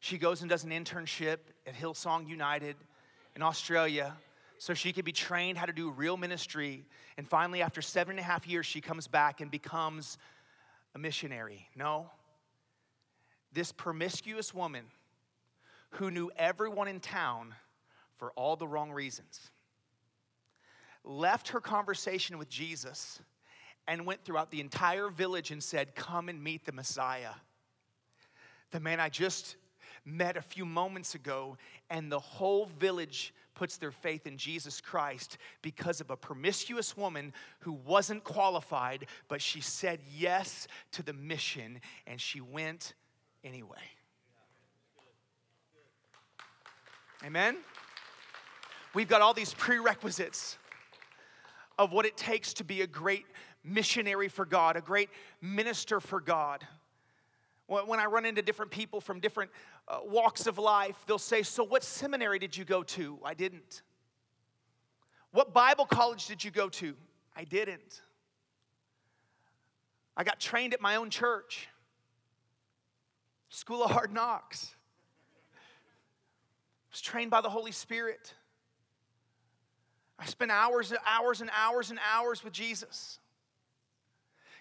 She 0.00 0.16
goes 0.16 0.40
and 0.40 0.48
does 0.48 0.64
an 0.64 0.70
internship 0.70 1.38
at 1.66 1.74
Hillsong 1.74 2.26
United 2.26 2.76
in 3.36 3.42
Australia 3.42 4.14
so 4.56 4.74
she 4.74 4.92
could 4.92 5.04
be 5.04 5.12
trained 5.12 5.58
how 5.58 5.66
to 5.66 5.72
do 5.72 5.90
real 5.90 6.16
ministry. 6.16 6.84
And 7.16 7.28
finally, 7.28 7.62
after 7.62 7.82
seven 7.82 8.12
and 8.12 8.20
a 8.20 8.22
half 8.22 8.46
years, 8.46 8.66
she 8.66 8.80
comes 8.80 9.06
back 9.06 9.40
and 9.40 9.50
becomes 9.50 10.18
a 10.94 10.98
missionary. 10.98 11.68
No. 11.76 12.10
This 13.52 13.72
promiscuous 13.72 14.54
woman 14.54 14.84
who 15.90 16.10
knew 16.10 16.30
everyone 16.36 16.88
in 16.88 17.00
town 17.00 17.54
for 18.16 18.32
all 18.32 18.56
the 18.56 18.68
wrong 18.68 18.92
reasons 18.92 19.50
left 21.04 21.48
her 21.48 21.60
conversation 21.60 22.38
with 22.38 22.48
Jesus 22.48 23.20
and 23.88 24.06
went 24.06 24.24
throughout 24.24 24.50
the 24.50 24.60
entire 24.60 25.08
village 25.08 25.50
and 25.50 25.62
said, 25.62 25.94
Come 25.94 26.28
and 26.28 26.42
meet 26.42 26.64
the 26.64 26.72
Messiah. 26.72 27.32
The 28.70 28.80
man 28.80 29.00
I 29.00 29.08
just 29.08 29.56
met 30.04 30.36
a 30.36 30.42
few 30.42 30.64
moments 30.64 31.14
ago, 31.14 31.56
and 31.90 32.10
the 32.10 32.18
whole 32.18 32.66
village 32.78 33.34
puts 33.54 33.76
their 33.76 33.90
faith 33.90 34.26
in 34.26 34.38
Jesus 34.38 34.80
Christ 34.80 35.36
because 35.60 36.00
of 36.00 36.10
a 36.10 36.16
promiscuous 36.16 36.96
woman 36.96 37.32
who 37.60 37.72
wasn't 37.72 38.24
qualified, 38.24 39.06
but 39.28 39.42
she 39.42 39.60
said 39.60 40.00
yes 40.16 40.66
to 40.92 41.02
the 41.02 41.12
mission 41.12 41.80
and 42.06 42.20
she 42.20 42.40
went 42.40 42.94
anyway. 43.44 43.76
Amen? 47.22 47.58
We've 48.94 49.08
got 49.08 49.20
all 49.20 49.34
these 49.34 49.52
prerequisites 49.52 50.56
of 51.80 51.92
what 51.92 52.04
it 52.04 52.14
takes 52.14 52.52
to 52.52 52.62
be 52.62 52.82
a 52.82 52.86
great 52.86 53.24
missionary 53.64 54.28
for 54.28 54.44
God, 54.44 54.76
a 54.76 54.82
great 54.82 55.08
minister 55.40 55.98
for 55.98 56.20
God. 56.20 56.62
When 57.68 57.98
I 57.98 58.04
run 58.04 58.26
into 58.26 58.42
different 58.42 58.70
people 58.70 59.00
from 59.00 59.18
different 59.18 59.50
uh, 59.88 60.00
walks 60.04 60.46
of 60.46 60.58
life, 60.58 60.96
they'll 61.06 61.16
say, 61.18 61.42
So, 61.42 61.64
what 61.64 61.82
seminary 61.82 62.38
did 62.38 62.54
you 62.54 62.66
go 62.66 62.82
to? 62.82 63.18
I 63.24 63.32
didn't. 63.32 63.80
What 65.30 65.54
Bible 65.54 65.86
college 65.86 66.26
did 66.26 66.44
you 66.44 66.50
go 66.50 66.68
to? 66.68 66.94
I 67.34 67.44
didn't. 67.44 68.02
I 70.16 70.22
got 70.22 70.38
trained 70.38 70.74
at 70.74 70.82
my 70.82 70.96
own 70.96 71.08
church, 71.08 71.68
School 73.48 73.82
of 73.82 73.90
Hard 73.92 74.12
Knocks. 74.12 74.74
I 75.54 76.92
was 76.92 77.00
trained 77.00 77.30
by 77.30 77.40
the 77.40 77.48
Holy 77.48 77.72
Spirit. 77.72 78.34
I 80.20 80.26
spent 80.26 80.50
hours 80.50 80.90
and 80.90 81.00
hours 81.06 81.40
and 81.40 81.50
hours 81.56 81.90
and 81.90 81.98
hours 82.12 82.44
with 82.44 82.52
Jesus. 82.52 83.18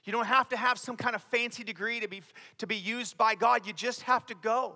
You 0.05 0.13
don't 0.13 0.25
have 0.25 0.47
to 0.49 0.57
have 0.57 0.79
some 0.79 0.95
kind 0.95 1.15
of 1.15 1.21
fancy 1.23 1.63
degree 1.63 1.99
to 1.99 2.07
be, 2.07 2.23
to 2.59 2.65
be 2.65 2.77
used 2.77 3.17
by 3.17 3.35
God. 3.35 3.67
You 3.67 3.73
just 3.73 4.03
have 4.03 4.25
to 4.27 4.35
go. 4.35 4.75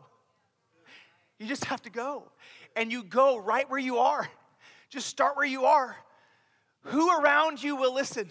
You 1.40 1.48
just 1.48 1.66
have 1.66 1.82
to 1.84 1.90
go. 1.90 2.32
And 2.76 2.92
you 2.92 3.04
go 3.04 3.38
right 3.38 3.70
where 3.70 3.80
you 3.80 4.00
are. 4.00 4.28
Just 4.90 5.08
start 5.08 5.38
where 5.38 5.46
you 5.46 5.66
are. 5.66 5.96
Who 6.84 7.18
around 7.18 7.64
you 7.64 7.78
will 7.78 7.94
listen? 7.94 8.30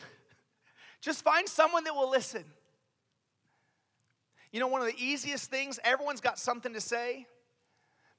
Just 1.00 1.24
find 1.24 1.48
someone 1.48 1.84
that 1.84 1.94
will 1.94 2.11
listen. 2.11 2.44
You 4.53 4.61
know, 4.61 4.68
one 4.68 4.82
of 4.82 4.86
the 4.86 5.03
easiest 5.03 5.50
things, 5.50 5.80
everyone's 5.82 6.20
got 6.20 6.38
something 6.38 6.74
to 6.74 6.80
say, 6.80 7.26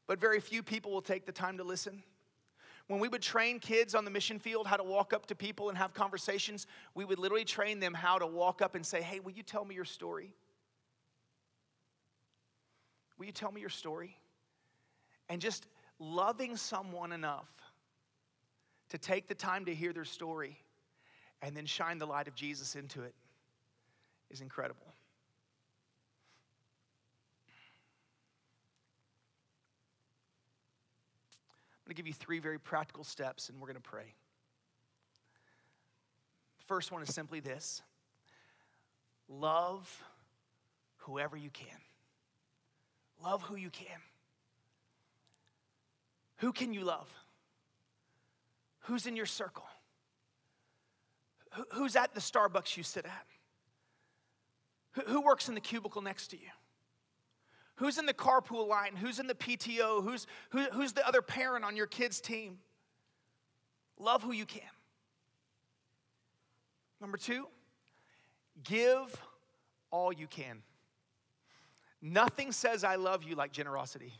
but 0.07 0.19
very 0.19 0.39
few 0.39 0.63
people 0.63 0.91
will 0.91 1.03
take 1.03 1.27
the 1.27 1.31
time 1.31 1.57
to 1.59 1.63
listen. 1.63 2.01
When 2.87 2.99
we 2.99 3.07
would 3.07 3.21
train 3.21 3.59
kids 3.59 3.95
on 3.95 4.05
the 4.05 4.11
mission 4.11 4.39
field 4.39 4.67
how 4.67 4.77
to 4.77 4.83
walk 4.83 5.13
up 5.13 5.25
to 5.27 5.35
people 5.35 5.69
and 5.69 5.77
have 5.77 5.93
conversations, 5.93 6.67
we 6.93 7.05
would 7.05 7.17
literally 7.17 7.45
train 7.45 7.79
them 7.79 7.93
how 7.93 8.17
to 8.17 8.27
walk 8.27 8.61
up 8.61 8.75
and 8.75 8.85
say, 8.85 9.01
Hey, 9.01 9.19
will 9.19 9.31
you 9.31 9.43
tell 9.43 9.63
me 9.63 9.73
your 9.73 9.85
story? 9.85 10.33
Will 13.17 13.25
you 13.25 13.31
tell 13.31 13.51
me 13.51 13.61
your 13.61 13.69
story? 13.69 14.17
And 15.29 15.41
just 15.41 15.65
loving 15.97 16.57
someone 16.57 17.13
enough 17.13 17.51
to 18.89 18.97
take 18.97 19.27
the 19.27 19.35
time 19.35 19.65
to 19.65 19.73
hear 19.73 19.93
their 19.93 20.05
story 20.05 20.59
and 21.41 21.55
then 21.55 21.65
shine 21.65 21.97
the 21.97 22.05
light 22.05 22.27
of 22.27 22.35
Jesus 22.35 22.75
into 22.75 23.03
it 23.03 23.15
is 24.29 24.41
incredible. 24.41 24.93
To 31.93 32.01
give 32.01 32.07
you 32.07 32.13
three 32.13 32.39
very 32.39 32.59
practical 32.59 33.03
steps 33.03 33.49
and 33.49 33.59
we're 33.59 33.67
going 33.67 33.75
to 33.75 33.81
pray. 33.81 34.15
The 36.59 36.65
first 36.65 36.91
one 36.91 37.03
is 37.03 37.13
simply 37.13 37.39
this 37.39 37.81
love 39.29 40.03
whoever 40.97 41.37
you 41.37 41.49
can. 41.49 41.67
Love 43.23 43.43
who 43.43 43.55
you 43.55 43.69
can. 43.69 43.99
Who 46.37 46.51
can 46.51 46.73
you 46.73 46.83
love? 46.83 47.07
Who's 48.81 49.05
in 49.05 49.15
your 49.15 49.25
circle? 49.25 49.65
Who's 51.73 51.95
at 51.95 52.13
the 52.13 52.19
Starbucks 52.19 52.75
you 52.75 52.83
sit 52.83 53.05
at? 53.05 53.27
Who 55.07 55.21
works 55.21 55.47
in 55.47 55.55
the 55.55 55.61
cubicle 55.61 56.01
next 56.01 56.27
to 56.29 56.37
you? 56.37 56.49
Who's 57.75 57.97
in 57.97 58.05
the 58.05 58.13
carpool 58.13 58.67
line? 58.67 58.95
Who's 58.95 59.19
in 59.19 59.27
the 59.27 59.35
PTO? 59.35 60.03
Who's, 60.03 60.27
who, 60.51 60.63
who's 60.65 60.93
the 60.93 61.05
other 61.07 61.21
parent 61.21 61.65
on 61.65 61.75
your 61.75 61.87
kid's 61.87 62.21
team? 62.21 62.59
Love 63.97 64.21
who 64.21 64.31
you 64.31 64.45
can. 64.45 64.61
Number 67.01 67.17
two, 67.17 67.47
give 68.63 69.21
all 69.91 70.13
you 70.13 70.27
can. 70.27 70.61
Nothing 72.01 72.51
says 72.51 72.83
I 72.83 72.95
love 72.95 73.23
you 73.23 73.35
like 73.35 73.51
generosity. 73.51 74.13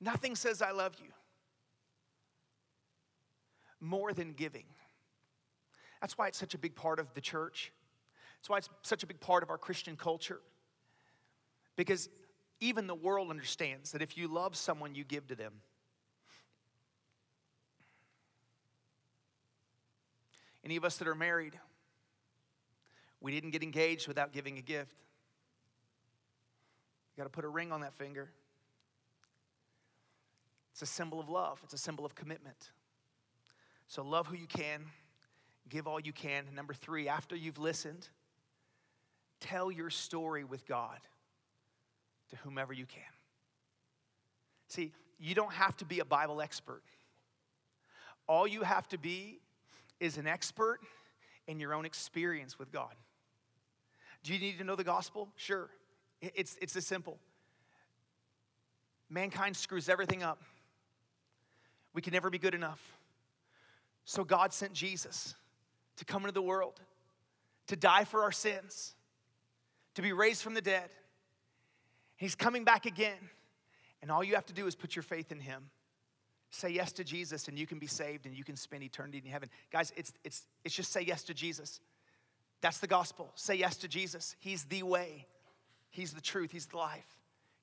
Nothing 0.00 0.36
says 0.36 0.62
I 0.62 0.70
love 0.70 0.94
you 1.02 1.10
more 3.80 4.12
than 4.12 4.32
giving. 4.32 4.64
That's 6.00 6.16
why 6.16 6.28
it's 6.28 6.38
such 6.38 6.54
a 6.54 6.58
big 6.58 6.74
part 6.74 6.98
of 6.98 7.12
the 7.14 7.20
church. 7.20 7.72
That's 8.38 8.48
why 8.48 8.58
it's 8.58 8.68
such 8.82 9.02
a 9.02 9.06
big 9.06 9.20
part 9.20 9.42
of 9.42 9.50
our 9.50 9.58
Christian 9.58 9.96
culture. 9.96 10.40
Because 11.76 12.08
even 12.60 12.86
the 12.86 12.94
world 12.94 13.30
understands 13.30 13.92
that 13.92 14.02
if 14.02 14.16
you 14.16 14.28
love 14.28 14.56
someone, 14.56 14.94
you 14.94 15.04
give 15.04 15.26
to 15.28 15.34
them. 15.34 15.54
Any 20.64 20.76
of 20.76 20.84
us 20.84 20.96
that 20.98 21.08
are 21.08 21.14
married, 21.14 21.54
We 23.20 23.32
didn't 23.32 23.50
get 23.50 23.62
engaged 23.62 24.06
without 24.06 24.32
giving 24.32 24.58
a 24.58 24.62
gift. 24.62 24.94
You 27.16 27.22
got 27.22 27.24
to 27.24 27.30
put 27.30 27.44
a 27.44 27.48
ring 27.48 27.72
on 27.72 27.80
that 27.80 27.94
finger. 27.94 28.30
It's 30.72 30.82
a 30.82 30.86
symbol 30.86 31.18
of 31.18 31.28
love, 31.28 31.60
it's 31.64 31.74
a 31.74 31.78
symbol 31.78 32.04
of 32.04 32.14
commitment. 32.14 32.70
So, 33.88 34.04
love 34.04 34.26
who 34.26 34.36
you 34.36 34.46
can, 34.46 34.84
give 35.68 35.86
all 35.86 35.98
you 35.98 36.12
can. 36.12 36.44
Number 36.54 36.74
three, 36.74 37.08
after 37.08 37.34
you've 37.34 37.58
listened, 37.58 38.08
tell 39.40 39.70
your 39.70 39.90
story 39.90 40.44
with 40.44 40.66
God 40.66 40.98
to 42.30 42.36
whomever 42.36 42.72
you 42.72 42.86
can. 42.86 43.02
See, 44.68 44.92
you 45.18 45.34
don't 45.34 45.52
have 45.52 45.76
to 45.78 45.84
be 45.84 46.00
a 46.00 46.04
Bible 46.04 46.40
expert. 46.40 46.82
All 48.26 48.46
you 48.46 48.62
have 48.62 48.86
to 48.88 48.98
be 48.98 49.40
is 50.00 50.18
an 50.18 50.26
expert 50.26 50.80
in 51.46 51.58
your 51.58 51.74
own 51.74 51.84
experience 51.84 52.58
with 52.58 52.70
God. 52.70 52.94
Do 54.22 54.34
you 54.34 54.38
need 54.38 54.58
to 54.58 54.64
know 54.64 54.76
the 54.76 54.84
gospel? 54.84 55.28
Sure. 55.36 55.70
It's, 56.20 56.56
it's 56.60 56.72
this 56.74 56.86
simple. 56.86 57.18
Mankind 59.08 59.56
screws 59.56 59.88
everything 59.88 60.22
up. 60.22 60.42
We 61.94 62.02
can 62.02 62.12
never 62.12 62.28
be 62.28 62.38
good 62.38 62.54
enough. 62.54 62.98
So 64.04 64.24
God 64.24 64.52
sent 64.52 64.72
Jesus 64.72 65.34
to 65.96 66.04
come 66.04 66.22
into 66.22 66.32
the 66.32 66.42
world, 66.42 66.80
to 67.68 67.76
die 67.76 68.04
for 68.04 68.22
our 68.22 68.32
sins, 68.32 68.94
to 69.98 70.02
be 70.02 70.12
raised 70.12 70.42
from 70.42 70.54
the 70.54 70.60
dead. 70.60 70.90
He's 72.16 72.36
coming 72.36 72.62
back 72.62 72.86
again. 72.86 73.18
And 74.00 74.12
all 74.12 74.22
you 74.22 74.36
have 74.36 74.46
to 74.46 74.52
do 74.52 74.68
is 74.68 74.76
put 74.76 74.94
your 74.94 75.02
faith 75.02 75.32
in 75.32 75.40
Him. 75.40 75.70
Say 76.50 76.70
yes 76.70 76.92
to 76.92 77.04
Jesus, 77.04 77.48
and 77.48 77.58
you 77.58 77.66
can 77.66 77.80
be 77.80 77.88
saved 77.88 78.24
and 78.24 78.32
you 78.32 78.44
can 78.44 78.54
spend 78.54 78.84
eternity 78.84 79.20
in 79.24 79.28
heaven. 79.28 79.50
Guys, 79.72 79.92
it's, 79.96 80.12
it's, 80.22 80.46
it's 80.64 80.76
just 80.76 80.92
say 80.92 81.02
yes 81.02 81.24
to 81.24 81.34
Jesus. 81.34 81.80
That's 82.60 82.78
the 82.78 82.86
gospel. 82.86 83.32
Say 83.34 83.56
yes 83.56 83.76
to 83.78 83.88
Jesus. 83.88 84.36
He's 84.38 84.66
the 84.66 84.84
way, 84.84 85.26
He's 85.90 86.12
the 86.12 86.20
truth, 86.20 86.52
He's 86.52 86.66
the 86.66 86.76
life. 86.76 87.16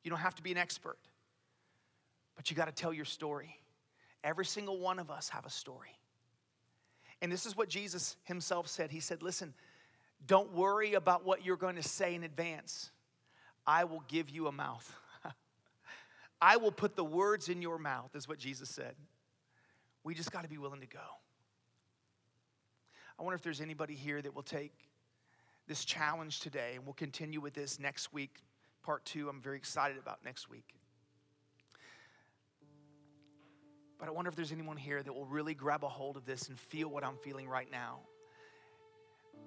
You 0.04 0.10
don't 0.10 0.20
have 0.20 0.36
to 0.36 0.44
be 0.44 0.52
an 0.52 0.58
expert, 0.58 1.00
but 2.36 2.52
you 2.52 2.58
got 2.58 2.66
to 2.66 2.74
tell 2.74 2.92
your 2.92 3.06
story. 3.06 3.56
Every 4.26 4.46
single 4.46 4.78
one 4.78 5.00
of 5.00 5.10
us 5.10 5.30
have 5.30 5.46
a 5.46 5.50
story. 5.50 5.98
And 7.22 7.32
this 7.32 7.46
is 7.46 7.56
what 7.56 7.70
Jesus 7.70 8.18
himself 8.26 8.68
said. 8.68 8.92
He 8.92 9.00
said, 9.00 9.24
Listen, 9.24 9.54
don't 10.26 10.54
worry 10.54 10.94
about 10.94 11.26
what 11.26 11.46
you're 11.46 11.58
going 11.58 11.76
to 11.76 11.84
say 11.84 12.16
in 12.16 12.24
advance. 12.24 12.92
I 13.66 13.84
will 13.84 14.04
give 14.08 14.30
you 14.30 14.48
a 14.48 14.52
mouth. 14.52 14.92
I 16.42 16.58
will 16.58 16.72
put 16.72 16.96
the 16.96 17.04
words 17.04 17.50
in 17.50 17.62
your 17.62 17.78
mouth, 17.78 18.16
is 18.16 18.28
what 18.28 18.38
Jesus 18.38 18.70
said. 18.70 18.96
We 20.04 20.14
just 20.14 20.32
got 20.32 20.44
to 20.44 20.50
be 20.50 20.58
willing 20.58 20.82
to 20.82 20.88
go. 20.88 21.00
I 23.18 23.24
wonder 23.24 23.36
if 23.36 23.42
there's 23.42 23.62
anybody 23.62 23.96
here 23.96 24.22
that 24.22 24.36
will 24.36 24.44
take 24.44 24.74
this 25.68 25.86
challenge 25.86 26.42
today, 26.42 26.74
and 26.76 26.86
we'll 26.86 26.94
continue 26.94 27.40
with 27.40 27.54
this 27.54 27.80
next 27.80 28.14
week, 28.14 28.44
part 28.84 29.04
two. 29.06 29.30
I'm 29.30 29.42
very 29.42 29.58
excited 29.58 29.98
about 29.98 30.24
next 30.24 30.50
week. 30.50 30.76
But 33.98 34.10
I 34.10 34.12
wonder 34.12 34.30
if 34.30 34.36
there's 34.36 34.52
anyone 34.52 34.78
here 34.78 35.02
that 35.02 35.14
will 35.14 35.26
really 35.26 35.54
grab 35.54 35.84
a 35.84 35.90
hold 35.90 36.18
of 36.18 36.26
this 36.26 36.50
and 36.50 36.60
feel 36.60 36.90
what 36.90 37.04
I'm 37.04 37.18
feeling 37.18 37.48
right 37.48 37.72
now. 37.72 38.00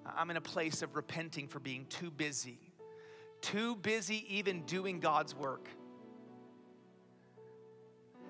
I'm 0.05 0.29
in 0.29 0.37
a 0.37 0.41
place 0.41 0.81
of 0.81 0.95
repenting 0.95 1.47
for 1.47 1.59
being 1.59 1.85
too 1.87 2.11
busy, 2.11 2.59
too 3.41 3.75
busy 3.75 4.25
even 4.37 4.63
doing 4.63 4.99
God's 4.99 5.35
work 5.35 5.69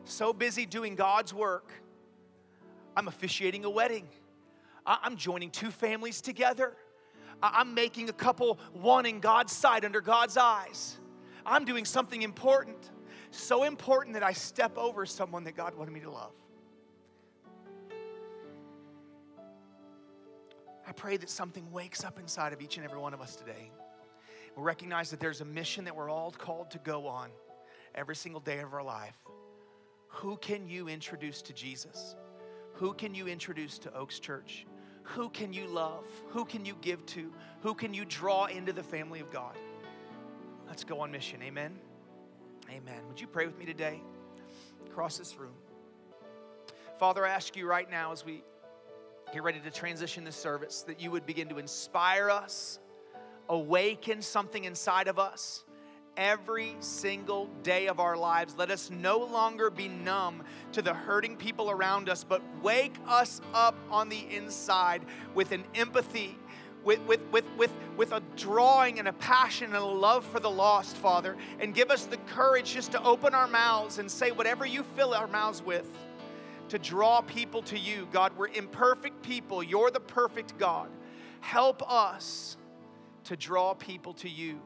so 0.10 0.34
busy 0.34 0.66
doing 0.66 0.96
God's 0.96 1.34
work, 1.34 1.72
I'm 2.96 3.08
officiating 3.08 3.66
a 3.66 3.70
wedding. 3.70 4.08
I'm 4.86 5.16
joining 5.16 5.52
two 5.52 5.72
families 5.72 6.22
together. 6.22 6.76
I'm 7.42 7.74
making 7.74 8.10
a 8.10 8.14
couple 8.14 8.60
one 8.74 9.06
in 9.06 9.20
God's 9.20 9.54
sight, 9.54 9.86
under 9.86 10.02
God's 10.02 10.36
eyes. 10.36 10.98
I'm 11.46 11.64
doing 11.64 11.86
something 11.86 12.22
important, 12.22 12.92
so 13.32 13.64
important 13.64 14.14
that 14.16 14.24
I 14.24 14.34
step 14.34 14.78
over 14.78 15.06
someone 15.06 15.44
that 15.46 15.56
God 15.56 15.76
wanted 15.76 15.92
me 15.92 16.02
to 16.02 16.12
love. 16.12 16.34
I 20.90 20.92
pray 20.92 21.18
that 21.18 21.30
something 21.30 21.72
wakes 21.72 22.04
up 22.04 22.18
inside 22.18 22.52
of 22.52 22.62
each 22.62 22.78
and 22.78 22.84
every 22.84 22.98
one 22.98 23.14
of 23.14 23.22
us 23.22 23.36
today. 23.36 23.70
We 24.58 24.64
recognize 24.64 25.12
that 25.12 25.20
there's 25.20 25.40
a 25.40 25.46
mission 25.46 25.86
that 25.86 25.96
we're 25.96 26.10
all 26.10 26.32
called 26.32 26.72
to 26.72 26.80
go 26.80 27.06
on 27.06 27.30
every 27.94 28.16
single 28.16 28.42
day 28.42 28.58
of 28.58 28.74
our 28.74 28.82
life. 28.82 29.16
Who 30.08 30.36
can 30.38 30.68
you 30.68 30.90
introduce 30.90 31.44
to 31.44 31.54
Jesus? 31.54 32.16
Who 32.74 32.94
can 32.94 33.14
you 33.14 33.28
introduce 33.28 33.78
to 33.80 33.94
Oaks 33.94 34.20
Church? 34.20 34.66
Who 35.04 35.30
can 35.30 35.54
you 35.54 35.68
love? 35.68 36.08
Who 36.30 36.44
can 36.44 36.66
you 36.66 36.76
give 36.82 37.06
to? 37.08 37.32
Who 37.62 37.76
can 37.76 37.94
you 37.94 38.04
draw 38.06 38.46
into 38.46 38.74
the 38.74 38.82
family 38.82 39.20
of 39.20 39.32
God? 39.32 39.56
Let's 40.68 40.84
go 40.84 41.02
on 41.02 41.12
mission. 41.12 41.40
Amen. 41.44 41.78
Amen. 42.72 43.02
Would 43.10 43.22
you 43.22 43.28
pray 43.28 43.46
with 43.46 43.60
me 43.60 43.66
today? 43.66 44.02
Across 44.88 45.20
this 45.20 45.38
room. 45.38 45.54
Father, 46.98 47.28
I 47.28 47.30
ask 47.30 47.56
you 47.56 47.68
right 47.68 47.90
now 47.92 48.12
as 48.12 48.26
we 48.26 48.44
get 49.32 49.44
ready 49.44 49.60
to 49.60 49.72
transition 49.72 50.24
this 50.24 50.36
service 50.36 50.82
that 50.84 51.00
you 51.00 51.12
would 51.12 51.26
begin 51.26 51.50
to 51.50 51.60
inspire 51.60 52.30
us, 52.30 52.80
awaken 53.48 54.22
something 54.22 54.64
inside 54.64 55.08
of 55.08 55.20
us 55.20 55.66
every 56.18 56.76
single 56.80 57.48
day 57.64 57.88
of 57.88 58.00
our 58.00 58.18
lives. 58.18 58.56
Let 58.58 58.72
us 58.72 58.90
no 58.90 59.20
longer 59.20 59.70
be 59.70 59.88
numb 59.88 60.44
to 60.72 60.82
the 60.82 60.94
hurting 60.94 61.38
people 61.38 61.70
around 61.70 62.10
us, 62.10 62.24
but 62.24 62.42
wake 62.62 62.96
us 63.08 63.40
up 63.54 63.76
on 63.92 64.10
the 64.10 64.26
inside 64.36 65.04
with 65.36 65.52
an 65.52 65.64
empathy. 65.76 66.38
With, 66.82 67.02
with, 67.02 67.20
with, 67.32 67.44
with, 67.58 67.74
with 67.98 68.14
a 68.14 68.24
drawing 68.38 69.00
and 69.00 69.10
a 69.10 69.14
passion 69.14 69.68
and 69.68 69.76
a 69.76 69.86
love 69.86 70.26
for 70.26 70.40
the 70.40 70.50
lost, 70.50 70.96
Father, 70.96 71.36
and 71.60 71.76
give 71.76 71.92
us 71.92 72.06
the 72.06 72.16
courage 72.18 72.74
just 72.74 72.94
to 72.94 73.04
open 73.04 73.36
our 73.36 73.50
mouths 73.50 74.00
and 74.00 74.10
say 74.10 74.32
whatever 74.32 74.66
you 74.66 74.84
fill 74.96 75.14
our 75.14 75.28
mouths 75.28 75.62
with 75.62 75.92
to 76.70 76.80
draw 76.80 77.22
people 77.22 77.62
to 77.64 77.78
you. 77.78 78.08
God, 78.12 78.36
we're 78.38 78.48
imperfect 78.48 79.22
people. 79.22 79.62
You're 79.62 79.92
the 79.92 80.00
perfect 80.00 80.58
God. 80.58 80.90
Help 81.42 81.84
us 81.90 82.58
to 83.26 83.36
draw 83.36 83.74
people 83.74 84.14
to 84.14 84.30
you 84.30 84.60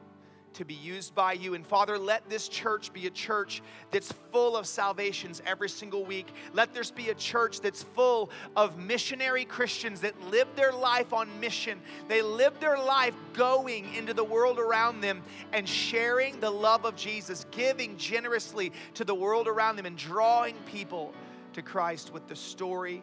to 0.54 0.64
be 0.64 0.74
used 0.74 1.14
by 1.14 1.32
you. 1.32 1.54
And 1.54 1.66
Father, 1.66 1.98
let 1.98 2.28
this 2.28 2.48
church 2.48 2.92
be 2.92 3.06
a 3.06 3.10
church 3.10 3.62
that's 3.90 4.12
full 4.32 4.56
of 4.56 4.66
salvations 4.66 5.42
every 5.46 5.68
single 5.68 6.04
week. 6.04 6.28
Let 6.52 6.72
this 6.72 6.90
be 6.90 7.10
a 7.10 7.14
church 7.14 7.60
that's 7.60 7.82
full 7.82 8.30
of 8.56 8.78
missionary 8.78 9.44
Christians 9.44 10.00
that 10.00 10.20
live 10.30 10.48
their 10.56 10.72
life 10.72 11.12
on 11.12 11.28
mission. 11.40 11.80
They 12.08 12.22
live 12.22 12.58
their 12.60 12.78
life 12.78 13.14
going 13.32 13.92
into 13.94 14.14
the 14.14 14.24
world 14.24 14.58
around 14.58 15.00
them 15.00 15.22
and 15.52 15.68
sharing 15.68 16.40
the 16.40 16.50
love 16.50 16.84
of 16.84 16.96
Jesus, 16.96 17.46
giving 17.50 17.96
generously 17.96 18.72
to 18.94 19.04
the 19.04 19.14
world 19.14 19.48
around 19.48 19.76
them, 19.76 19.86
and 19.86 19.96
drawing 19.96 20.54
people 20.66 21.14
to 21.54 21.62
Christ 21.62 22.12
with 22.12 22.26
the 22.28 22.36
story 22.36 23.02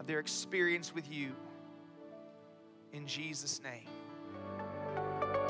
of 0.00 0.06
their 0.06 0.18
experience 0.18 0.94
with 0.94 1.10
you. 1.12 1.32
In 2.92 3.06
Jesus' 3.06 3.60
name. 3.62 3.86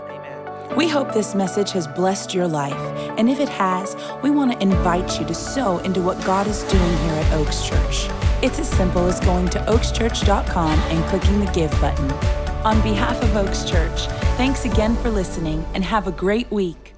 Amen. 0.09 0.77
We 0.77 0.89
hope 0.89 1.13
this 1.13 1.35
message 1.35 1.71
has 1.73 1.87
blessed 1.87 2.35
your 2.35 2.49
life. 2.49 2.75
And 3.19 3.29
if 3.29 3.41
it 3.41 3.49
has, 3.49 3.97
we 4.23 4.31
want 4.31 4.53
to 4.53 4.63
invite 4.63 5.21
you 5.21 5.27
to 5.27 5.35
sow 5.35 5.79
into 5.79 6.03
what 6.03 6.23
God 6.25 6.47
is 6.47 6.63
doing 6.65 6.97
here 6.99 7.15
at 7.15 7.33
Oaks 7.35 7.65
Church. 7.67 8.09
It's 8.43 8.59
as 8.59 8.69
simple 8.69 9.07
as 9.07 9.21
going 9.21 9.49
to 9.51 9.59
oakschurch.com 9.61 10.79
and 10.79 11.05
clicking 11.11 11.41
the 11.41 11.51
Give 11.53 11.71
button. 11.81 12.11
On 12.65 12.81
behalf 12.83 13.23
of 13.23 13.37
Oaks 13.37 13.65
Church, 13.65 14.07
thanks 14.37 14.65
again 14.65 14.97
for 14.97 15.11
listening 15.11 15.65
and 15.75 15.85
have 15.85 16.07
a 16.07 16.13
great 16.13 16.51
week. 16.51 16.95